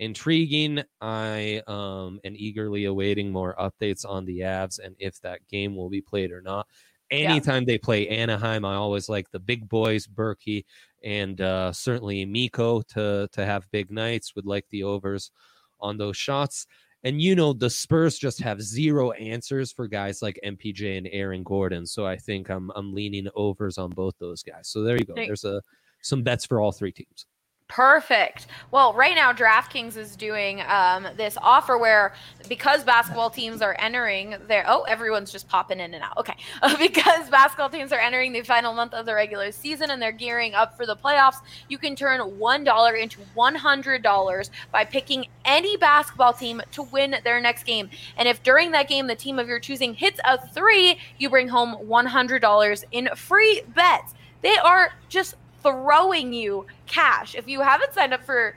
intriguing. 0.00 0.82
I 1.00 1.62
um, 1.68 2.18
am 2.24 2.34
eagerly 2.34 2.86
awaiting 2.86 3.30
more 3.30 3.54
updates 3.60 4.04
on 4.08 4.24
the 4.24 4.40
Avs 4.40 4.80
and 4.82 4.96
if 4.98 5.20
that 5.20 5.46
game 5.48 5.76
will 5.76 5.90
be 5.90 6.00
played 6.00 6.32
or 6.32 6.40
not. 6.40 6.66
Anytime 7.10 7.62
yeah. 7.62 7.66
they 7.66 7.78
play 7.78 8.08
Anaheim, 8.08 8.64
I 8.64 8.76
always 8.76 9.08
like 9.08 9.30
the 9.30 9.40
big 9.40 9.68
boys, 9.68 10.06
Berkey, 10.06 10.64
and 11.04 11.40
uh, 11.40 11.72
certainly 11.72 12.24
Mikko 12.24 12.82
to 12.94 13.28
to 13.32 13.44
have 13.44 13.70
big 13.72 13.90
nights. 13.90 14.36
Would 14.36 14.46
like 14.46 14.64
the 14.70 14.84
overs 14.84 15.32
on 15.80 15.98
those 15.98 16.16
shots. 16.16 16.66
And 17.02 17.20
you 17.20 17.34
know, 17.34 17.52
the 17.52 17.70
Spurs 17.70 18.16
just 18.16 18.40
have 18.42 18.62
zero 18.62 19.10
answers 19.12 19.72
for 19.72 19.88
guys 19.88 20.22
like 20.22 20.38
MPJ 20.44 20.98
and 20.98 21.08
Aaron 21.10 21.42
Gordon. 21.42 21.84
So 21.84 22.06
I 22.06 22.16
think 22.16 22.48
I'm 22.48 22.70
I'm 22.76 22.94
leaning 22.94 23.26
overs 23.34 23.76
on 23.76 23.90
both 23.90 24.14
those 24.20 24.44
guys. 24.44 24.68
So 24.68 24.82
there 24.82 24.96
you 24.96 25.04
go. 25.04 25.14
There's 25.14 25.44
a 25.44 25.60
some 26.02 26.22
bets 26.22 26.46
for 26.46 26.60
all 26.60 26.70
three 26.70 26.92
teams. 26.92 27.26
Perfect. 27.70 28.48
Well, 28.72 28.92
right 28.94 29.14
now 29.14 29.32
DraftKings 29.32 29.96
is 29.96 30.16
doing 30.16 30.60
um, 30.62 31.06
this 31.16 31.38
offer 31.40 31.78
where 31.78 32.14
because 32.48 32.82
basketball 32.82 33.30
teams 33.30 33.62
are 33.62 33.76
entering 33.78 34.34
their 34.48 34.64
oh 34.66 34.82
everyone's 34.82 35.30
just 35.30 35.48
popping 35.48 35.78
in 35.78 35.94
and 35.94 36.02
out. 36.02 36.18
Okay, 36.18 36.34
because 36.80 37.30
basketball 37.30 37.70
teams 37.70 37.92
are 37.92 38.00
entering 38.00 38.32
the 38.32 38.42
final 38.42 38.72
month 38.74 38.92
of 38.92 39.06
the 39.06 39.14
regular 39.14 39.52
season 39.52 39.92
and 39.92 40.02
they're 40.02 40.10
gearing 40.10 40.52
up 40.52 40.76
for 40.76 40.84
the 40.84 40.96
playoffs, 40.96 41.36
you 41.68 41.78
can 41.78 41.94
turn 41.94 42.20
one 42.40 42.64
dollar 42.64 42.96
into 42.96 43.20
one 43.34 43.54
hundred 43.54 44.02
dollars 44.02 44.50
by 44.72 44.84
picking 44.84 45.26
any 45.44 45.76
basketball 45.76 46.32
team 46.32 46.60
to 46.72 46.82
win 46.82 47.14
their 47.22 47.40
next 47.40 47.62
game. 47.62 47.88
And 48.16 48.26
if 48.26 48.42
during 48.42 48.72
that 48.72 48.88
game 48.88 49.06
the 49.06 49.14
team 49.14 49.38
of 49.38 49.46
your 49.46 49.60
choosing 49.60 49.94
hits 49.94 50.18
a 50.24 50.44
three, 50.48 50.98
you 51.18 51.30
bring 51.30 51.46
home 51.46 51.74
one 51.86 52.06
hundred 52.06 52.42
dollars 52.42 52.84
in 52.90 53.08
free 53.14 53.62
bets. 53.76 54.14
They 54.42 54.56
are 54.56 54.92
just 55.08 55.36
throwing 55.62 56.32
you 56.32 56.66
cash. 56.86 57.34
If 57.34 57.48
you 57.48 57.60
haven't 57.60 57.94
signed 57.94 58.14
up 58.14 58.24
for 58.24 58.56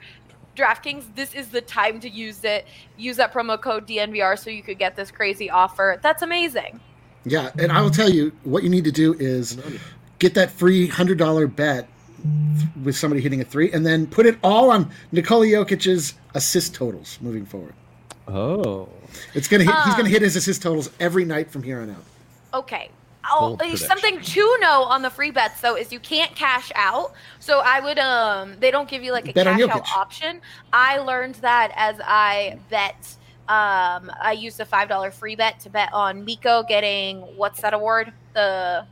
DraftKings, 0.56 1.14
this 1.14 1.34
is 1.34 1.48
the 1.48 1.60
time 1.60 2.00
to 2.00 2.08
use 2.08 2.44
it. 2.44 2.66
Use 2.96 3.16
that 3.16 3.32
promo 3.32 3.60
code 3.60 3.86
DNVR 3.86 4.38
so 4.38 4.50
you 4.50 4.62
could 4.62 4.78
get 4.78 4.96
this 4.96 5.10
crazy 5.10 5.50
offer. 5.50 5.98
That's 6.02 6.22
amazing. 6.22 6.80
Yeah, 7.24 7.50
and 7.58 7.72
I 7.72 7.80
will 7.80 7.90
tell 7.90 8.10
you 8.10 8.32
what 8.44 8.62
you 8.62 8.68
need 8.68 8.84
to 8.84 8.92
do 8.92 9.14
is 9.14 9.58
get 10.18 10.34
that 10.34 10.50
free 10.50 10.86
hundred 10.86 11.18
dollar 11.18 11.46
bet 11.46 11.88
with 12.82 12.96
somebody 12.96 13.20
hitting 13.20 13.40
a 13.40 13.44
three, 13.44 13.72
and 13.72 13.84
then 13.84 14.06
put 14.06 14.26
it 14.26 14.38
all 14.42 14.70
on 14.70 14.90
Nikola 15.12 15.46
Jokic's 15.46 16.14
assist 16.34 16.74
totals 16.74 17.18
moving 17.20 17.44
forward. 17.44 17.74
Oh, 18.28 18.88
it's 19.34 19.48
gonna 19.48 19.64
hit, 19.64 19.74
um, 19.74 19.82
he's 19.84 19.94
gonna 19.94 20.08
hit 20.08 20.22
his 20.22 20.36
assist 20.36 20.62
totals 20.62 20.90
every 21.00 21.24
night 21.24 21.50
from 21.50 21.62
here 21.62 21.80
on 21.80 21.90
out. 21.90 22.04
Okay, 22.54 22.90
Oh, 23.30 23.56
something 23.74 24.20
to 24.20 24.56
know 24.60 24.84
on 24.84 25.02
the 25.02 25.10
free 25.10 25.30
bets 25.30 25.60
though 25.60 25.76
is 25.76 25.92
you 25.92 26.00
can't 26.00 26.34
cash 26.34 26.70
out. 26.74 27.12
So 27.40 27.60
I 27.64 27.80
would 27.80 27.98
um 27.98 28.56
they 28.60 28.70
don't 28.70 28.88
give 28.88 29.02
you 29.02 29.12
like 29.12 29.28
a 29.28 29.32
bet 29.32 29.46
cash 29.46 29.60
out 29.60 29.88
option. 29.96 30.40
I 30.72 30.98
learned 30.98 31.36
that 31.36 31.72
as 31.76 31.96
I 32.04 32.58
bet 32.70 33.16
um 33.48 34.10
I 34.20 34.36
used 34.38 34.60
a 34.60 34.64
five 34.64 34.88
dollar 34.88 35.10
free 35.10 35.36
bet 35.36 35.60
to 35.60 35.70
bet 35.70 35.92
on 35.92 36.24
Mikko 36.24 36.64
getting 36.64 37.20
what's 37.36 37.60
that 37.62 37.74
award? 37.74 38.12
The 38.34 38.86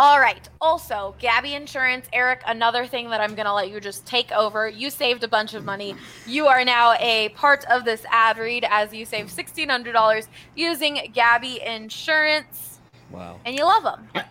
all 0.00 0.18
right. 0.18 0.48
Also, 0.62 1.14
Gabi 1.20 1.52
Insurance, 1.52 2.06
Eric, 2.14 2.40
another 2.46 2.86
thing 2.86 3.10
that 3.10 3.20
I'm 3.20 3.34
going 3.34 3.44
to 3.44 3.52
let 3.52 3.70
you 3.70 3.80
just 3.80 4.06
take 4.06 4.32
over. 4.32 4.66
You 4.66 4.88
saved 4.88 5.22
a 5.24 5.28
bunch 5.28 5.52
of 5.52 5.62
money. 5.62 5.94
You 6.26 6.46
are 6.46 6.64
now 6.64 6.94
a 6.94 7.28
part 7.30 7.66
of 7.66 7.84
this 7.84 8.06
ad 8.10 8.38
read 8.38 8.64
as 8.70 8.94
you 8.94 9.04
save 9.04 9.26
$1,600 9.26 10.26
using 10.56 11.12
Gabi 11.14 11.62
Insurance. 11.62 12.80
Wow. 13.10 13.40
And 13.44 13.54
you 13.54 13.64
love 13.64 13.82
them. 13.82 14.24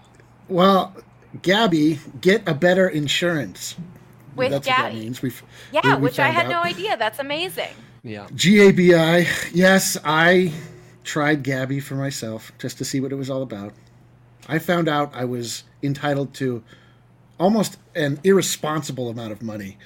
Well, 0.47 0.95
Gabi, 1.38 1.99
get 2.20 2.49
a 2.49 2.55
better 2.55 2.89
insurance. 2.89 3.76
With 4.36 4.49
That's 4.49 4.67
Gabi. 4.67 4.72
What 4.72 4.91
that 4.93 4.93
means. 4.95 5.22
We've, 5.22 5.43
yeah, 5.72 5.82
we, 5.84 5.93
we 5.93 6.01
which 6.01 6.17
I 6.17 6.30
had 6.30 6.47
out. 6.47 6.49
no 6.49 6.63
idea. 6.63 6.97
That's 6.97 7.20
amazing. 7.20 7.76
Yeah. 8.01 8.26
GABI. 8.34 9.28
Yes, 9.53 9.97
I 10.03 10.51
tried 11.03 11.43
Gabby 11.43 11.80
for 11.80 11.93
myself 11.93 12.51
just 12.57 12.80
to 12.80 12.86
see 12.86 12.99
what 12.99 13.11
it 13.11 13.15
was 13.15 13.30
all 13.30 13.43
about. 13.43 13.74
I 14.48 14.60
found 14.60 14.88
out 14.88 15.12
I 15.14 15.26
was 15.26 15.64
entitled 15.84 16.34
to 16.36 16.64
almost 17.40 17.78
an 17.96 18.20
irresponsible 18.24 19.10
amount 19.10 19.32
of 19.32 19.42
money 19.42 19.78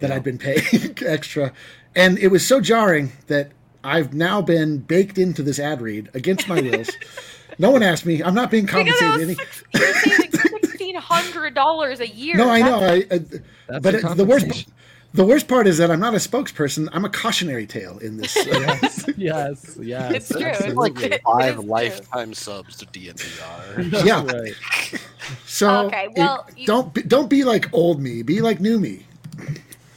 that 0.00 0.10
yeah. 0.10 0.16
I'd 0.16 0.24
been 0.24 0.38
paying 0.38 0.96
extra. 1.06 1.52
And 1.94 2.18
it 2.18 2.28
was 2.28 2.46
so 2.46 2.60
jarring 2.60 3.12
that 3.26 3.52
I've 3.84 4.14
now 4.14 4.40
been 4.42 4.78
baked 4.78 5.18
into 5.18 5.42
this 5.42 5.58
ad 5.58 5.80
read 5.80 6.08
against 6.14 6.48
my 6.48 6.60
wills. 6.60 6.90
no 7.58 7.70
one 7.70 7.82
asked 7.82 8.06
me. 8.06 8.22
I'm 8.22 8.34
not 8.34 8.50
being 8.50 8.66
compensated. 8.66 9.38
Sixteen 9.74 10.94
hundred 10.96 11.54
dollars 11.54 12.00
a 12.00 12.08
year. 12.08 12.36
No, 12.36 12.48
I 12.48 12.60
know. 12.60 12.80
I, 12.80 13.06
uh, 13.10 13.18
I 13.74 13.78
but 13.80 13.94
it, 13.94 14.16
the 14.16 14.24
worst 14.24 14.66
the 15.14 15.24
worst 15.24 15.46
part 15.48 15.66
is 15.66 15.78
that 15.78 15.90
I'm 15.90 16.00
not 16.00 16.14
a 16.14 16.18
spokesperson. 16.18 16.88
I'm 16.92 17.04
a 17.04 17.10
cautionary 17.10 17.66
tale 17.66 17.98
in 17.98 18.16
this. 18.16 18.36
Uh, 18.36 18.44
yes, 18.48 19.08
yes, 19.16 19.78
yes. 19.80 20.12
It's 20.14 20.28
true. 20.28 20.50
It's 20.50 20.74
like 20.74 21.22
five 21.22 21.58
lifetime 21.58 22.28
true. 22.28 22.34
subs 22.34 22.76
to 22.78 22.86
DNVR. 22.86 24.04
yeah. 24.06 24.24
Right. 24.24 24.54
So 25.46 25.86
okay, 25.86 26.08
well, 26.16 26.46
it, 26.48 26.58
you... 26.58 26.66
don't 26.66 27.08
don't 27.08 27.28
be 27.28 27.44
like 27.44 27.72
old 27.72 28.00
me. 28.00 28.22
Be 28.22 28.40
like 28.40 28.60
new 28.60 28.78
me. 28.78 29.06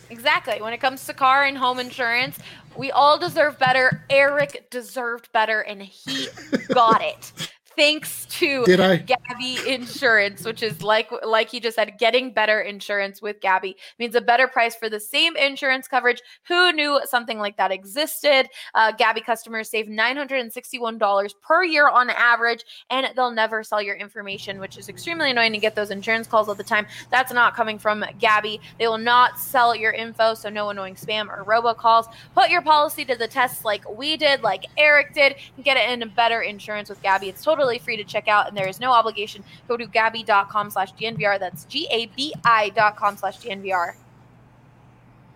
Exactly. 0.10 0.62
When 0.62 0.74
it 0.74 0.80
comes 0.80 1.06
to 1.06 1.14
car 1.14 1.44
and 1.44 1.58
home 1.58 1.80
insurance, 1.80 2.38
we 2.76 2.92
all 2.92 3.18
deserve 3.18 3.58
better. 3.58 4.04
Eric 4.10 4.70
deserved 4.70 5.32
better, 5.32 5.62
and 5.62 5.82
he 5.82 6.28
got 6.74 7.02
it 7.02 7.52
thanks 7.76 8.26
to 8.28 8.64
Did 8.66 8.80
I? 8.80 9.00
Gabi 9.00 9.66
Insurance, 9.66 10.46
which 10.46 10.64
is 10.64 10.82
like 10.82 11.10
like 11.26 11.50
he 11.50 11.60
just 11.60 11.76
said, 11.76 11.98
getting 11.98 12.32
better 12.32 12.62
insurance 12.62 13.22
with 13.22 13.40
Gabi 13.42 13.76
means 14.00 14.16
a 14.16 14.22
better 14.22 14.48
price 14.48 14.76
for 14.76 14.90
the 14.90 15.00
same 15.00 15.36
insurance 15.36 15.88
coverage. 15.88 16.22
Who 16.48 16.72
knew 16.72 17.02
something 17.06 17.40
like 17.40 17.58
that 17.58 17.72
existed? 17.72 18.48
Uh, 18.74 18.92
Gabi 18.94 19.24
customers 19.26 19.70
save 19.70 19.88
nine 19.90 20.16
hundred 20.16 20.42
and 20.42 20.54
sixty-one 20.54 20.98
dollars 20.98 21.36
per 21.42 21.64
year 21.64 21.90
on 21.90 22.10
average, 22.12 22.64
and 22.90 23.08
they'll 23.16 23.32
never 23.32 23.64
sell 23.64 23.82
your 23.82 23.96
information, 23.96 24.60
which 24.60 24.78
is 24.78 24.88
extremely 24.88 25.32
annoying 25.32 25.52
to 25.54 25.58
get 25.58 25.76
those 25.76 25.92
insurance 25.92 26.28
calls 26.28 26.48
all 26.48 26.56
the 26.56 26.64
time. 26.64 26.86
That's 27.12 27.34
not 27.34 27.56
coming 27.56 27.80
from 27.80 28.04
Gabi. 28.20 28.60
They 28.78 28.88
will 28.88 28.98
not 28.98 29.40
sell 29.40 29.76
your 29.76 29.92
info, 29.92 30.34
so 30.36 30.50
no 30.50 30.70
annoying 30.70 30.96
spam 30.96 31.28
or 31.28 31.44
robocalls. 31.44 32.14
Put 32.34 32.50
your 32.50 32.62
policy 32.62 33.04
to 33.06 33.16
the 33.16 33.28
test 33.28 33.66
like 33.66 33.84
we 33.90 34.16
did, 34.18 34.44
like 34.44 34.66
Eric 34.78 35.14
did, 35.14 35.36
and 35.56 35.66
get 35.66 35.78
it 35.78 35.90
in 35.90 36.08
better 36.10 36.42
insurance 36.42 36.90
with 36.90 37.02
Gabi. 37.02 37.30
It's 37.30 37.44
totally 37.44 37.65
totally 37.66 37.80
free 37.80 37.98
to 37.98 38.04
check 38.04 38.28
out, 38.28 38.48
and 38.48 38.56
there 38.56 38.68
is 38.68 38.80
no 38.80 38.92
obligation. 38.92 39.44
Go 39.68 39.78
to 39.78 39.86
gabi.com 39.86 40.70
slash 40.70 40.94
DNVR. 40.94 41.40
That's 41.40 41.66
G 41.66 41.88
A 41.92 42.06
B 42.08 42.34
I 42.44 42.70
dot 42.70 42.96
com 42.96 43.18
slash 43.18 43.40
DNVR. 43.40 43.96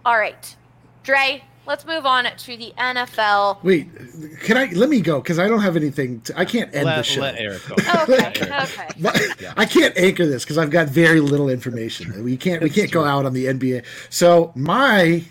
All 0.05 0.17
right. 0.17 0.55
Dre, 1.03 1.43
let's 1.65 1.85
move 1.85 2.05
on 2.05 2.25
to 2.25 2.57
the 2.57 2.73
NFL. 2.77 3.63
Wait, 3.63 3.89
can 4.41 4.57
I 4.57 4.65
let 4.73 4.89
me 4.89 5.01
go 5.01 5.19
because 5.19 5.39
I 5.39 5.47
don't 5.47 5.61
have 5.61 5.75
anything. 5.75 6.21
To, 6.21 6.37
I 6.37 6.45
can't 6.45 6.73
end 6.73 6.85
let, 6.85 6.97
the 6.97 7.03
show. 7.03 7.21
Let 7.21 7.37
Eric 7.37 7.61
go. 7.67 7.75
Oh, 7.87 8.03
okay, 8.03 8.27
okay. 8.27 9.47
I 9.57 9.65
can't 9.65 9.97
anchor 9.97 10.25
this 10.25 10.43
because 10.43 10.57
I've 10.57 10.71
got 10.71 10.87
very 10.87 11.19
little 11.19 11.49
information. 11.49 12.23
We 12.23 12.37
can't. 12.37 12.61
we 12.61 12.69
can't 12.69 12.91
go 12.91 13.03
out 13.03 13.25
on 13.25 13.33
the 13.33 13.45
NBA. 13.45 13.85
So 14.09 14.51
my 14.55 15.23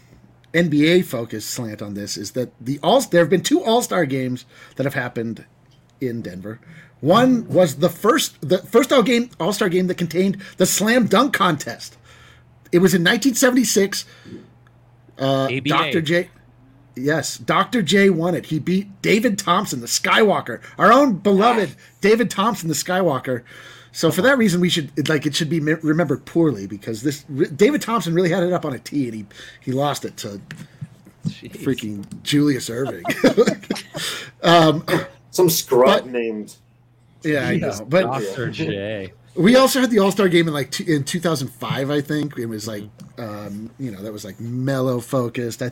NBA 0.54 1.04
focus 1.04 1.44
slant 1.44 1.82
on 1.82 1.94
this 1.94 2.16
is 2.16 2.32
that 2.32 2.52
the 2.60 2.80
all 2.82 3.00
there 3.02 3.20
have 3.20 3.30
been 3.30 3.42
two 3.42 3.62
All 3.62 3.82
Star 3.82 4.06
games 4.06 4.44
that 4.76 4.84
have 4.84 4.94
happened 4.94 5.44
in 6.00 6.22
Denver. 6.22 6.60
One 7.00 7.48
was 7.48 7.76
the 7.76 7.88
first 7.88 8.40
the 8.40 8.58
first 8.58 8.92
all 8.92 9.02
game 9.02 9.30
All 9.38 9.52
Star 9.52 9.68
game 9.68 9.86
that 9.86 9.96
contained 9.96 10.38
the 10.56 10.66
slam 10.66 11.06
dunk 11.06 11.32
contest. 11.32 11.96
It 12.72 12.78
was 12.78 12.92
in 12.92 13.02
1976. 13.02 14.04
Uh, 15.18 15.48
Dr. 15.64 16.00
J. 16.00 16.30
Yes, 16.94 17.38
Dr. 17.38 17.82
J 17.82 18.10
won 18.10 18.34
it. 18.34 18.46
He 18.46 18.58
beat 18.58 19.00
David 19.02 19.38
Thompson, 19.38 19.80
the 19.80 19.86
Skywalker, 19.86 20.60
our 20.76 20.92
own 20.92 21.14
beloved 21.14 21.76
David 22.00 22.30
Thompson, 22.30 22.68
the 22.68 22.74
Skywalker. 22.74 23.42
So 23.92 24.10
for 24.10 24.22
that 24.22 24.36
reason, 24.36 24.60
we 24.60 24.68
should 24.68 25.08
like 25.08 25.24
it 25.24 25.34
should 25.34 25.48
be 25.48 25.60
remembered 25.60 26.24
poorly 26.24 26.66
because 26.66 27.02
this 27.02 27.22
David 27.24 27.82
Thompson 27.82 28.14
really 28.14 28.30
had 28.30 28.42
it 28.42 28.52
up 28.52 28.64
on 28.64 28.74
a 28.74 28.78
tee 28.78 29.06
and 29.06 29.14
he 29.14 29.26
he 29.60 29.72
lost 29.72 30.04
it 30.04 30.16
to 30.18 30.40
Jeez. 31.26 31.52
freaking 31.62 32.22
Julius 32.22 32.68
Erving. 32.68 33.02
um, 34.42 34.84
Some 35.38 35.48
scrub 35.48 36.02
but, 36.02 36.06
named 36.08 36.56
yeah, 37.22 37.46
I 37.46 37.58
know. 37.58 37.86
But 37.88 38.02
Dr. 38.02 38.50
J. 38.50 39.12
We 39.36 39.54
also 39.54 39.80
had 39.80 39.88
the 39.88 40.00
All 40.00 40.10
Star 40.10 40.28
game 40.28 40.48
in 40.48 40.52
like 40.52 40.80
in 40.80 41.04
2005, 41.04 41.90
I 41.90 42.00
think. 42.00 42.36
It 42.36 42.46
was 42.46 42.66
like, 42.66 42.82
um, 43.18 43.70
you 43.78 43.92
know, 43.92 44.02
that 44.02 44.12
was 44.12 44.24
like 44.24 44.40
Melo 44.40 44.98
focused. 44.98 45.62
I 45.62 45.70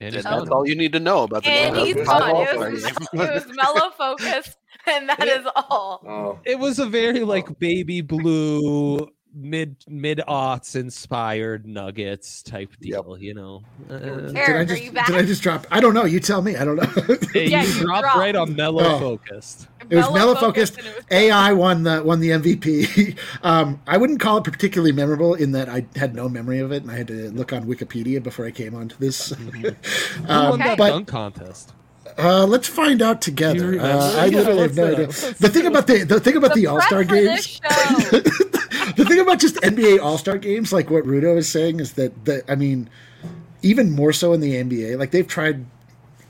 and 0.00 0.16
that's 0.16 0.26
all 0.26 0.66
you 0.66 0.74
need 0.74 0.92
to 0.94 0.98
know 0.98 1.22
about 1.22 1.44
the 1.44 1.50
and 1.50 1.76
he's 1.76 1.94
gone. 1.94 2.44
It 2.44 2.58
was, 2.58 2.84
it 2.84 2.96
was 3.12 3.46
Melo 3.54 3.90
focused, 3.96 4.58
and 4.88 5.08
that 5.08 5.28
is 5.28 5.46
all. 5.54 6.02
Oh. 6.04 6.40
It 6.44 6.58
was 6.58 6.80
a 6.80 6.86
very 6.86 7.20
like 7.20 7.56
baby 7.60 8.00
blue 8.00 9.08
mid 9.36 9.76
mid 9.86 10.22
aughts 10.26 10.74
inspired 10.74 11.66
nuggets 11.66 12.42
type 12.42 12.72
deal, 12.80 13.16
yep. 13.18 13.22
you 13.22 13.34
know. 13.34 13.62
Uh, 13.90 13.98
did 13.98 14.36
I 14.38 14.64
just 14.64 14.82
did 14.82 15.14
I 15.14 15.22
just 15.22 15.42
drop? 15.42 15.66
I 15.70 15.80
don't 15.80 15.94
know. 15.94 16.04
You 16.04 16.20
tell 16.20 16.42
me. 16.42 16.56
I 16.56 16.64
don't 16.64 16.76
know. 16.76 17.16
yeah, 17.34 17.62
you, 17.62 17.72
dropped, 17.80 18.02
dropped, 18.02 18.18
right 18.18 18.34
on 18.34 18.56
Melo 18.56 18.84
oh. 18.84 18.98
focused. 18.98 19.68
It 19.88 19.96
was 19.96 20.10
Melo 20.12 20.34
focused. 20.34 20.76
Was 20.76 21.04
AI 21.10 21.52
won 21.52 21.82
the 21.82 22.02
won 22.02 22.20
the 22.20 22.30
MVP. 22.30 23.18
um, 23.42 23.80
I 23.86 23.98
wouldn't 23.98 24.20
call 24.20 24.38
it 24.38 24.44
particularly 24.44 24.92
memorable 24.92 25.34
in 25.34 25.52
that 25.52 25.68
I 25.68 25.86
had 25.94 26.14
no 26.14 26.28
memory 26.28 26.60
of 26.60 26.72
it, 26.72 26.82
and 26.82 26.90
I 26.90 26.96
had 26.96 27.08
to 27.08 27.30
look 27.30 27.52
on 27.52 27.66
Wikipedia 27.66 28.22
before 28.22 28.46
I 28.46 28.50
came 28.50 28.74
onto 28.74 28.96
this. 28.96 29.32
Mm-hmm. 29.46 30.30
um, 30.30 30.50
won 30.50 30.58
that 30.60 30.78
but, 30.78 30.88
dunk 30.88 31.08
contest? 31.08 31.72
Uh, 32.18 32.46
let's 32.46 32.66
find 32.66 33.00
out 33.00 33.20
together. 33.20 33.78
Uh, 33.80 34.12
I 34.16 34.28
literally 34.28 34.62
have 34.62 34.76
no 34.76 34.92
idea. 34.92 35.06
The 35.06 35.50
thing 35.52 35.66
about 35.66 35.86
the 35.86 36.04
the 36.04 36.20
thing 36.20 36.36
about 36.36 36.54
the, 36.54 36.62
the 36.62 36.66
All 36.66 36.80
Star 36.80 37.04
games. 37.04 37.60
The 38.96 39.04
thing 39.04 39.20
about 39.20 39.38
just 39.38 39.56
NBA 39.56 40.00
All 40.00 40.18
Star 40.18 40.38
games, 40.38 40.72
like 40.72 40.90
what 40.90 41.04
Rudo 41.04 41.36
is 41.36 41.48
saying, 41.48 41.80
is 41.80 41.92
that 41.94 42.24
the 42.24 42.44
I 42.50 42.54
mean, 42.54 42.88
even 43.62 43.92
more 43.92 44.12
so 44.12 44.32
in 44.32 44.40
the 44.40 44.54
NBA, 44.54 44.98
like 44.98 45.10
they've 45.10 45.26
tried 45.26 45.64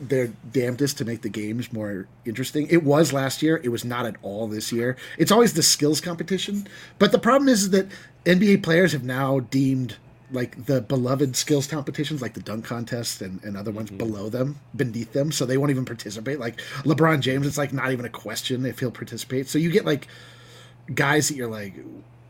their 0.00 0.26
damnedest 0.52 0.98
to 0.98 1.04
make 1.04 1.22
the 1.22 1.28
games 1.28 1.72
more 1.72 2.06
interesting. 2.24 2.66
It 2.68 2.82
was 2.82 3.12
last 3.12 3.42
year. 3.42 3.60
It 3.64 3.70
was 3.70 3.84
not 3.84 4.04
at 4.04 4.16
all 4.22 4.46
this 4.46 4.70
year. 4.70 4.96
It's 5.16 5.32
always 5.32 5.54
the 5.54 5.62
skills 5.62 6.00
competition. 6.00 6.68
But 6.98 7.12
the 7.12 7.18
problem 7.18 7.48
is 7.48 7.70
that 7.70 7.88
NBA 8.24 8.62
players 8.62 8.92
have 8.92 9.04
now 9.04 9.40
deemed 9.40 9.96
like 10.32 10.66
the 10.66 10.80
beloved 10.80 11.36
skills 11.36 11.66
competitions 11.66 12.20
like 12.20 12.34
the 12.34 12.40
dunk 12.40 12.64
contest 12.64 13.22
and, 13.22 13.42
and 13.44 13.56
other 13.56 13.70
ones 13.70 13.88
mm-hmm. 13.88 13.98
below 13.98 14.28
them 14.28 14.58
beneath 14.74 15.12
them 15.12 15.30
so 15.30 15.46
they 15.46 15.56
won't 15.56 15.70
even 15.70 15.84
participate 15.84 16.40
like 16.40 16.60
lebron 16.82 17.20
james 17.20 17.46
it's 17.46 17.56
like 17.56 17.72
not 17.72 17.92
even 17.92 18.04
a 18.04 18.10
question 18.10 18.66
if 18.66 18.80
he'll 18.80 18.90
participate 18.90 19.48
so 19.48 19.56
you 19.56 19.70
get 19.70 19.84
like 19.84 20.08
guys 20.94 21.28
that 21.28 21.36
you're 21.36 21.48
like 21.48 21.74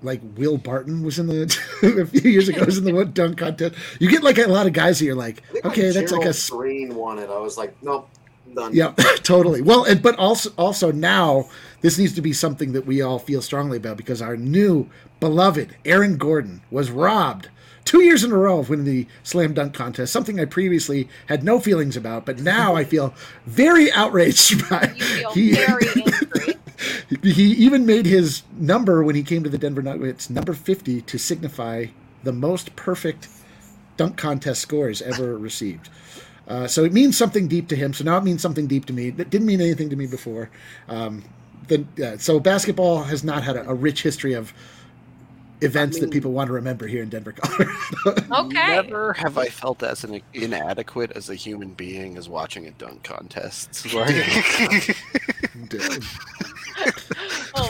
like 0.06 0.20
Will 0.36 0.56
Barton 0.56 1.02
was 1.02 1.18
in 1.18 1.26
the 1.26 1.42
a 2.02 2.06
few 2.06 2.30
years 2.30 2.48
ago 2.48 2.64
was 2.64 2.78
in 2.78 2.84
the 2.84 2.94
one 2.94 3.12
dunk 3.12 3.38
contest. 3.38 3.74
You 4.00 4.08
get 4.08 4.22
like 4.22 4.38
a 4.38 4.46
lot 4.46 4.66
of 4.66 4.72
guys 4.72 4.98
that 4.98 5.04
you're 5.04 5.14
like, 5.14 5.42
okay, 5.64 5.90
that's 5.90 6.12
like 6.12 6.26
a 6.26 6.34
Green 6.50 6.94
wanted. 6.94 7.28
I 7.28 7.38
was 7.38 7.58
like, 7.58 7.74
nope, 7.82 8.08
done. 8.54 8.74
Yeah, 8.74 8.92
totally. 9.22 9.62
Well, 9.62 9.84
and, 9.84 10.02
but 10.02 10.16
also 10.16 10.50
also 10.56 10.90
now 10.90 11.48
this 11.82 11.98
needs 11.98 12.14
to 12.14 12.22
be 12.22 12.32
something 12.32 12.72
that 12.72 12.86
we 12.86 13.02
all 13.02 13.18
feel 13.18 13.42
strongly 13.42 13.76
about 13.76 13.96
because 13.96 14.22
our 14.22 14.36
new 14.36 14.88
beloved 15.20 15.76
Aaron 15.84 16.16
Gordon 16.16 16.62
was 16.70 16.90
robbed 16.90 17.48
two 17.86 18.02
years 18.02 18.24
in 18.24 18.32
a 18.32 18.36
row 18.36 18.58
of 18.58 18.68
winning 18.68 18.84
the 18.84 19.06
slam 19.22 19.54
dunk 19.54 19.72
contest. 19.72 20.12
Something 20.12 20.38
I 20.38 20.44
previously 20.44 21.08
had 21.26 21.44
no 21.44 21.60
feelings 21.60 21.96
about, 21.96 22.26
but 22.26 22.40
now 22.40 22.74
I 22.74 22.84
feel 22.84 23.14
very 23.46 23.90
outraged 23.92 24.68
by. 24.70 24.92
You 24.96 25.04
feel 25.04 25.30
he, 25.32 25.54
very 25.54 25.86
angry 25.96 26.12
he 27.22 27.52
even 27.52 27.86
made 27.86 28.06
his 28.06 28.42
number 28.56 29.02
when 29.02 29.14
he 29.14 29.22
came 29.22 29.44
to 29.44 29.50
the 29.50 29.58
Denver 29.58 29.82
Nuggets, 29.82 30.28
number 30.28 30.54
50, 30.54 31.02
to 31.02 31.18
signify 31.18 31.86
the 32.24 32.32
most 32.32 32.74
perfect 32.76 33.28
dunk 33.96 34.16
contest 34.16 34.60
scores 34.60 35.00
ever 35.02 35.38
received. 35.38 35.88
Uh, 36.48 36.66
so 36.66 36.84
it 36.84 36.92
means 36.92 37.16
something 37.16 37.48
deep 37.48 37.68
to 37.68 37.76
him. 37.76 37.92
So 37.92 38.04
now 38.04 38.16
it 38.18 38.24
means 38.24 38.40
something 38.42 38.66
deep 38.66 38.84
to 38.86 38.92
me. 38.92 39.10
That 39.10 39.30
didn't 39.30 39.46
mean 39.46 39.60
anything 39.60 39.90
to 39.90 39.96
me 39.96 40.06
before. 40.06 40.50
Um, 40.88 41.24
the, 41.68 41.84
uh, 42.04 42.18
so 42.18 42.38
basketball 42.38 43.02
has 43.04 43.24
not 43.24 43.42
had 43.42 43.56
a, 43.56 43.68
a 43.70 43.74
rich 43.74 44.02
history 44.02 44.34
of 44.34 44.52
events 45.60 45.96
I 45.96 46.00
mean, 46.00 46.10
that 46.10 46.12
people 46.12 46.32
want 46.32 46.48
to 46.48 46.52
remember 46.54 46.86
here 46.86 47.02
in 47.02 47.08
Denver, 47.08 47.32
Colorado. 47.32 47.72
okay. 48.46 48.76
Never 48.76 49.14
have 49.14 49.38
I 49.38 49.46
felt 49.48 49.82
as 49.82 50.04
an 50.04 50.20
inadequate 50.34 51.12
as 51.12 51.30
a 51.30 51.34
human 51.34 51.70
being 51.70 52.16
as 52.16 52.28
watching 52.28 52.66
a 52.66 52.70
dunk 52.72 53.02
contest. 53.02 53.86
Like... 53.94 54.96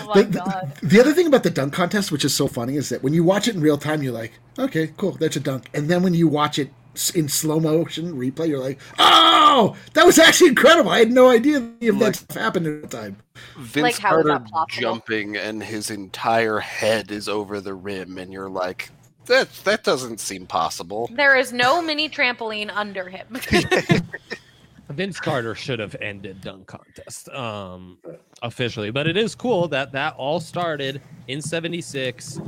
oh 0.07 0.15
my 0.15 0.23
the, 0.23 0.39
god! 0.39 0.73
The, 0.81 0.87
the, 0.87 1.01
other 1.01 1.13
thing 1.13 1.27
about 1.27 1.43
the 1.43 1.51
dunk 1.51 1.73
contest, 1.73 2.13
which 2.13 2.25
is 2.25 2.35
so 2.35 2.47
funny, 2.47 2.77
is 2.77 2.89
that 2.89 3.03
when 3.03 3.15
you 3.15 3.25
watch 3.25 3.49
it 3.49 3.55
in 3.55 3.61
real 3.61 3.79
time, 3.79 4.03
you're 4.03 4.13
like, 4.13 4.33
okay, 4.59 4.93
cool, 4.97 5.13
that's 5.13 5.37
a 5.37 5.41
dunk, 5.41 5.69
and 5.75 5.89
then 5.89 6.03
when 6.03 6.15
you 6.15 6.29
watch 6.29 6.59
it 6.59 6.71
in 7.15 7.29
slow 7.29 7.61
motion 7.61 8.15
replay, 8.17 8.49
you're 8.49 8.59
like, 8.59 8.81
oh, 8.99 9.77
that 9.93 10.07
was 10.07 10.19
actually 10.19 10.49
incredible. 10.49 10.91
I 10.91 11.01
had 11.01 11.13
no 11.13 11.29
idea 11.29 11.71
if 11.81 11.95
like, 11.95 12.05
that 12.05 12.17
stuff 12.17 12.37
happened 12.37 12.67
at 12.67 12.91
the 12.91 12.97
time. 12.97 13.17
Vince 13.59 13.83
like 13.83 13.99
Carter 13.99 14.43
jumping 14.69 15.37
and 15.37 15.63
his 15.63 15.91
entire 15.91 16.59
head 16.59 17.11
is 17.11 17.29
over 17.29 17.61
the 17.61 17.75
rim, 17.75 18.19
and 18.19 18.33
you're 18.33 18.49
like, 18.49 18.91
that 19.27 19.53
that 19.65 19.85
doesn't 19.85 20.21
seem 20.21 20.47
possible. 20.47 21.11
There 21.13 21.37
is 21.37 21.53
no 21.53 21.83
mini 21.83 22.09
trampoline 22.09 22.71
under 22.75 23.09
him. 23.09 23.27
Vince 24.91 25.19
Carter 25.19 25.55
should 25.55 25.79
have 25.79 25.97
ended 26.01 26.41
dunk 26.41 26.67
contest 26.67 27.29
um, 27.31 27.99
officially, 28.43 28.91
but 28.91 29.07
it 29.07 29.17
is 29.17 29.35
cool 29.35 29.69
that 29.69 29.93
that 29.93 30.15
all 30.15 30.41
started 30.41 31.01
in 31.29 31.43
'76. 31.43 32.41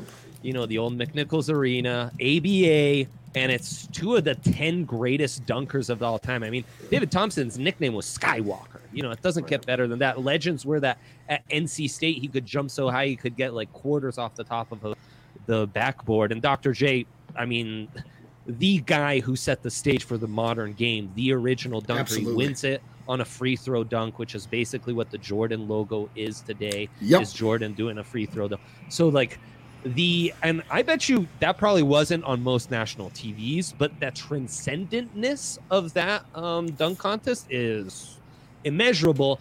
You 0.43 0.53
know, 0.53 0.66
the 0.66 0.78
old 0.78 0.97
McNichols 0.97 1.53
Arena, 1.53 2.12
ABA, 2.14 3.11
and 3.34 3.53
it's 3.53 3.86
two 3.89 4.16
of 4.16 4.24
the 4.24 4.34
10 4.36 4.84
greatest 4.84 5.45
dunkers 5.47 5.91
of 5.91 6.03
all 6.03 6.18
time. 6.18 6.43
I 6.43 6.51
mean, 6.51 6.64
David 6.91 7.11
Thompson's 7.11 7.59
nickname 7.59 7.93
was 7.93 8.07
Skywalker. 8.07 8.80
You 8.93 9.03
know, 9.03 9.11
it 9.11 9.20
doesn't 9.20 9.47
get 9.47 9.66
better 9.66 9.86
than 9.86 9.99
that. 9.99 10.20
Legends 10.22 10.64
were 10.64 10.80
that 10.80 10.99
at 11.28 11.47
NC 11.49 11.91
State, 11.91 12.18
he 12.18 12.28
could 12.28 12.47
jump 12.47 12.70
so 12.70 12.89
high, 12.89 13.07
he 13.07 13.16
could 13.16 13.36
get 13.36 13.53
like 13.53 13.72
quarters 13.72 14.16
off 14.16 14.34
the 14.34 14.45
top 14.45 14.72
of 14.72 14.84
a, 14.84 14.95
the 15.47 15.66
backboard. 15.66 16.32
And 16.32 16.41
Dr. 16.41 16.72
J, 16.72 17.05
I 17.36 17.45
mean, 17.45 17.89
the 18.49 18.78
guy 18.78 19.20
who 19.20 19.36
set 19.36 19.62
the 19.62 19.70
stage 19.70 20.05
for 20.05 20.16
the 20.16 20.26
modern 20.26 20.72
game, 20.72 21.12
the 21.14 21.32
original 21.32 21.80
dunker. 21.80 22.01
Absolutely. 22.01 22.32
He 22.32 22.36
wins 22.36 22.64
it 22.64 22.82
on 23.07 23.20
a 23.20 23.24
free 23.24 23.57
throw 23.57 23.84
dunk, 23.84 24.18
which 24.18 24.34
is 24.34 24.46
basically 24.46 24.94
what 24.94 25.11
the 25.11 25.18
Jordan 25.18 25.68
logo 25.68 26.09
is 26.16 26.40
today. 26.40 26.88
Yep. 27.01 27.22
Is 27.22 27.32
Jordan 27.32 27.74
doing 27.74 27.99
a 27.99 28.05
free 28.05 28.24
throw? 28.26 28.49
Dunk. 28.49 28.62
So 28.88 29.09
like 29.09 29.38
the 29.84 30.32
and 30.42 30.62
I 30.70 30.82
bet 30.82 31.09
you 31.09 31.28
that 31.40 31.59
probably 31.59 31.82
wasn't 31.82 32.24
on 32.24 32.42
most 32.42 32.70
national 32.70 33.11
TVs, 33.11 33.74
but 33.76 33.99
that 34.01 34.14
transcendentness 34.14 35.59
of 35.70 35.92
that 35.92 36.24
um, 36.34 36.70
dunk 36.72 36.99
contest 36.99 37.46
is 37.51 38.18
immeasurable 38.64 39.40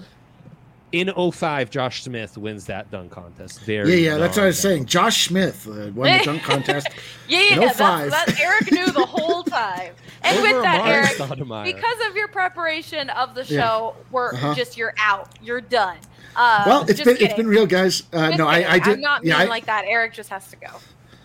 in 0.92 1.12
05 1.32 1.70
josh 1.70 2.04
smith 2.04 2.38
wins 2.38 2.66
that 2.66 2.90
dunk 2.90 3.12
contest. 3.12 3.62
Very 3.62 3.90
yeah 3.90 4.12
yeah 4.12 4.18
that's 4.18 4.38
what 4.38 4.44
i 4.44 4.48
was 4.48 4.60
saying. 4.60 4.86
Josh 4.86 5.28
smith 5.28 5.68
uh, 5.68 5.92
won 5.94 6.18
the 6.18 6.22
dunk 6.24 6.44
contest 6.44 6.88
yeah 7.28 7.42
yeah 7.42 7.60
that's, 7.60 7.82
oh 7.82 8.10
that 8.10 8.40
eric 8.40 8.72
knew 8.72 8.92
the 8.92 9.06
whole 9.06 9.44
time. 9.44 9.94
And 10.22 10.38
Over 10.38 10.54
with 10.54 10.64
that 10.64 10.86
eric 10.86 11.66
because 11.76 12.08
of 12.08 12.16
your 12.16 12.28
preparation 12.30 13.10
of 13.10 13.36
the 13.36 13.44
show 13.44 13.54
yeah. 13.96 14.04
we're 14.12 14.34
uh-huh. 14.34 14.56
just 14.56 14.78
you're 14.78 14.94
out. 14.98 15.30
You're 15.42 15.62
done. 15.62 15.98
Uh, 16.36 16.64
well 16.66 16.82
it's 16.88 17.02
been 17.02 17.16
kidding. 17.16 17.28
it's 17.28 17.36
been 17.36 17.48
real 17.48 17.66
guys. 17.66 18.04
Uh, 18.14 18.30
no 18.30 18.48
I, 18.48 18.74
I 18.74 18.80
did 18.80 18.94
i'm 18.96 19.02
not 19.02 19.26
yeah, 19.26 19.38
I, 19.38 19.46
like 19.46 19.66
that. 19.66 19.86
Eric 19.86 20.14
just 20.14 20.30
has 20.30 20.48
to 20.50 20.56
go. 20.56 20.70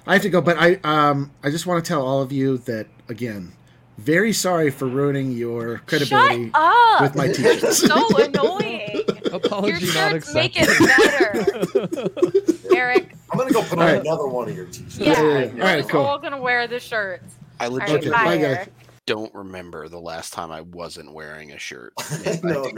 I 0.07 0.15
have 0.15 0.23
to 0.23 0.31
go 0.31 0.41
but 0.41 0.57
i 0.59 0.81
um 0.83 1.31
i 1.45 1.51
just 1.51 1.67
want 1.67 1.85
to 1.85 1.89
tell 1.89 2.05
all 2.05 2.21
of 2.21 2.33
you 2.33 2.59
that 2.59 2.89
again 3.09 3.53
very 3.99 4.33
sorry 4.33 4.71
for 4.71 4.87
ruining 4.87 5.33
your 5.33 5.79
credibility 5.87 6.51
with 7.01 7.15
my 7.15 7.29
t-shirts. 7.29 7.79
so 7.79 8.17
annoying. 8.19 8.72
Apology 9.45 9.85
your 9.85 9.93
shirts 9.93 10.35
make 10.35 10.53
it 10.57 10.68
better. 10.78 12.74
Eric. 12.76 13.14
I'm 13.30 13.39
gonna 13.39 13.51
go 13.51 13.62
put 13.62 13.78
on 13.78 13.87
right. 13.87 14.01
another 14.01 14.26
one 14.26 14.49
of 14.49 14.57
your 14.57 14.66
t-shirts. 14.66 14.99
Yeah, 14.99 15.22
yeah, 15.22 15.39
yeah. 15.39 15.51
all 15.53 15.74
right, 15.76 15.89
cool. 15.89 16.03
All 16.03 16.18
gonna 16.18 16.41
wear 16.41 16.66
the 16.66 16.78
shirts. 16.78 17.35
I 17.59 17.68
legitimately 17.68 18.45
right, 18.45 18.68
don't 19.07 19.33
remember 19.35 19.89
the 19.89 20.01
last 20.01 20.33
time 20.33 20.51
I 20.51 20.61
wasn't 20.61 21.12
wearing 21.12 21.53
a 21.53 21.59
shirt. 21.59 21.95
no, 22.43 22.70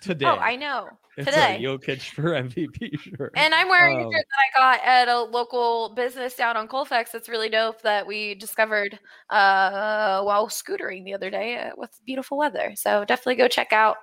today. 0.00 0.26
Oh, 0.26 0.36
I 0.36 0.56
know. 0.56 0.88
It's 1.16 1.26
today. 1.26 1.56
A 1.56 1.60
Jokic 1.60 2.02
for 2.10 2.22
MVP 2.22 3.00
shirt. 3.00 3.32
And 3.36 3.54
I'm 3.54 3.68
wearing 3.68 4.00
um, 4.00 4.08
a 4.08 4.12
shirt 4.12 4.26
that 4.30 4.60
I 4.60 4.76
got 4.76 4.86
at 4.86 5.08
a 5.08 5.22
local 5.22 5.94
business 5.94 6.34
down 6.34 6.56
on 6.56 6.68
Colfax. 6.68 7.10
That's 7.10 7.28
really 7.28 7.48
dope 7.48 7.82
that 7.82 8.06
we 8.06 8.34
discovered 8.34 8.98
uh, 9.30 10.22
while 10.22 10.48
scootering 10.48 11.04
the 11.04 11.14
other 11.14 11.30
day 11.30 11.58
uh, 11.58 11.70
with 11.76 11.98
beautiful 12.04 12.38
weather. 12.38 12.72
So 12.76 13.04
definitely 13.04 13.36
go 13.36 13.48
check 13.48 13.72
out. 13.72 13.96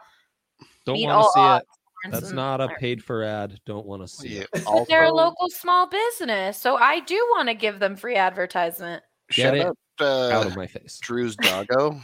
Don't 0.85 1.01
want 1.01 1.23
to 1.23 1.31
see 1.33 1.55
it. 1.55 1.63
That's 2.11 2.31
not 2.31 2.59
a 2.59 2.67
paid 2.79 3.03
for 3.03 3.23
ad. 3.23 3.59
Don't 3.65 3.85
want 3.85 4.01
to 4.01 4.07
see 4.07 4.37
it. 4.37 4.49
Also, 4.65 4.85
they're 4.89 5.05
a 5.05 5.13
local 5.13 5.49
small 5.49 5.87
business, 5.87 6.57
so 6.57 6.75
I 6.75 6.99
do 7.01 7.15
want 7.31 7.47
to 7.47 7.53
give 7.53 7.79
them 7.79 7.95
free 7.95 8.15
advertisement. 8.15 9.03
Get 9.31 9.55
it 9.55 9.67
uh, 10.01 10.29
out 10.29 10.45
of 10.45 10.57
my 10.57 10.67
face. 10.67 10.99
Drew's 11.01 11.35
doggo. 11.37 12.01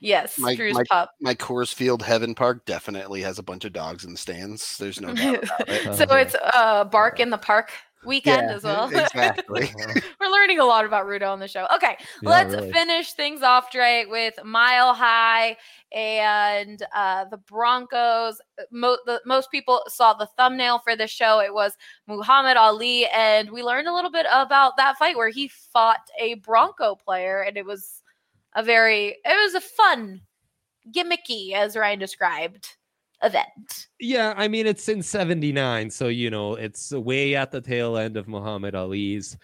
Yes, 0.00 0.38
my, 0.38 0.54
Drew's 0.54 0.74
my, 0.74 0.84
pup. 0.88 1.10
My 1.20 1.34
Coors 1.34 1.74
Field 1.74 2.02
Heaven 2.02 2.34
Park 2.34 2.64
definitely 2.64 3.22
has 3.22 3.38
a 3.38 3.42
bunch 3.42 3.64
of 3.64 3.72
dogs 3.72 4.04
in 4.04 4.12
the 4.12 4.18
stands. 4.18 4.78
There's 4.78 5.00
no 5.00 5.14
doubt 5.14 5.42
about 5.44 5.68
it. 5.68 5.94
so 5.94 6.14
it's 6.16 6.36
uh, 6.54 6.84
bark 6.84 7.20
in 7.20 7.30
the 7.30 7.38
park 7.38 7.72
weekend 8.06 8.48
yeah, 8.48 8.56
as 8.56 8.62
well. 8.62 8.90
Exactly. 8.96 9.70
We're 10.20 10.30
learning 10.30 10.60
a 10.60 10.64
lot 10.64 10.84
about 10.84 11.06
Rudo 11.06 11.30
on 11.30 11.40
the 11.40 11.48
show. 11.48 11.66
Okay, 11.74 11.96
yeah, 12.22 12.28
let's 12.28 12.54
really. 12.54 12.72
finish 12.72 13.12
things 13.12 13.42
off, 13.42 13.70
Dre, 13.70 14.04
with 14.08 14.34
Mile 14.44 14.94
High 14.94 15.56
and 15.92 16.82
uh, 16.94 17.24
the 17.26 17.36
Broncos. 17.36 18.40
Mo- 18.70 18.98
the, 19.06 19.20
most 19.26 19.50
people 19.50 19.82
saw 19.88 20.14
the 20.14 20.28
thumbnail 20.36 20.78
for 20.78 20.96
the 20.96 21.06
show. 21.06 21.40
It 21.40 21.52
was 21.52 21.76
Muhammad 22.06 22.56
Ali, 22.56 23.06
and 23.08 23.50
we 23.50 23.62
learned 23.62 23.88
a 23.88 23.94
little 23.94 24.10
bit 24.10 24.26
about 24.32 24.76
that 24.76 24.96
fight 24.96 25.16
where 25.16 25.30
he 25.30 25.48
fought 25.48 26.00
a 26.18 26.34
Bronco 26.34 26.94
player, 26.94 27.42
and 27.42 27.56
it 27.56 27.66
was 27.66 28.02
a 28.56 28.62
very, 28.62 29.08
it 29.08 29.18
was 29.24 29.54
a 29.54 29.60
fun, 29.60 30.22
gimmicky, 30.90 31.52
as 31.52 31.76
Ryan 31.76 32.00
described 32.00 32.68
event. 33.22 33.86
Yeah, 34.00 34.34
I 34.36 34.48
mean 34.48 34.66
it's 34.66 34.88
in 34.88 35.02
79, 35.02 35.90
so 35.90 36.08
you 36.08 36.30
know, 36.30 36.54
it's 36.54 36.90
way 36.90 37.36
at 37.36 37.52
the 37.52 37.60
tail 37.60 37.96
end 37.96 38.16
of 38.16 38.26
Muhammad 38.26 38.74
Ali's 38.74 39.36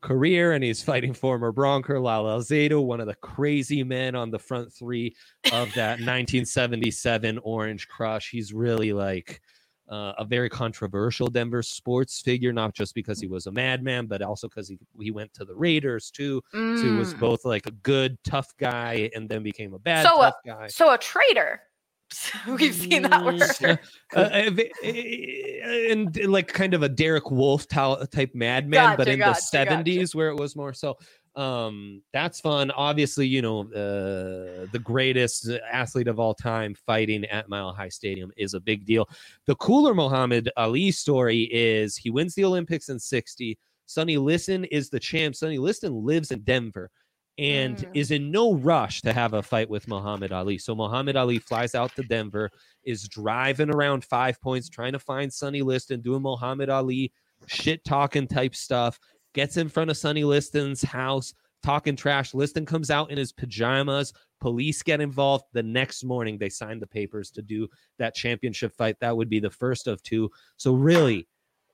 career 0.00 0.52
and 0.52 0.62
he's 0.62 0.82
fighting 0.82 1.12
former 1.12 1.50
Bronco 1.50 2.00
Lyle 2.00 2.24
Alzado, 2.24 2.84
one 2.84 3.00
of 3.00 3.06
the 3.06 3.16
crazy 3.16 3.82
men 3.82 4.14
on 4.14 4.30
the 4.30 4.38
front 4.38 4.72
three 4.72 5.16
of 5.46 5.72
that 5.74 5.98
1977 5.98 7.38
Orange 7.38 7.88
Crush. 7.88 8.30
He's 8.30 8.52
really 8.52 8.92
like 8.92 9.40
uh, 9.88 10.12
a 10.18 10.24
very 10.24 10.48
controversial 10.48 11.28
Denver 11.28 11.62
sports 11.62 12.20
figure, 12.20 12.52
not 12.52 12.74
just 12.74 12.94
because 12.94 13.20
he 13.20 13.26
was 13.26 13.46
a 13.46 13.52
madman, 13.52 14.06
but 14.06 14.22
also 14.22 14.48
because 14.48 14.68
he, 14.68 14.78
he 15.00 15.10
went 15.10 15.32
to 15.34 15.44
the 15.44 15.54
Raiders 15.54 16.10
too. 16.10 16.42
Mm. 16.54 16.78
So 16.78 16.84
he 16.84 16.92
was 16.92 17.14
mm. 17.14 17.20
both 17.20 17.44
like 17.44 17.66
a 17.66 17.70
good, 17.70 18.18
tough 18.24 18.52
guy 18.58 19.10
and 19.14 19.28
then 19.28 19.42
became 19.42 19.74
a 19.74 19.78
bad, 19.78 20.04
so 20.04 20.18
tough 20.18 20.34
a, 20.44 20.48
guy. 20.48 20.66
So 20.68 20.92
a 20.92 20.98
traitor. 20.98 21.62
We've 22.46 22.74
seen 22.74 23.02
that 23.02 23.24
word. 23.24 23.40
Mm, 23.40 23.78
uh, 24.16 24.20
uh, 24.20 25.92
and 25.92 26.16
like 26.30 26.48
kind 26.48 26.72
of 26.72 26.82
a 26.82 26.88
Derek 26.88 27.30
Wolfe 27.30 27.68
type 27.68 28.30
madman, 28.34 28.70
gotcha, 28.70 28.96
but 28.96 29.08
in 29.08 29.18
gotcha, 29.18 29.40
the 29.52 29.58
70s 29.58 29.98
gotcha. 29.98 30.16
where 30.16 30.28
it 30.28 30.36
was 30.36 30.56
more 30.56 30.72
so. 30.72 30.96
Um, 31.38 32.02
that's 32.12 32.40
fun. 32.40 32.72
Obviously, 32.72 33.24
you 33.28 33.42
know, 33.42 33.60
uh, 33.60 34.66
the 34.72 34.80
greatest 34.82 35.48
athlete 35.70 36.08
of 36.08 36.18
all 36.18 36.34
time 36.34 36.74
fighting 36.74 37.24
at 37.26 37.48
Mile 37.48 37.72
High 37.72 37.90
Stadium 37.90 38.32
is 38.36 38.54
a 38.54 38.60
big 38.60 38.84
deal. 38.84 39.08
The 39.46 39.54
cooler 39.54 39.94
Muhammad 39.94 40.50
Ali 40.56 40.90
story 40.90 41.42
is 41.52 41.96
he 41.96 42.10
wins 42.10 42.34
the 42.34 42.44
Olympics 42.44 42.88
in 42.88 42.98
60. 42.98 43.56
Sonny 43.86 44.16
Liston 44.16 44.64
is 44.64 44.90
the 44.90 44.98
champ. 44.98 45.36
Sonny 45.36 45.58
Liston 45.58 46.04
lives 46.04 46.32
in 46.32 46.40
Denver 46.40 46.90
and 47.38 47.76
mm. 47.76 47.90
is 47.94 48.10
in 48.10 48.32
no 48.32 48.54
rush 48.54 49.00
to 49.02 49.12
have 49.12 49.34
a 49.34 49.42
fight 49.42 49.70
with 49.70 49.86
Muhammad 49.86 50.32
Ali. 50.32 50.58
So 50.58 50.74
Muhammad 50.74 51.14
Ali 51.14 51.38
flies 51.38 51.76
out 51.76 51.94
to 51.94 52.02
Denver, 52.02 52.50
is 52.82 53.06
driving 53.06 53.70
around 53.70 54.04
five 54.04 54.40
points, 54.40 54.68
trying 54.68 54.92
to 54.92 54.98
find 54.98 55.32
Sonny 55.32 55.62
Liston, 55.62 56.00
doing 56.00 56.22
Muhammad 56.22 56.68
Ali 56.68 57.12
shit 57.46 57.84
talking 57.84 58.26
type 58.26 58.54
stuff, 58.54 58.98
gets 59.34 59.56
in 59.56 59.68
front 59.68 59.90
of 59.90 59.96
Sonny 59.96 60.24
Liston's 60.24 60.82
house, 60.82 61.34
talking 61.62 61.96
trash. 61.96 62.34
Liston 62.34 62.66
comes 62.66 62.90
out 62.90 63.10
in 63.10 63.18
his 63.18 63.32
pajamas. 63.32 64.12
Police 64.40 64.82
get 64.82 65.00
involved. 65.00 65.44
The 65.52 65.62
next 65.62 66.04
morning, 66.04 66.38
they 66.38 66.48
sign 66.48 66.78
the 66.78 66.86
papers 66.86 67.30
to 67.32 67.42
do 67.42 67.68
that 67.98 68.14
championship 68.14 68.74
fight. 68.74 68.96
That 69.00 69.16
would 69.16 69.28
be 69.28 69.40
the 69.40 69.50
first 69.50 69.86
of 69.86 70.02
two. 70.02 70.30
So, 70.56 70.74
really, 70.74 71.26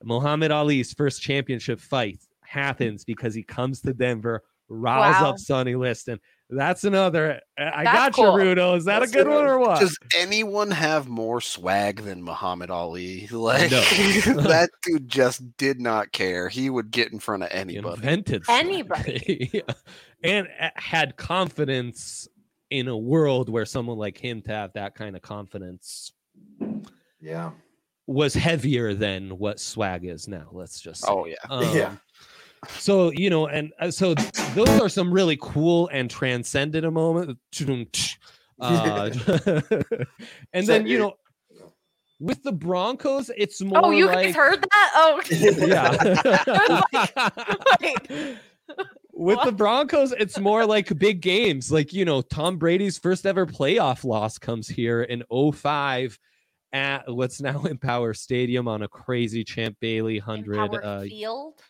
Muhammad 0.02 0.50
Ali's 0.50 0.92
first 0.92 1.22
championship 1.22 1.80
fight 1.80 2.20
happens 2.40 3.04
because 3.04 3.34
he 3.34 3.42
comes 3.42 3.80
to 3.80 3.92
Denver 3.92 4.42
riles 4.68 5.20
wow. 5.20 5.30
up 5.30 5.38
Sonny 5.38 5.74
Liston. 5.74 6.18
That's 6.56 6.84
another. 6.84 7.40
I 7.58 7.84
That's 7.84 7.96
got 7.96 8.14
cool. 8.14 8.40
you, 8.40 8.54
Rudo. 8.54 8.76
Is 8.76 8.84
that 8.84 9.00
That's 9.00 9.12
a 9.12 9.14
good 9.14 9.28
one 9.28 9.44
or 9.44 9.58
what? 9.58 9.80
Does 9.80 9.98
anyone 10.16 10.70
have 10.70 11.08
more 11.08 11.40
swag 11.40 12.02
than 12.02 12.22
Muhammad 12.22 12.70
Ali? 12.70 13.28
Like 13.34 13.70
no. 13.70 13.80
that 14.42 14.70
dude 14.82 15.08
just 15.08 15.56
did 15.56 15.80
not 15.80 16.12
care. 16.12 16.48
He 16.48 16.70
would 16.70 16.90
get 16.90 17.12
in 17.12 17.18
front 17.18 17.42
of 17.42 17.50
anybody. 17.50 17.96
Invented 17.96 18.44
anybody, 18.48 19.62
and 20.22 20.48
uh, 20.60 20.70
had 20.76 21.16
confidence 21.16 22.28
in 22.70 22.88
a 22.88 22.96
world 22.96 23.48
where 23.48 23.66
someone 23.66 23.98
like 23.98 24.16
him 24.16 24.40
to 24.42 24.52
have 24.52 24.72
that 24.74 24.94
kind 24.94 25.16
of 25.16 25.22
confidence. 25.22 26.12
Yeah. 27.20 27.50
Was 28.06 28.34
heavier 28.34 28.94
than 28.94 29.30
what 29.38 29.58
swag 29.58 30.04
is 30.04 30.28
now. 30.28 30.48
Let's 30.52 30.80
just. 30.80 31.02
Say. 31.02 31.08
Oh 31.10 31.26
yeah. 31.26 31.34
Um, 31.50 31.76
yeah 31.76 31.96
so 32.68 33.10
you 33.10 33.30
know 33.30 33.46
and 33.46 33.72
uh, 33.80 33.90
so 33.90 34.14
those 34.54 34.80
are 34.80 34.88
some 34.88 35.12
really 35.12 35.38
cool 35.40 35.88
and 35.92 36.10
transcendent 36.10 36.84
a 36.84 36.90
moment 36.90 37.38
uh, 38.60 39.10
and 40.52 40.66
then 40.66 40.86
you 40.86 40.98
know 40.98 41.14
with 42.20 42.42
the 42.42 42.52
Broncos, 42.52 43.30
it's 43.36 43.60
oh, 43.60 43.66
more. 43.66 43.84
Oh, 43.84 43.90
you 43.90 44.06
like, 44.06 44.26
guys 44.26 44.34
heard 44.34 44.62
that? 44.62 44.90
Oh, 44.94 45.20
yeah. 47.80 48.36
with 49.12 49.36
what? 49.36 49.44
the 49.44 49.52
Broncos, 49.52 50.12
it's 50.12 50.38
more 50.38 50.64
like 50.64 50.96
big 50.98 51.20
games. 51.20 51.70
Like, 51.70 51.92
you 51.92 52.04
know, 52.04 52.22
Tom 52.22 52.56
Brady's 52.56 52.98
first 52.98 53.26
ever 53.26 53.46
playoff 53.46 54.04
loss 54.04 54.38
comes 54.38 54.68
here 54.68 55.02
in 55.02 55.24
05 55.30 56.18
at 56.72 57.12
what's 57.12 57.40
now 57.40 57.62
Empower 57.64 58.14
Stadium 58.14 58.68
on 58.68 58.82
a 58.82 58.88
crazy 58.88 59.44
Champ 59.44 59.76
Bailey 59.80 60.18
100. 60.18 60.84
Uh, 60.84 61.00
Field? 61.02 61.60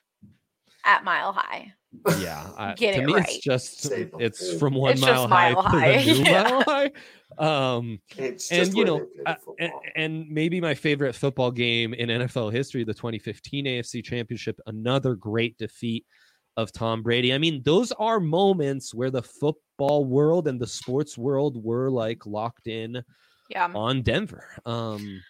At 0.85 1.05
Mile 1.05 1.32
High. 1.32 1.72
Yeah, 2.18 2.49
I, 2.59 2.74
Get 2.74 2.95
to 2.95 3.03
it 3.03 3.07
me, 3.07 3.14
right. 3.14 3.24
it's 3.28 3.39
just 3.39 3.93
it's 3.93 4.59
from 4.59 4.74
one 4.74 4.93
it's 4.93 5.01
mile, 5.01 5.28
high, 5.28 5.53
high, 5.53 6.03
to 6.03 6.05
the 6.05 6.12
new 6.12 6.24
yeah. 6.30 6.43
mile 6.43 6.62
high. 6.62 6.91
Um, 7.37 8.01
and 8.18 8.74
you 8.74 8.85
know, 8.85 9.07
uh, 9.26 9.35
and, 9.59 9.72
and, 9.97 10.28
maybe 10.28 10.61
my 10.61 10.74
favorite 10.74 11.14
football 11.14 11.51
game 11.51 11.93
in 11.93 12.09
NFL 12.09 12.53
history, 12.53 12.85
the 12.85 12.95
2015 12.95 13.64
AFC 13.64 14.05
Championship, 14.05 14.61
another 14.66 15.16
great 15.16 15.59
defeat 15.59 16.07
of 16.57 16.70
Tom 16.70 17.03
Brady. 17.03 17.32
I 17.35 17.39
mean, 17.39 17.62
those 17.64 17.91
are 17.93 18.20
moments 18.20 18.95
where 18.95 19.11
the 19.11 19.22
football 19.22 20.05
world 20.05 20.47
and 20.47 20.61
the 20.61 20.66
sports 20.66 21.18
world 21.18 21.62
were 21.62 21.91
like 21.91 22.24
locked 22.24 22.68
in 22.68 23.03
yeah. 23.51 23.68
on 23.74 24.03
Denver. 24.03 24.47
Um, 24.64 25.20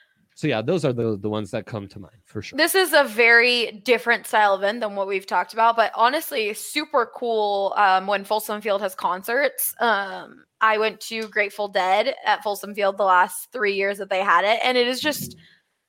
so 0.44 0.48
yeah, 0.48 0.60
those 0.60 0.84
are 0.84 0.92
the 0.92 1.16
the 1.16 1.30
ones 1.30 1.50
that 1.52 1.64
come 1.64 1.88
to 1.88 1.98
mind 1.98 2.18
for 2.26 2.42
sure. 2.42 2.54
This 2.54 2.74
is 2.74 2.92
a 2.92 3.04
very 3.04 3.80
different 3.82 4.26
style 4.26 4.54
event 4.54 4.80
than 4.80 4.94
what 4.94 5.08
we've 5.08 5.26
talked 5.26 5.54
about, 5.54 5.74
but 5.74 5.90
honestly, 5.94 6.52
super 6.52 7.10
cool. 7.16 7.72
Um, 7.78 8.06
when 8.06 8.24
Folsom 8.24 8.60
Field 8.60 8.82
has 8.82 8.94
concerts, 8.94 9.74
um, 9.80 10.44
I 10.60 10.76
went 10.76 11.00
to 11.00 11.28
Grateful 11.28 11.68
Dead 11.68 12.14
at 12.26 12.42
Folsom 12.42 12.74
Field 12.74 12.98
the 12.98 13.04
last 13.04 13.52
three 13.52 13.72
years 13.72 13.96
that 13.96 14.10
they 14.10 14.20
had 14.20 14.44
it, 14.44 14.60
and 14.62 14.76
it 14.76 14.86
is 14.86 15.00
just 15.00 15.34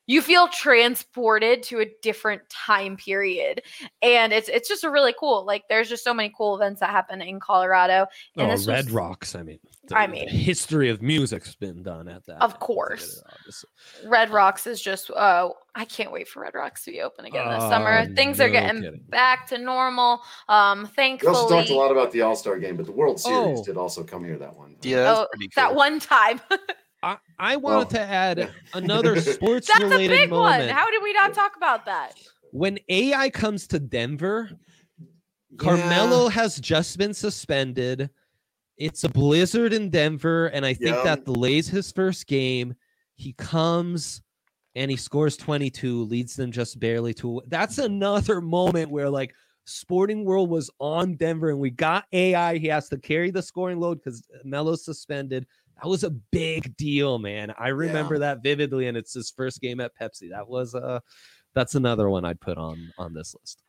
you 0.07 0.21
feel 0.21 0.47
transported 0.47 1.63
to 1.63 1.79
a 1.79 1.91
different 2.01 2.41
time 2.49 2.95
period 2.97 3.61
and 4.01 4.33
it's 4.33 4.49
it's 4.49 4.67
just 4.67 4.83
a 4.83 4.89
really 4.89 5.13
cool 5.19 5.45
like 5.45 5.63
there's 5.69 5.89
just 5.89 6.03
so 6.03 6.13
many 6.13 6.31
cool 6.37 6.55
events 6.55 6.79
that 6.79 6.89
happen 6.89 7.21
in 7.21 7.39
colorado 7.39 8.05
and 8.37 8.51
oh 8.51 8.65
red 8.65 8.85
was, 8.85 8.91
rocks 8.91 9.35
i 9.35 9.43
mean 9.43 9.59
the, 9.87 9.97
i 9.97 10.07
mean 10.07 10.27
history 10.27 10.89
of 10.89 11.01
music's 11.01 11.55
been 11.55 11.81
done 11.83 12.07
at 12.07 12.25
that 12.25 12.41
of 12.41 12.59
course 12.59 13.21
red 14.05 14.29
rocks 14.29 14.67
is 14.67 14.81
just 14.81 15.09
uh 15.11 15.49
i 15.75 15.85
can't 15.85 16.11
wait 16.11 16.27
for 16.27 16.41
red 16.41 16.53
rocks 16.53 16.83
to 16.83 16.91
be 16.91 17.01
open 17.01 17.25
again 17.25 17.47
this 17.49 17.63
uh, 17.63 17.69
summer 17.69 18.13
things 18.15 18.39
no 18.39 18.45
are 18.45 18.49
getting 18.49 18.81
kidding. 18.81 19.03
back 19.09 19.47
to 19.47 19.57
normal 19.57 20.21
um 20.49 20.85
thankfully 20.95 21.31
we 21.31 21.37
also 21.37 21.55
talked 21.55 21.69
a 21.69 21.75
lot 21.75 21.91
about 21.91 22.11
the 22.11 22.21
all-star 22.21 22.57
game 22.59 22.77
but 22.77 22.85
the 22.85 22.91
world 22.91 23.19
series 23.19 23.59
oh. 23.59 23.63
did 23.63 23.77
also 23.77 24.03
come 24.03 24.23
here 24.23 24.37
that 24.37 24.55
one 24.55 24.75
yeah 24.81 25.15
oh, 25.17 25.27
cool. 25.37 25.47
that 25.55 25.73
one 25.73 25.99
time 25.99 26.39
I, 27.05 27.17
I 27.37 27.55
wanted 27.57 27.77
well, 27.77 27.85
to 27.85 27.99
add 28.01 28.49
another 28.73 29.21
sports 29.21 29.67
That's 29.67 29.81
related 29.81 30.11
a 30.11 30.17
big 30.17 30.29
moment. 30.31 30.65
one. 30.65 30.69
How 30.69 30.89
did 30.89 31.03
we 31.03 31.13
not 31.13 31.35
talk 31.35 31.55
about 31.55 31.85
that? 31.85 32.13
When 32.51 32.79
AI 32.89 33.29
comes 33.29 33.67
to 33.67 33.79
Denver, 33.79 34.49
yeah. 34.49 35.05
Carmelo 35.57 36.29
has 36.29 36.59
just 36.59 36.97
been 36.97 37.13
suspended. 37.13 38.09
It's 38.77 39.03
a 39.03 39.09
blizzard 39.09 39.71
in 39.71 39.91
Denver, 39.91 40.47
and 40.47 40.65
I 40.65 40.73
think 40.73 40.95
yeah. 40.95 41.03
that 41.03 41.25
delays 41.25 41.67
his 41.67 41.91
first 41.91 42.25
game. 42.25 42.73
He 43.13 43.33
comes 43.33 44.21
and 44.73 44.89
he 44.89 44.97
scores 44.97 45.37
22, 45.37 46.03
leads 46.05 46.35
them 46.35 46.51
just 46.51 46.79
barely 46.79 47.13
to. 47.13 47.41
That's 47.47 47.77
another 47.77 48.41
moment 48.41 48.89
where 48.89 49.09
like 49.09 49.33
Sporting 49.65 50.25
World 50.25 50.49
was 50.49 50.71
on 50.79 51.15
Denver, 51.15 51.51
and 51.51 51.59
we 51.59 51.69
got 51.69 52.05
AI. 52.11 52.57
He 52.57 52.67
has 52.67 52.89
to 52.89 52.97
carry 52.97 53.29
the 53.29 53.43
scoring 53.43 53.79
load 53.79 53.99
because 53.99 54.27
Melo's 54.43 54.83
suspended 54.83 55.45
that 55.81 55.87
was 55.87 56.03
a 56.03 56.09
big 56.09 56.75
deal, 56.77 57.19
man. 57.19 57.53
I 57.57 57.69
remember 57.69 58.15
yeah. 58.15 58.19
that 58.19 58.43
vividly, 58.43 58.87
and 58.87 58.97
it's 58.97 59.13
his 59.13 59.31
first 59.31 59.61
game 59.61 59.79
at 59.79 59.91
Pepsi. 59.99 60.29
That 60.29 60.47
was 60.47 60.75
uh 60.75 60.99
that's 61.53 61.75
another 61.75 62.09
one 62.09 62.25
I'd 62.25 62.41
put 62.41 62.57
on 62.57 62.91
on 62.97 63.13
this 63.13 63.35
list. 63.39 63.61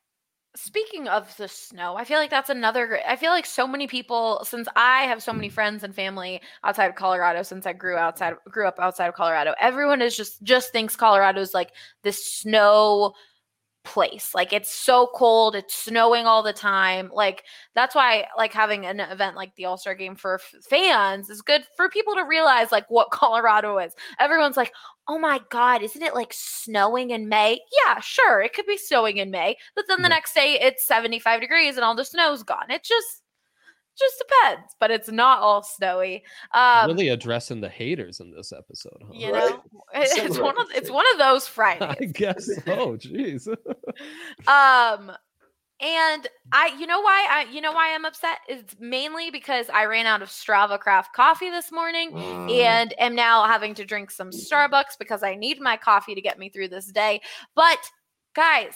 Speaking 0.56 1.06
of 1.06 1.36
the 1.36 1.48
snow, 1.48 1.96
I 1.96 2.04
feel 2.04 2.18
like 2.18 2.30
that's 2.30 2.48
another. 2.48 3.00
I 3.06 3.16
feel 3.16 3.30
like 3.30 3.44
so 3.44 3.66
many 3.66 3.86
people, 3.86 4.40
since 4.42 4.68
I 4.74 5.02
have 5.02 5.22
so 5.22 5.34
many 5.34 5.50
friends 5.50 5.84
and 5.84 5.94
family 5.94 6.40
outside 6.64 6.86
of 6.86 6.94
Colorado, 6.94 7.42
since 7.42 7.66
I 7.66 7.74
grew 7.74 7.96
outside, 7.96 8.34
grew 8.48 8.66
up 8.66 8.78
outside 8.80 9.08
of 9.08 9.14
Colorado, 9.14 9.54
everyone 9.60 10.00
is 10.00 10.16
just 10.16 10.42
just 10.42 10.72
thinks 10.72 10.96
Colorado 10.96 11.40
is 11.40 11.52
like 11.52 11.72
this 12.02 12.24
snow 12.24 13.12
place. 13.86 14.34
Like 14.34 14.52
it's 14.52 14.70
so 14.70 15.08
cold, 15.14 15.54
it's 15.54 15.74
snowing 15.74 16.26
all 16.26 16.42
the 16.42 16.52
time. 16.52 17.10
Like 17.14 17.44
that's 17.74 17.94
why 17.94 18.26
like 18.36 18.52
having 18.52 18.84
an 18.84 19.00
event 19.00 19.36
like 19.36 19.54
the 19.54 19.64
All-Star 19.64 19.94
game 19.94 20.16
for 20.16 20.34
f- 20.34 20.64
fans 20.68 21.30
is 21.30 21.40
good 21.40 21.64
for 21.76 21.88
people 21.88 22.14
to 22.16 22.24
realize 22.24 22.72
like 22.72 22.84
what 22.90 23.10
Colorado 23.12 23.78
is. 23.78 23.94
Everyone's 24.20 24.56
like, 24.56 24.72
oh 25.08 25.18
my 25.18 25.40
God, 25.50 25.82
isn't 25.82 26.02
it 26.02 26.14
like 26.14 26.32
snowing 26.34 27.10
in 27.10 27.28
May? 27.28 27.60
Yeah, 27.86 28.00
sure, 28.00 28.42
it 28.42 28.52
could 28.52 28.66
be 28.66 28.76
snowing 28.76 29.16
in 29.16 29.30
May, 29.30 29.56
but 29.74 29.86
then 29.88 30.02
the 30.02 30.08
yeah. 30.08 30.16
next 30.16 30.34
day 30.34 30.58
it's 30.60 30.86
75 30.86 31.40
degrees 31.40 31.76
and 31.76 31.84
all 31.84 31.94
the 31.94 32.04
snow's 32.04 32.42
gone. 32.42 32.66
It's 32.68 32.88
just 32.88 33.22
just 33.98 34.16
depends, 34.18 34.74
but 34.78 34.90
it's 34.90 35.10
not 35.10 35.40
all 35.40 35.62
snowy. 35.62 36.24
Um, 36.52 36.88
really 36.88 37.08
addressing 37.08 37.60
the 37.60 37.68
haters 37.68 38.20
in 38.20 38.30
this 38.30 38.52
episode, 38.52 39.02
huh? 39.02 39.12
You 39.12 39.32
know, 39.32 39.62
right. 39.94 40.08
it's 40.12 40.38
one 40.38 40.58
of 40.58 40.66
it's 40.74 40.90
one 40.90 41.04
of 41.12 41.18
those 41.18 41.48
Fridays. 41.56 41.96
I 42.00 42.04
guess. 42.06 42.50
Oh, 42.66 42.96
jeez. 42.96 43.48
um, 44.46 45.12
and 45.80 46.26
I, 46.52 46.74
you 46.78 46.86
know 46.86 47.00
why 47.00 47.26
I, 47.30 47.52
you 47.52 47.60
know 47.60 47.72
why 47.72 47.94
I'm 47.94 48.04
upset? 48.04 48.38
It's 48.48 48.76
mainly 48.78 49.30
because 49.30 49.68
I 49.72 49.84
ran 49.84 50.06
out 50.06 50.22
of 50.22 50.28
Strava 50.28 50.78
Craft 50.78 51.14
coffee 51.14 51.50
this 51.50 51.72
morning, 51.72 52.12
mm. 52.12 52.50
and 52.50 52.94
am 52.98 53.14
now 53.14 53.46
having 53.46 53.74
to 53.74 53.84
drink 53.84 54.10
some 54.10 54.30
Starbucks 54.30 54.98
because 54.98 55.22
I 55.22 55.34
need 55.34 55.60
my 55.60 55.76
coffee 55.76 56.14
to 56.14 56.20
get 56.20 56.38
me 56.38 56.48
through 56.48 56.68
this 56.68 56.86
day. 56.92 57.20
But 57.54 57.78
guys, 58.34 58.74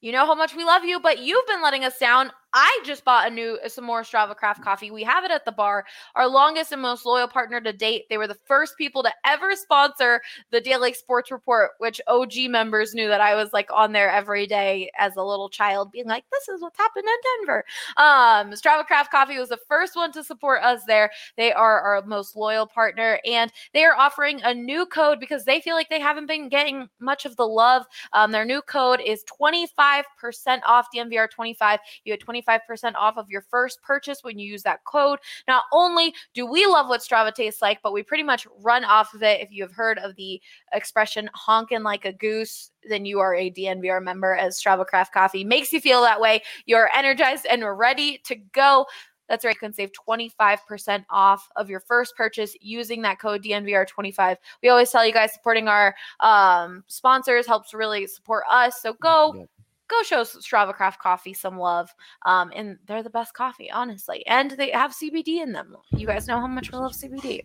you 0.00 0.12
know 0.12 0.26
how 0.26 0.34
much 0.34 0.54
we 0.54 0.64
love 0.64 0.84
you, 0.84 1.00
but 1.00 1.20
you've 1.20 1.46
been 1.46 1.62
letting 1.62 1.84
us 1.84 1.98
down 1.98 2.30
I 2.54 2.80
just 2.84 3.04
bought 3.04 3.26
a 3.26 3.34
new 3.34 3.58
uh, 3.64 3.68
some 3.68 3.84
more 3.84 4.02
Strava 4.02 4.36
Craft 4.36 4.62
coffee. 4.62 4.92
We 4.92 5.02
have 5.02 5.24
it 5.24 5.32
at 5.32 5.44
the 5.44 5.50
bar. 5.50 5.84
Our 6.14 6.28
longest 6.28 6.70
and 6.70 6.80
most 6.80 7.04
loyal 7.04 7.26
partner 7.26 7.60
to 7.60 7.72
date. 7.72 8.04
They 8.08 8.16
were 8.16 8.28
the 8.28 8.38
first 8.46 8.78
people 8.78 9.02
to 9.02 9.12
ever 9.26 9.56
sponsor 9.56 10.20
the 10.52 10.60
Daily 10.60 10.94
Sports 10.94 11.32
Report, 11.32 11.72
which 11.78 12.00
OG 12.06 12.32
members 12.48 12.94
knew 12.94 13.08
that 13.08 13.20
I 13.20 13.34
was 13.34 13.52
like 13.52 13.68
on 13.72 13.90
there 13.90 14.08
every 14.08 14.46
day 14.46 14.90
as 14.96 15.16
a 15.16 15.22
little 15.22 15.48
child, 15.48 15.90
being 15.90 16.06
like, 16.06 16.24
"This 16.30 16.48
is 16.48 16.62
what's 16.62 16.78
happened 16.78 17.06
in 17.06 17.46
Denver." 17.46 17.64
Um, 17.96 18.52
Strava 18.52 18.86
Craft 18.86 19.10
Coffee 19.10 19.38
was 19.38 19.48
the 19.48 19.58
first 19.68 19.96
one 19.96 20.12
to 20.12 20.22
support 20.22 20.62
us 20.62 20.82
there. 20.86 21.10
They 21.36 21.52
are 21.52 21.80
our 21.80 22.02
most 22.06 22.36
loyal 22.36 22.68
partner, 22.68 23.18
and 23.24 23.52
they 23.72 23.84
are 23.84 23.96
offering 23.96 24.40
a 24.44 24.54
new 24.54 24.86
code 24.86 25.18
because 25.18 25.44
they 25.44 25.60
feel 25.60 25.74
like 25.74 25.88
they 25.88 26.00
haven't 26.00 26.26
been 26.26 26.48
getting 26.48 26.88
much 27.00 27.24
of 27.24 27.34
the 27.34 27.46
love. 27.48 27.84
Um, 28.12 28.30
their 28.30 28.44
new 28.44 28.62
code 28.62 29.00
is 29.04 29.24
twenty 29.24 29.66
five 29.76 30.04
percent 30.16 30.62
off 30.66 30.86
DNVR 30.94 31.28
twenty 31.28 31.54
five. 31.54 31.80
You 32.04 32.12
get 32.12 32.20
twenty 32.20 32.43
25% 32.46 32.94
off 32.94 33.16
of 33.16 33.30
your 33.30 33.42
first 33.42 33.82
purchase 33.82 34.22
when 34.22 34.38
you 34.38 34.50
use 34.50 34.62
that 34.62 34.84
code. 34.84 35.18
Not 35.48 35.64
only 35.72 36.14
do 36.34 36.46
we 36.46 36.66
love 36.66 36.88
what 36.88 37.00
Strava 37.00 37.32
tastes 37.32 37.62
like, 37.62 37.80
but 37.82 37.92
we 37.92 38.02
pretty 38.02 38.22
much 38.22 38.46
run 38.60 38.84
off 38.84 39.14
of 39.14 39.22
it. 39.22 39.40
If 39.40 39.50
you 39.50 39.62
have 39.62 39.72
heard 39.72 39.98
of 39.98 40.16
the 40.16 40.40
expression 40.72 41.28
honking 41.34 41.82
like 41.82 42.04
a 42.04 42.12
goose, 42.12 42.70
then 42.88 43.04
you 43.04 43.20
are 43.20 43.34
a 43.34 43.50
DNVR 43.50 44.02
member 44.02 44.34
as 44.34 44.60
Strava 44.60 44.86
Craft 44.86 45.12
Coffee 45.12 45.44
makes 45.44 45.72
you 45.72 45.80
feel 45.80 46.02
that 46.02 46.20
way. 46.20 46.42
You're 46.66 46.90
energized 46.94 47.46
and 47.46 47.64
ready 47.78 48.20
to 48.24 48.36
go. 48.36 48.86
That's 49.28 49.44
right. 49.44 49.54
You 49.54 49.58
can 49.58 49.72
save 49.72 49.90
25% 50.08 51.04
off 51.10 51.48
of 51.56 51.70
your 51.70 51.80
first 51.80 52.14
purchase 52.14 52.54
using 52.60 53.02
that 53.02 53.18
code 53.18 53.42
DNVR25. 53.42 54.36
We 54.62 54.68
always 54.68 54.90
tell 54.90 55.06
you 55.06 55.12
guys 55.12 55.32
supporting 55.32 55.66
our 55.66 55.94
um, 56.20 56.84
sponsors 56.88 57.46
helps 57.46 57.72
really 57.72 58.06
support 58.06 58.44
us. 58.50 58.82
So 58.82 58.94
go 59.00 59.46
go 59.88 60.02
show 60.02 60.22
Strava 60.22 60.74
Craft 60.74 61.00
Coffee 61.00 61.34
some 61.34 61.58
love. 61.58 61.90
Um, 62.26 62.50
and 62.54 62.78
they're 62.86 63.02
the 63.02 63.10
best 63.10 63.34
coffee, 63.34 63.70
honestly. 63.70 64.26
And 64.26 64.52
they 64.52 64.70
have 64.70 64.92
CBD 64.92 65.42
in 65.42 65.52
them. 65.52 65.76
You 65.96 66.06
guys 66.06 66.26
know 66.26 66.40
how 66.40 66.46
much 66.46 66.72
we 66.72 66.78
love 66.78 66.92
CBD. 66.92 67.44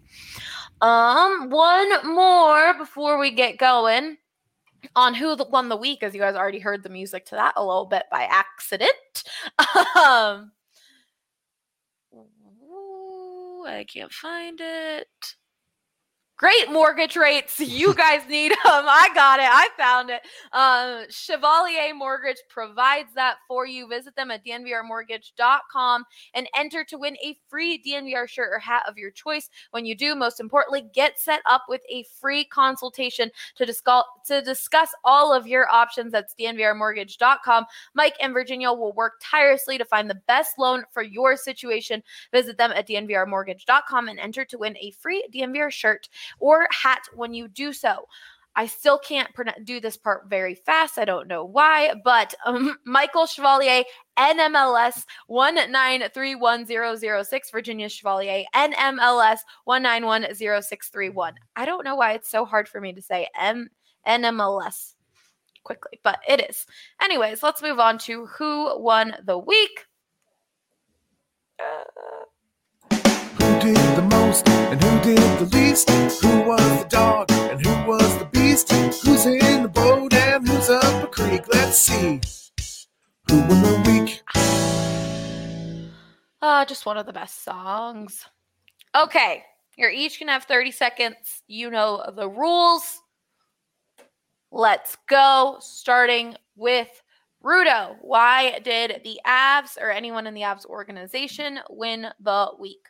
Um, 0.81 1.49
one 1.49 2.15
more 2.15 2.73
before 2.77 3.19
we 3.19 3.31
get 3.31 3.57
going 3.57 4.17
on 4.95 5.13
who 5.13 5.35
won 5.49 5.69
the 5.69 5.75
week, 5.75 6.03
as 6.03 6.13
you 6.13 6.21
guys 6.21 6.35
already 6.35 6.59
heard 6.59 6.83
the 6.83 6.89
music 6.89 7.25
to 7.25 7.35
that 7.35 7.53
a 7.57 7.65
little 7.65 7.85
bit 7.85 8.03
by 8.11 8.23
accident. 8.23 9.23
um, 9.95 10.51
I 13.65 13.85
can't 13.87 14.11
find 14.11 14.59
it. 14.61 15.35
Great 16.39 16.71
mortgage 16.71 17.17
rates. 17.17 17.59
You 17.59 17.93
guys 17.95 18.21
need 18.29 18.51
them. 18.51 18.57
I 18.63 19.09
got 19.13 19.41
it. 19.41 19.49
I 19.51 19.67
found 19.77 20.09
it. 20.09 20.21
Um, 20.53 21.03
Chevalier 21.09 21.93
Mortgage 21.93 22.37
provides 22.47 23.13
that 23.15 23.39
for 23.45 23.67
you. 23.67 23.89
Visit 23.89 24.15
them 24.15 24.31
at 24.31 24.45
dnvrmortgage.com 24.45 26.05
and 26.33 26.47
enter 26.55 26.85
to 26.85 26.97
win 26.97 27.17
a 27.17 27.37
free 27.49 27.83
DNVR 27.85 28.25
shirt 28.25 28.51
or 28.53 28.59
hat 28.59 28.83
of 28.87 28.97
your 28.97 29.11
choice. 29.11 29.49
When 29.71 29.85
you 29.85 29.95
do, 29.95 30.15
most 30.15 30.39
importantly, 30.39 30.85
get 30.93 31.19
set 31.19 31.41
up 31.45 31.63
with 31.67 31.81
a 31.89 32.05
free 32.21 32.45
consultation 32.45 33.29
to 33.57 33.65
discuss 33.65 34.05
to 34.27 34.41
discuss 34.41 34.91
all 35.03 35.33
of 35.33 35.45
your 35.45 35.69
options. 35.69 36.13
That's 36.13 36.33
dnvrmortgage.com. 36.39 37.65
Mike 37.95 38.15
and 38.21 38.31
Virginia 38.31 38.71
will 38.71 38.93
work 38.93 39.15
tirelessly 39.21 39.77
to 39.77 39.83
find 39.83 40.09
the 40.09 40.21
best 40.25 40.57
loan 40.57 40.85
for 40.89 41.03
your 41.03 41.35
situation. 41.35 42.01
Visit 42.31 42.57
them 42.57 42.71
at 42.71 42.87
dnvrmortgage.com 42.87 44.07
and 44.07 44.19
enter 44.19 44.45
to 44.45 44.57
win 44.57 44.77
a 44.77 44.91
free 44.91 45.27
DNVR 45.33 45.69
shirt 45.69 46.07
or 46.39 46.67
hat 46.71 47.01
when 47.13 47.33
you 47.33 47.47
do 47.47 47.73
so. 47.73 48.05
I 48.55 48.65
still 48.65 48.97
can't 48.99 49.29
do 49.63 49.79
this 49.79 49.95
part 49.95 50.27
very 50.29 50.55
fast. 50.55 50.97
I 50.97 51.05
don't 51.05 51.29
know 51.29 51.45
why, 51.45 51.93
but 52.03 52.35
um, 52.45 52.77
Michael 52.85 53.25
Chevalier, 53.25 53.85
NMLS 54.17 55.05
1931006, 55.29 57.51
Virginia 57.51 57.87
Chevalier, 57.87 58.43
NMLS 58.53 59.37
1910631. 59.67 61.33
I 61.55 61.65
don't 61.65 61.85
know 61.85 61.95
why 61.95 62.11
it's 62.13 62.29
so 62.29 62.43
hard 62.43 62.67
for 62.67 62.81
me 62.81 62.91
to 62.93 63.01
say 63.01 63.29
M 63.39 63.69
NMLS 64.07 64.95
quickly, 65.63 65.99
but 66.03 66.19
it 66.27 66.49
is. 66.49 66.65
Anyways, 67.01 67.41
let's 67.43 67.61
move 67.61 67.79
on 67.79 67.97
to 67.99 68.25
who 68.25 68.77
won 68.81 69.15
the 69.23 69.37
week. 69.37 69.85
Uh, 71.59 71.83
did 73.59 73.75
the 73.97 74.01
most 74.03 74.47
and 74.47 74.81
who 74.81 74.99
did 75.01 75.39
the 75.39 75.57
least? 75.57 75.89
Who 75.89 76.41
was 76.47 76.83
the 76.83 76.87
dog 76.89 77.31
and 77.31 77.65
who 77.65 77.87
was 77.87 78.17
the 78.17 78.25
beast? 78.25 78.71
Who's 78.71 79.25
in 79.25 79.63
the 79.63 79.69
boat 79.69 80.13
and 80.13 80.47
who's 80.47 80.69
up 80.69 81.03
a 81.03 81.07
creek? 81.07 81.43
Let's 81.53 81.77
see. 81.77 82.21
Who 83.29 83.39
won 83.41 83.61
the 83.61 83.83
week? 83.85 84.23
Uh, 86.41 86.63
just 86.65 86.85
one 86.85 86.97
of 86.97 87.05
the 87.05 87.13
best 87.13 87.43
songs. 87.43 88.25
Okay, 88.95 89.43
you're 89.77 89.91
each 89.91 90.19
gonna 90.19 90.31
have 90.31 90.45
30 90.45 90.71
seconds. 90.71 91.43
You 91.47 91.69
know 91.69 92.03
the 92.15 92.29
rules. 92.29 93.01
Let's 94.51 94.95
go. 95.07 95.57
Starting 95.59 96.35
with 96.55 96.89
Rudo. 97.43 97.97
Why 98.01 98.59
did 98.59 99.01
the 99.03 99.19
Avs 99.27 99.77
or 99.79 99.91
anyone 99.91 100.27
in 100.27 100.33
the 100.33 100.41
Avs 100.41 100.65
organization 100.65 101.59
win 101.69 102.07
the 102.21 102.51
week? 102.57 102.87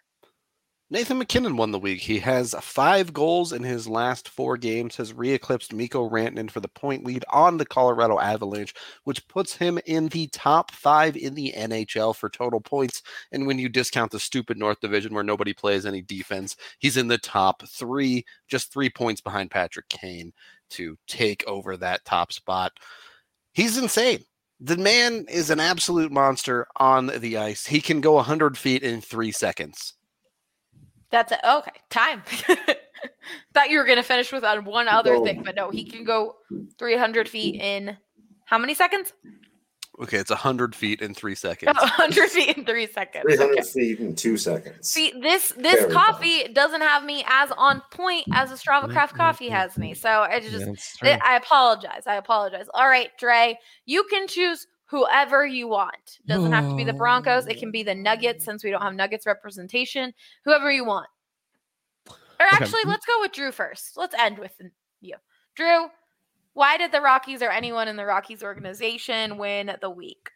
Nathan 0.92 1.20
MacKinnon 1.20 1.56
won 1.56 1.70
the 1.70 1.78
week. 1.78 2.02
He 2.02 2.18
has 2.18 2.56
five 2.62 3.14
goals 3.14 3.54
in 3.54 3.62
his 3.62 3.88
last 3.88 4.28
four 4.28 4.58
games, 4.58 4.96
has 4.96 5.14
re-eclipsed 5.14 5.72
Mikko 5.72 6.10
Rantanen 6.10 6.50
for 6.50 6.62
the 6.62 6.68
point 6.68 7.06
lead 7.06 7.24
on 7.30 7.58
the 7.58 7.66
Colorado 7.66 8.20
Avalanche, 8.20 8.74
which 9.04 9.28
puts 9.28 9.56
him 9.56 9.80
in 9.86 10.08
the 10.08 10.26
top 10.34 10.72
five 10.72 11.16
in 11.16 11.36
the 11.36 11.54
NHL 11.56 12.16
for 12.16 12.28
total 12.28 12.60
points. 12.60 13.04
And 13.32 13.46
when 13.46 13.60
you 13.60 13.70
discount 13.70 14.12
the 14.12 14.20
stupid 14.20 14.58
North 14.58 14.80
Division 14.80 15.14
where 15.14 15.24
nobody 15.24 15.54
plays 15.54 15.86
any 15.86 16.02
defense, 16.02 16.56
he's 16.80 16.98
in 16.98 17.08
the 17.08 17.20
top 17.20 17.62
three, 17.68 18.26
just 18.48 18.74
three 18.74 18.90
points 18.90 19.22
behind 19.22 19.52
Patrick 19.52 19.90
Kane 19.90 20.34
to 20.72 20.98
take 21.08 21.46
over 21.46 21.78
that 21.78 22.04
top 22.04 22.34
spot. 22.34 22.72
He's 23.54 23.78
insane. 23.78 24.24
The 24.60 24.78
man 24.78 25.28
is 25.30 25.52
an 25.52 25.60
absolute 25.60 26.12
monster 26.12 26.66
on 26.78 27.12
the 27.20 27.38
ice. 27.38 27.68
He 27.68 27.80
can 27.80 28.02
go 28.02 28.14
100 28.14 28.58
feet 28.58 28.82
in 28.82 29.02
three 29.02 29.32
seconds. 29.32 29.94
That's 31.12 31.32
it. 31.32 31.40
Okay, 31.44 31.72
time. 31.90 32.24
Thought 33.54 33.70
you 33.70 33.78
were 33.78 33.86
gonna 33.86 34.04
finish 34.04 34.32
with 34.32 34.44
one 34.44 34.88
other 34.88 35.20
thing, 35.24 35.44
but 35.44 35.56
no, 35.56 35.70
he 35.70 35.84
can 35.84 36.04
go 36.04 36.36
300 36.78 37.28
feet 37.28 37.56
in 37.56 37.98
how 38.46 38.58
many 38.58 38.74
seconds? 38.74 39.14
Okay, 40.02 40.18
it's 40.18 40.30
100 40.30 40.74
feet 40.74 41.02
in 41.02 41.14
three 41.14 41.36
seconds. 41.36 41.76
100 41.78 42.30
feet 42.30 42.58
in 42.58 42.66
three 42.66 42.88
seconds. 42.88 43.26
300 43.28 43.60
okay. 43.60 43.68
feet 43.68 44.00
in 44.00 44.16
two 44.16 44.38
seconds. 44.38 44.90
See, 44.90 45.14
this 45.22 45.50
this 45.58 45.82
Very 45.82 45.92
coffee 45.92 46.44
fun. 46.44 46.54
doesn't 46.54 46.82
have 46.82 47.04
me 47.04 47.26
as 47.28 47.52
on 47.58 47.82
point 47.92 48.26
as 48.34 48.52
a 48.52 48.56
Strava 48.56 48.90
Craft 48.90 49.14
mm-hmm. 49.14 49.22
coffee 49.22 49.50
has 49.50 49.78
me. 49.78 49.94
So 49.94 50.10
I 50.10 50.40
just, 50.40 51.04
I 51.04 51.36
apologize. 51.36 52.04
I 52.08 52.16
apologize. 52.16 52.68
All 52.74 52.88
right, 52.88 53.10
Dre, 53.20 53.60
you 53.86 54.04
can 54.06 54.28
choose 54.28 54.66
whoever 54.90 55.46
you 55.46 55.68
want. 55.68 56.20
Doesn't 56.28 56.52
have 56.52 56.68
to 56.70 56.76
be 56.76 56.84
the 56.84 56.94
Broncos. 56.94 57.46
It 57.48 57.60
can 57.60 57.72
be 57.72 57.84
the 57.84 57.96
Nuggets 57.96 58.44
since 58.44 58.64
we 58.64 58.72
don't 58.72 58.82
have 58.82 58.96
Nuggets 58.96 59.26
representation. 59.26 60.14
Whoever 60.46 60.72
you 60.72 60.84
want. 60.84 61.08
Or 62.08 62.46
actually, 62.52 62.82
okay. 62.82 62.90
let's 62.90 63.06
go 63.06 63.20
with 63.22 63.32
Drew 63.32 63.52
first. 63.52 63.98
Let's 63.98 64.16
end 64.18 64.40
with 64.40 64.54
you. 65.02 65.16
Drew, 65.56 65.88
why 66.54 66.78
did 66.78 66.92
the 66.92 67.02
Rockies 67.02 67.42
or 67.42 67.50
anyone 67.50 67.88
in 67.88 67.98
the 67.98 68.06
Rockies 68.06 68.44
organization 68.44 69.38
win 69.38 69.76
the 69.82 69.90
week? 69.90 70.30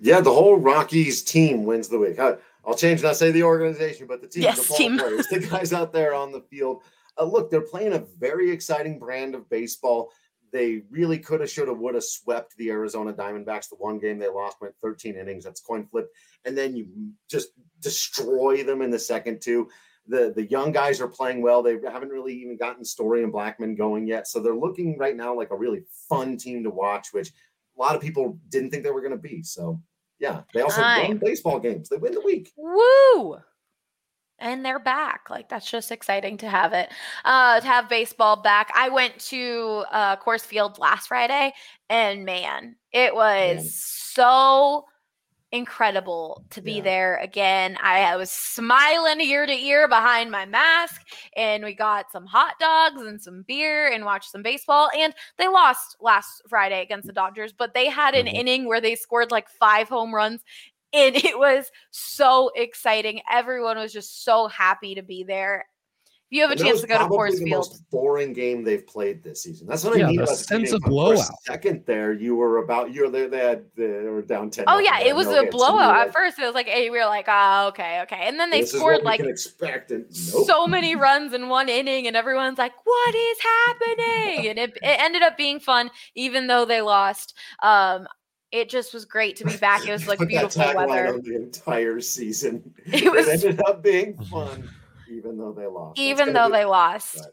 Yeah, 0.00 0.20
the 0.20 0.32
whole 0.32 0.56
Rockies 0.56 1.22
team 1.22 1.64
wins 1.64 1.88
the 1.88 1.98
week. 1.98 2.18
I'll 2.18 2.76
change 2.76 3.02
not 3.02 3.16
say 3.16 3.30
the 3.30 3.42
organization, 3.42 4.06
but 4.06 4.20
the 4.20 4.28
team, 4.28 4.44
yes, 4.44 4.68
the 4.68 4.74
team. 4.74 4.98
players, 4.98 5.26
the 5.28 5.40
guys 5.40 5.72
out 5.72 5.92
there 5.92 6.14
on 6.14 6.32
the 6.32 6.40
field. 6.40 6.82
Uh, 7.18 7.24
look, 7.24 7.50
they're 7.50 7.60
playing 7.60 7.94
a 7.94 8.04
very 8.18 8.50
exciting 8.50 8.98
brand 8.98 9.34
of 9.34 9.48
baseball 9.48 10.12
they 10.52 10.82
really 10.90 11.18
could 11.18 11.40
have, 11.40 11.50
should 11.50 11.68
have, 11.68 11.78
would 11.78 11.94
have 11.94 12.04
swept 12.04 12.56
the 12.56 12.70
Arizona 12.70 13.12
Diamondbacks. 13.12 13.68
The 13.68 13.76
one 13.76 13.98
game 13.98 14.18
they 14.18 14.28
lost 14.28 14.60
went 14.60 14.74
13 14.82 15.16
innings. 15.16 15.44
That's 15.44 15.60
coin 15.60 15.86
flip. 15.86 16.08
And 16.44 16.56
then 16.56 16.76
you 16.76 16.86
just 17.28 17.48
destroy 17.80 18.62
them 18.62 18.82
in 18.82 18.90
the 18.90 18.98
second 18.98 19.40
two. 19.42 19.68
the 20.08 20.32
the 20.34 20.46
young 20.46 20.72
guys 20.72 21.00
are 21.00 21.08
playing 21.08 21.42
well. 21.42 21.62
They 21.62 21.78
haven't 21.90 22.10
really 22.10 22.34
even 22.34 22.56
gotten 22.56 22.84
Story 22.84 23.22
and 23.24 23.32
Blackmon 23.32 23.76
going 23.76 24.06
yet, 24.06 24.28
so 24.28 24.40
they're 24.40 24.54
looking 24.54 24.96
right 24.98 25.16
now 25.16 25.34
like 25.34 25.50
a 25.50 25.56
really 25.56 25.82
fun 26.08 26.36
team 26.36 26.62
to 26.64 26.70
watch, 26.70 27.08
which 27.12 27.30
a 27.30 27.80
lot 27.80 27.94
of 27.94 28.00
people 28.00 28.38
didn't 28.48 28.70
think 28.70 28.84
they 28.84 28.90
were 28.90 29.00
going 29.00 29.12
to 29.12 29.18
be. 29.18 29.42
So 29.42 29.80
yeah, 30.18 30.42
they 30.54 30.62
also 30.62 30.80
won 30.80 31.18
baseball 31.18 31.58
games. 31.58 31.88
They 31.88 31.96
win 31.96 32.14
the 32.14 32.20
week. 32.20 32.52
Woo! 32.56 33.38
And 34.38 34.64
they're 34.64 34.78
back. 34.78 35.28
Like 35.30 35.48
that's 35.48 35.70
just 35.70 35.92
exciting 35.92 36.36
to 36.38 36.48
have 36.48 36.72
it. 36.72 36.90
Uh 37.24 37.60
to 37.60 37.66
have 37.66 37.88
baseball 37.88 38.36
back. 38.36 38.70
I 38.74 38.88
went 38.88 39.18
to 39.26 39.84
uh 39.90 40.16
Coors 40.16 40.44
Field 40.44 40.78
last 40.78 41.08
Friday 41.08 41.52
and 41.88 42.24
man, 42.24 42.76
it 42.92 43.14
was 43.14 43.56
man. 43.56 43.64
so 43.64 44.84
incredible 45.52 46.44
to 46.50 46.60
be 46.60 46.74
yeah. 46.74 46.82
there 46.82 47.16
again. 47.18 47.76
I, 47.82 48.02
I, 48.02 48.16
was 48.16 48.30
smiling 48.30 49.20
ear 49.20 49.46
to 49.46 49.52
ear 49.52 49.88
behind 49.88 50.30
my 50.30 50.44
mask, 50.44 51.02
and 51.36 51.64
we 51.64 51.74
got 51.74 52.10
some 52.10 52.26
hot 52.26 52.54
dogs 52.58 53.02
and 53.02 53.20
some 53.20 53.44
beer 53.46 53.88
and 53.88 54.04
watched 54.04 54.30
some 54.30 54.42
baseball. 54.42 54.90
And 54.96 55.14
they 55.38 55.48
lost 55.48 55.96
last 56.00 56.42
Friday 56.48 56.82
against 56.82 57.06
the 57.06 57.12
Dodgers, 57.12 57.52
but 57.52 57.74
they 57.74 57.88
had 57.88 58.14
an 58.14 58.26
mm-hmm. 58.26 58.36
inning 58.36 58.64
where 58.66 58.80
they 58.80 58.94
scored 58.94 59.30
like 59.30 59.48
five 59.48 59.88
home 59.88 60.14
runs 60.14 60.42
and 60.92 61.16
it 61.16 61.38
was 61.38 61.70
so 61.90 62.50
exciting. 62.54 63.20
Everyone 63.30 63.78
was 63.78 63.92
just 63.92 64.24
so 64.24 64.48
happy 64.48 64.94
to 64.94 65.02
be 65.02 65.24
there. 65.24 65.66
If 66.28 66.36
you 66.36 66.42
have 66.42 66.50
a 66.50 66.56
chance 66.56 66.80
to 66.80 66.88
go 66.88 66.98
to 66.98 67.04
Coors 67.04 67.38
Field, 67.38 67.50
most 67.50 67.88
boring 67.88 68.32
game 68.32 68.64
they've 68.64 68.84
played 68.84 69.22
this 69.22 69.44
season. 69.44 69.68
That's 69.68 69.84
what 69.84 69.96
yeah, 69.96 70.06
I 70.06 70.08
mean. 70.08 70.16
The 70.16 70.26
sense 70.26 70.72
of 70.72 70.82
blowout. 70.82 71.24
second 71.44 71.84
there, 71.86 72.12
you 72.12 72.34
were 72.34 72.56
about 72.56 72.92
you 72.92 73.02
were 73.02 73.10
there. 73.10 73.28
They 73.28 73.38
had 73.38 73.64
they 73.76 73.86
were 73.86 74.22
down 74.22 74.50
ten. 74.50 74.64
Oh 74.66 74.80
yeah, 74.80 74.98
it 74.98 75.14
was 75.14 75.28
no 75.28 75.42
a 75.42 75.50
blowout 75.52 75.94
at 75.94 76.12
first. 76.12 76.36
It 76.40 76.44
was 76.44 76.56
like 76.56 76.66
hey, 76.66 76.90
we 76.90 76.98
were 76.98 77.06
like, 77.06 77.26
oh 77.28 77.68
okay, 77.68 78.00
okay, 78.02 78.22
and 78.22 78.40
then 78.40 78.50
they 78.50 78.62
this 78.62 78.72
scored 78.72 79.04
like 79.04 79.20
expect 79.20 79.92
nope. 79.92 80.12
so 80.12 80.66
many 80.66 80.96
runs 80.96 81.32
in 81.32 81.48
one 81.48 81.68
inning, 81.68 82.08
and 82.08 82.16
everyone's 82.16 82.58
like, 82.58 82.72
what 82.82 83.14
is 83.14 83.38
happening? 83.40 84.48
and 84.48 84.58
it, 84.58 84.70
it 84.82 85.00
ended 85.00 85.22
up 85.22 85.36
being 85.36 85.60
fun, 85.60 85.92
even 86.16 86.48
though 86.48 86.64
they 86.64 86.80
lost. 86.80 87.34
Um, 87.62 88.08
it 88.56 88.70
just 88.70 88.94
was 88.94 89.04
great 89.04 89.36
to 89.36 89.44
be 89.44 89.56
back. 89.60 89.86
It 89.86 89.92
was 89.92 90.08
like 90.08 90.18
beautiful 90.26 90.74
weather. 90.74 91.20
the 91.20 91.36
entire 91.36 92.00
season. 92.00 92.74
It 92.86 93.12
was 93.12 93.28
it 93.28 93.44
ended 93.44 93.60
up 93.66 93.82
being 93.82 94.16
fun, 94.30 94.68
even 95.10 95.36
though 95.36 95.52
they 95.52 95.66
lost. 95.66 95.98
Even 95.98 96.32
though 96.32 96.48
they 96.48 96.64
lost. 96.64 97.16
But. 97.18 97.32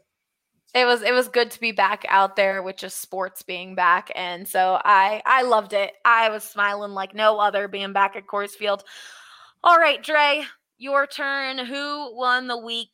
It 0.74 0.86
was 0.86 1.02
it 1.02 1.14
was 1.14 1.28
good 1.28 1.52
to 1.52 1.60
be 1.60 1.70
back 1.70 2.04
out 2.08 2.34
there 2.34 2.60
with 2.60 2.76
just 2.76 3.00
sports 3.00 3.42
being 3.42 3.76
back, 3.76 4.10
and 4.16 4.46
so 4.46 4.80
I 4.84 5.22
I 5.24 5.42
loved 5.42 5.72
it. 5.72 5.92
I 6.04 6.30
was 6.30 6.42
smiling 6.42 6.90
like 6.90 7.14
no 7.14 7.38
other 7.38 7.68
being 7.68 7.92
back 7.92 8.16
at 8.16 8.26
Coors 8.26 8.50
Field. 8.50 8.82
All 9.62 9.78
right, 9.78 10.02
Dre, 10.02 10.42
your 10.76 11.06
turn. 11.06 11.58
Who 11.58 12.16
won 12.16 12.48
the 12.48 12.58
week 12.58 12.90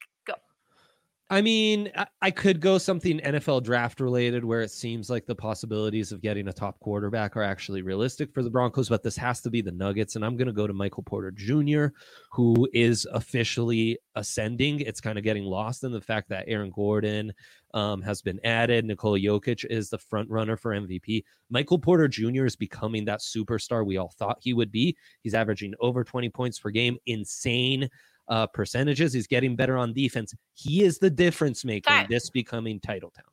I 1.33 1.41
mean, 1.43 1.93
I 2.21 2.33
could 2.33 2.61
go 2.61 2.77
something 2.77 3.21
NFL 3.21 3.63
draft 3.63 4.01
related 4.01 4.45
where 4.45 4.63
it 4.63 4.73
seems 4.73 5.09
like 5.09 5.27
the 5.27 5.35
possibilities 5.35 6.11
of 6.11 6.21
getting 6.21 6.49
a 6.49 6.53
top 6.53 6.81
quarterback 6.81 7.37
are 7.37 7.43
actually 7.45 7.83
realistic 7.83 8.35
for 8.35 8.43
the 8.43 8.51
Broncos, 8.51 8.89
but 8.89 9.05
this 9.05 9.17
has 9.17 9.41
to 9.43 9.51
be 9.51 9.61
the 9.61 9.71
Nuggets. 9.71 10.17
And 10.17 10.25
I'm 10.25 10.37
going 10.37 10.49
to 10.49 10.53
go 10.53 10.67
to 10.67 10.73
Michael 10.73 11.05
Porter 11.05 11.31
Jr., 11.31 11.95
who 12.33 12.69
is 12.73 13.07
officially 13.13 13.97
ascending. 14.17 14.81
It's 14.81 15.01
kind 15.01 15.19
of 15.19 15.23
getting 15.23 15.45
lost 15.45 15.85
in 15.85 15.93
the 15.93 16.01
fact 16.01 16.29
that 16.31 16.47
Aaron 16.49 16.73
Gordon 16.75 17.33
um, 17.75 18.03
has 18.03 18.23
been 18.23 18.41
added. 18.43 18.85
Nikola 18.85 19.21
Jokic 19.21 19.65
is 19.67 19.89
the 19.89 19.99
front 19.99 20.29
runner 20.29 20.57
for 20.57 20.73
MVP. 20.73 21.23
Michael 21.49 21.79
Porter 21.79 22.09
Jr. 22.09 22.45
is 22.45 22.57
becoming 22.57 23.05
that 23.05 23.21
superstar 23.21 23.87
we 23.87 23.99
all 23.99 24.13
thought 24.19 24.39
he 24.41 24.53
would 24.53 24.73
be. 24.73 24.97
He's 25.23 25.35
averaging 25.35 25.75
over 25.79 26.03
20 26.03 26.29
points 26.31 26.59
per 26.59 26.71
game, 26.71 26.99
insane 27.07 27.89
uh, 28.31 28.47
percentages. 28.47 29.13
He's 29.13 29.27
getting 29.27 29.57
better 29.57 29.77
on 29.77 29.93
defense. 29.93 30.35
He 30.55 30.83
is 30.83 30.99
the 30.99 31.11
difference 31.11 31.65
maker. 31.65 31.93
Okay. 31.93 32.07
This 32.09 32.31
becoming 32.31 32.81
Title 32.81 33.11
Town. 33.11 33.25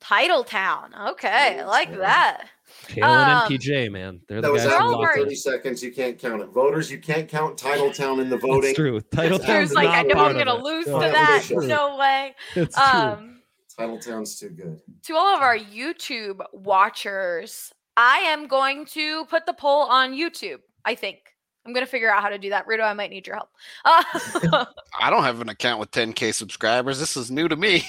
Title 0.00 0.42
Town. 0.42 0.92
Okay, 1.10 1.60
I 1.60 1.64
like 1.64 1.96
that. 1.96 2.48
Kalen 2.88 3.04
um, 3.04 3.52
and 3.52 3.60
PJ, 3.60 3.90
man. 3.90 4.20
They're 4.28 4.40
that 4.40 4.48
the 4.48 4.52
was 4.52 4.64
guys. 4.64 4.72
After 4.72 5.22
30 5.22 5.34
seconds. 5.36 5.82
You 5.82 5.92
can't 5.92 6.18
count 6.18 6.42
it. 6.42 6.48
Voters, 6.48 6.90
you 6.90 6.98
can't 6.98 7.28
count 7.28 7.56
Title 7.56 7.92
Town 7.92 8.18
in 8.18 8.28
the 8.28 8.36
voting. 8.36 8.70
It's 8.70 8.78
true. 8.78 9.00
Title 9.00 9.38
Town. 9.38 9.68
like, 9.74 9.88
I 9.88 10.02
know 10.02 10.24
I'm 10.24 10.32
going 10.32 10.46
to 10.46 10.54
lose 10.54 10.86
to 10.86 10.90
that. 10.90 11.46
No 11.50 11.96
way. 11.96 12.34
It's 12.56 12.76
um, 12.76 13.40
true. 13.78 13.98
Town's 14.00 14.38
too 14.38 14.50
good. 14.50 14.80
To 15.04 15.16
all 15.16 15.36
of 15.36 15.42
our 15.42 15.56
YouTube 15.56 16.40
watchers, 16.52 17.72
I 17.96 18.18
am 18.18 18.48
going 18.48 18.86
to 18.86 19.24
put 19.26 19.46
the 19.46 19.52
poll 19.52 19.82
on 19.82 20.12
YouTube. 20.12 20.58
I 20.84 20.94
think 20.94 21.31
I'm 21.64 21.72
gonna 21.72 21.86
figure 21.86 22.12
out 22.12 22.22
how 22.22 22.28
to 22.28 22.38
do 22.38 22.50
that. 22.50 22.66
Rudo, 22.66 22.82
I 22.82 22.92
might 22.92 23.10
need 23.10 23.26
your 23.26 23.36
help. 23.36 23.50
Uh, 23.84 24.02
I 25.00 25.10
don't 25.10 25.22
have 25.22 25.40
an 25.40 25.48
account 25.48 25.78
with 25.78 25.90
10k 25.92 26.34
subscribers. 26.34 26.98
This 26.98 27.16
is 27.16 27.30
new 27.30 27.46
to 27.48 27.56
me. 27.56 27.78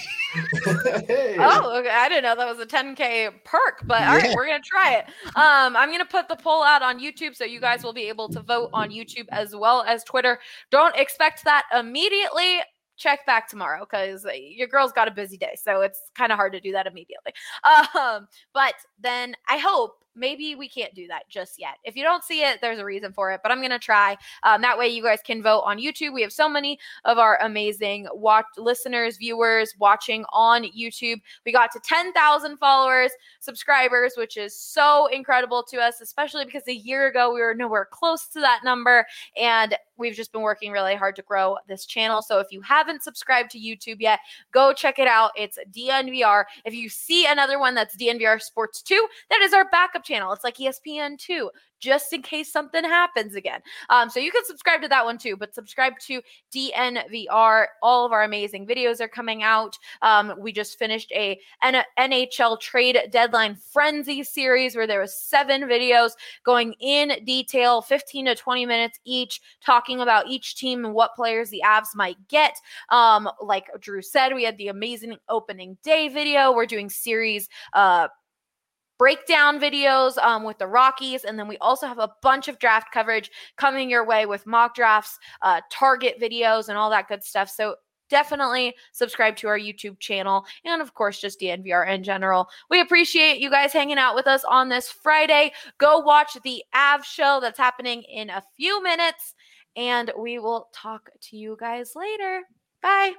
hey. 1.08 1.36
Oh, 1.38 1.78
okay. 1.78 1.90
I 1.90 2.08
didn't 2.08 2.24
know 2.24 2.36
that 2.36 2.56
was 2.56 2.60
a 2.60 2.66
10k 2.66 3.44
perk, 3.44 3.82
but 3.84 4.02
all 4.02 4.18
yeah. 4.18 4.26
right, 4.28 4.36
we're 4.36 4.46
gonna 4.46 4.60
try 4.64 4.94
it. 4.94 5.06
Um, 5.36 5.76
I'm 5.76 5.90
gonna 5.90 6.04
put 6.04 6.28
the 6.28 6.36
poll 6.36 6.62
out 6.62 6.82
on 6.82 7.00
YouTube 7.00 7.34
so 7.34 7.44
you 7.44 7.60
guys 7.60 7.82
will 7.82 7.92
be 7.92 8.08
able 8.08 8.28
to 8.28 8.40
vote 8.40 8.70
on 8.72 8.90
YouTube 8.90 9.26
as 9.30 9.56
well 9.56 9.82
as 9.82 10.04
Twitter. 10.04 10.38
Don't 10.70 10.94
expect 10.96 11.44
that 11.44 11.64
immediately 11.76 12.60
check 12.96 13.26
back 13.26 13.48
tomorrow 13.48 13.80
because 13.80 14.24
your 14.40 14.68
girl's 14.68 14.92
got 14.92 15.08
a 15.08 15.10
busy 15.10 15.36
day 15.36 15.56
so 15.60 15.80
it's 15.80 15.98
kind 16.14 16.30
of 16.30 16.36
hard 16.36 16.52
to 16.52 16.60
do 16.60 16.70
that 16.70 16.86
immediately 16.86 17.32
um 17.96 18.28
but 18.52 18.74
then 19.00 19.34
i 19.48 19.58
hope 19.58 20.03
maybe 20.16 20.54
we 20.54 20.68
can't 20.68 20.94
do 20.94 21.06
that 21.08 21.28
just 21.28 21.58
yet. 21.58 21.74
If 21.84 21.96
you 21.96 22.02
don't 22.02 22.24
see 22.24 22.42
it, 22.42 22.60
there's 22.60 22.78
a 22.78 22.84
reason 22.84 23.12
for 23.12 23.32
it, 23.32 23.40
but 23.42 23.52
I'm 23.52 23.58
going 23.58 23.70
to 23.70 23.78
try. 23.78 24.16
Um, 24.42 24.62
that 24.62 24.78
way, 24.78 24.88
you 24.88 25.02
guys 25.02 25.20
can 25.24 25.42
vote 25.42 25.60
on 25.60 25.78
YouTube. 25.78 26.12
We 26.12 26.22
have 26.22 26.32
so 26.32 26.48
many 26.48 26.78
of 27.04 27.18
our 27.18 27.38
amazing 27.42 28.06
watch 28.12 28.46
listeners, 28.56 29.16
viewers 29.16 29.74
watching 29.78 30.24
on 30.32 30.64
YouTube. 30.64 31.20
We 31.44 31.52
got 31.52 31.72
to 31.72 31.80
10,000 31.80 32.56
followers, 32.58 33.10
subscribers, 33.40 34.14
which 34.16 34.36
is 34.36 34.56
so 34.58 35.06
incredible 35.06 35.62
to 35.70 35.78
us, 35.78 36.00
especially 36.00 36.44
because 36.44 36.66
a 36.68 36.74
year 36.74 37.06
ago 37.06 37.32
we 37.32 37.40
were 37.40 37.54
nowhere 37.54 37.88
close 37.90 38.26
to 38.28 38.40
that 38.40 38.60
number. 38.64 39.06
And 39.36 39.76
we've 39.96 40.14
just 40.14 40.32
been 40.32 40.42
working 40.42 40.72
really 40.72 40.94
hard 40.94 41.16
to 41.16 41.22
grow 41.22 41.56
this 41.68 41.86
channel. 41.86 42.22
So 42.22 42.38
if 42.38 42.48
you 42.50 42.60
haven't 42.60 43.02
subscribed 43.02 43.50
to 43.52 43.58
YouTube 43.58 44.00
yet, 44.00 44.20
go 44.52 44.72
check 44.72 44.98
it 44.98 45.08
out. 45.08 45.32
It's 45.36 45.58
DNVR. 45.72 46.44
If 46.64 46.74
you 46.74 46.88
see 46.88 47.26
another 47.26 47.58
one 47.58 47.74
that's 47.74 47.96
DNVR 47.96 48.40
Sports 48.40 48.82
2, 48.82 49.06
that 49.30 49.40
is 49.40 49.52
our 49.52 49.68
backup 49.70 50.03
channel. 50.04 50.32
It's 50.32 50.44
like 50.44 50.56
ESPN 50.56 51.18
2 51.18 51.50
just 51.84 52.14
in 52.14 52.22
case 52.22 52.50
something 52.50 52.82
happens 52.82 53.34
again. 53.34 53.60
Um, 53.90 54.08
so 54.08 54.18
you 54.18 54.32
can 54.32 54.42
subscribe 54.46 54.80
to 54.80 54.88
that 54.88 55.04
one 55.04 55.18
too, 55.18 55.36
but 55.36 55.54
subscribe 55.54 55.92
to 56.06 56.22
DNVR. 56.54 57.66
All 57.82 58.06
of 58.06 58.12
our 58.12 58.24
amazing 58.24 58.66
videos 58.66 59.02
are 59.02 59.08
coming 59.08 59.42
out. 59.42 59.76
Um, 60.00 60.32
we 60.38 60.50
just 60.50 60.78
finished 60.78 61.12
a 61.12 61.38
N- 61.62 61.84
NHL 61.98 62.58
trade 62.58 62.98
deadline 63.10 63.56
frenzy 63.56 64.22
series 64.22 64.74
where 64.74 64.86
there 64.86 65.00
was 65.00 65.14
seven 65.14 65.64
videos 65.64 66.12
going 66.42 66.74
in 66.80 67.22
detail, 67.26 67.82
15 67.82 68.26
to 68.26 68.34
20 68.34 68.64
minutes 68.64 68.98
each, 69.04 69.42
talking 69.60 70.00
about 70.00 70.26
each 70.26 70.56
team 70.56 70.86
and 70.86 70.94
what 70.94 71.14
players 71.14 71.50
the 71.50 71.62
Avs 71.66 71.94
might 71.94 72.16
get. 72.28 72.54
Um, 72.88 73.28
like 73.42 73.66
Drew 73.80 74.00
said, 74.00 74.34
we 74.34 74.44
had 74.44 74.56
the 74.56 74.68
amazing 74.68 75.16
opening 75.28 75.76
day 75.82 76.08
video. 76.08 76.50
We're 76.52 76.64
doing 76.64 76.88
series 76.88 77.48
uh 77.74 78.08
breakdown 78.98 79.60
videos 79.60 80.18
um, 80.18 80.44
with 80.44 80.58
the 80.58 80.66
Rockies. 80.66 81.24
And 81.24 81.38
then 81.38 81.48
we 81.48 81.58
also 81.58 81.86
have 81.86 81.98
a 81.98 82.12
bunch 82.22 82.48
of 82.48 82.58
draft 82.58 82.92
coverage 82.92 83.30
coming 83.56 83.90
your 83.90 84.06
way 84.06 84.26
with 84.26 84.46
mock 84.46 84.74
drafts, 84.74 85.18
uh, 85.42 85.60
target 85.70 86.20
videos, 86.20 86.68
and 86.68 86.78
all 86.78 86.90
that 86.90 87.08
good 87.08 87.22
stuff. 87.22 87.48
So 87.50 87.76
definitely 88.10 88.74
subscribe 88.92 89.36
to 89.36 89.48
our 89.48 89.58
YouTube 89.58 89.98
channel 89.98 90.44
and, 90.64 90.80
of 90.80 90.94
course, 90.94 91.20
just 91.20 91.40
DNVR 91.40 91.88
in 91.88 92.02
general. 92.02 92.48
We 92.70 92.80
appreciate 92.80 93.38
you 93.38 93.50
guys 93.50 93.72
hanging 93.72 93.98
out 93.98 94.14
with 94.14 94.26
us 94.26 94.44
on 94.44 94.68
this 94.68 94.88
Friday. 94.88 95.52
Go 95.78 95.98
watch 95.98 96.36
the 96.44 96.62
Av 96.74 97.04
show 97.04 97.38
that's 97.40 97.58
happening 97.58 98.02
in 98.02 98.30
a 98.30 98.42
few 98.56 98.82
minutes, 98.82 99.34
and 99.76 100.12
we 100.18 100.38
will 100.38 100.68
talk 100.72 101.10
to 101.22 101.36
you 101.36 101.56
guys 101.58 101.92
later. 101.96 102.42
Bye. 102.82 103.14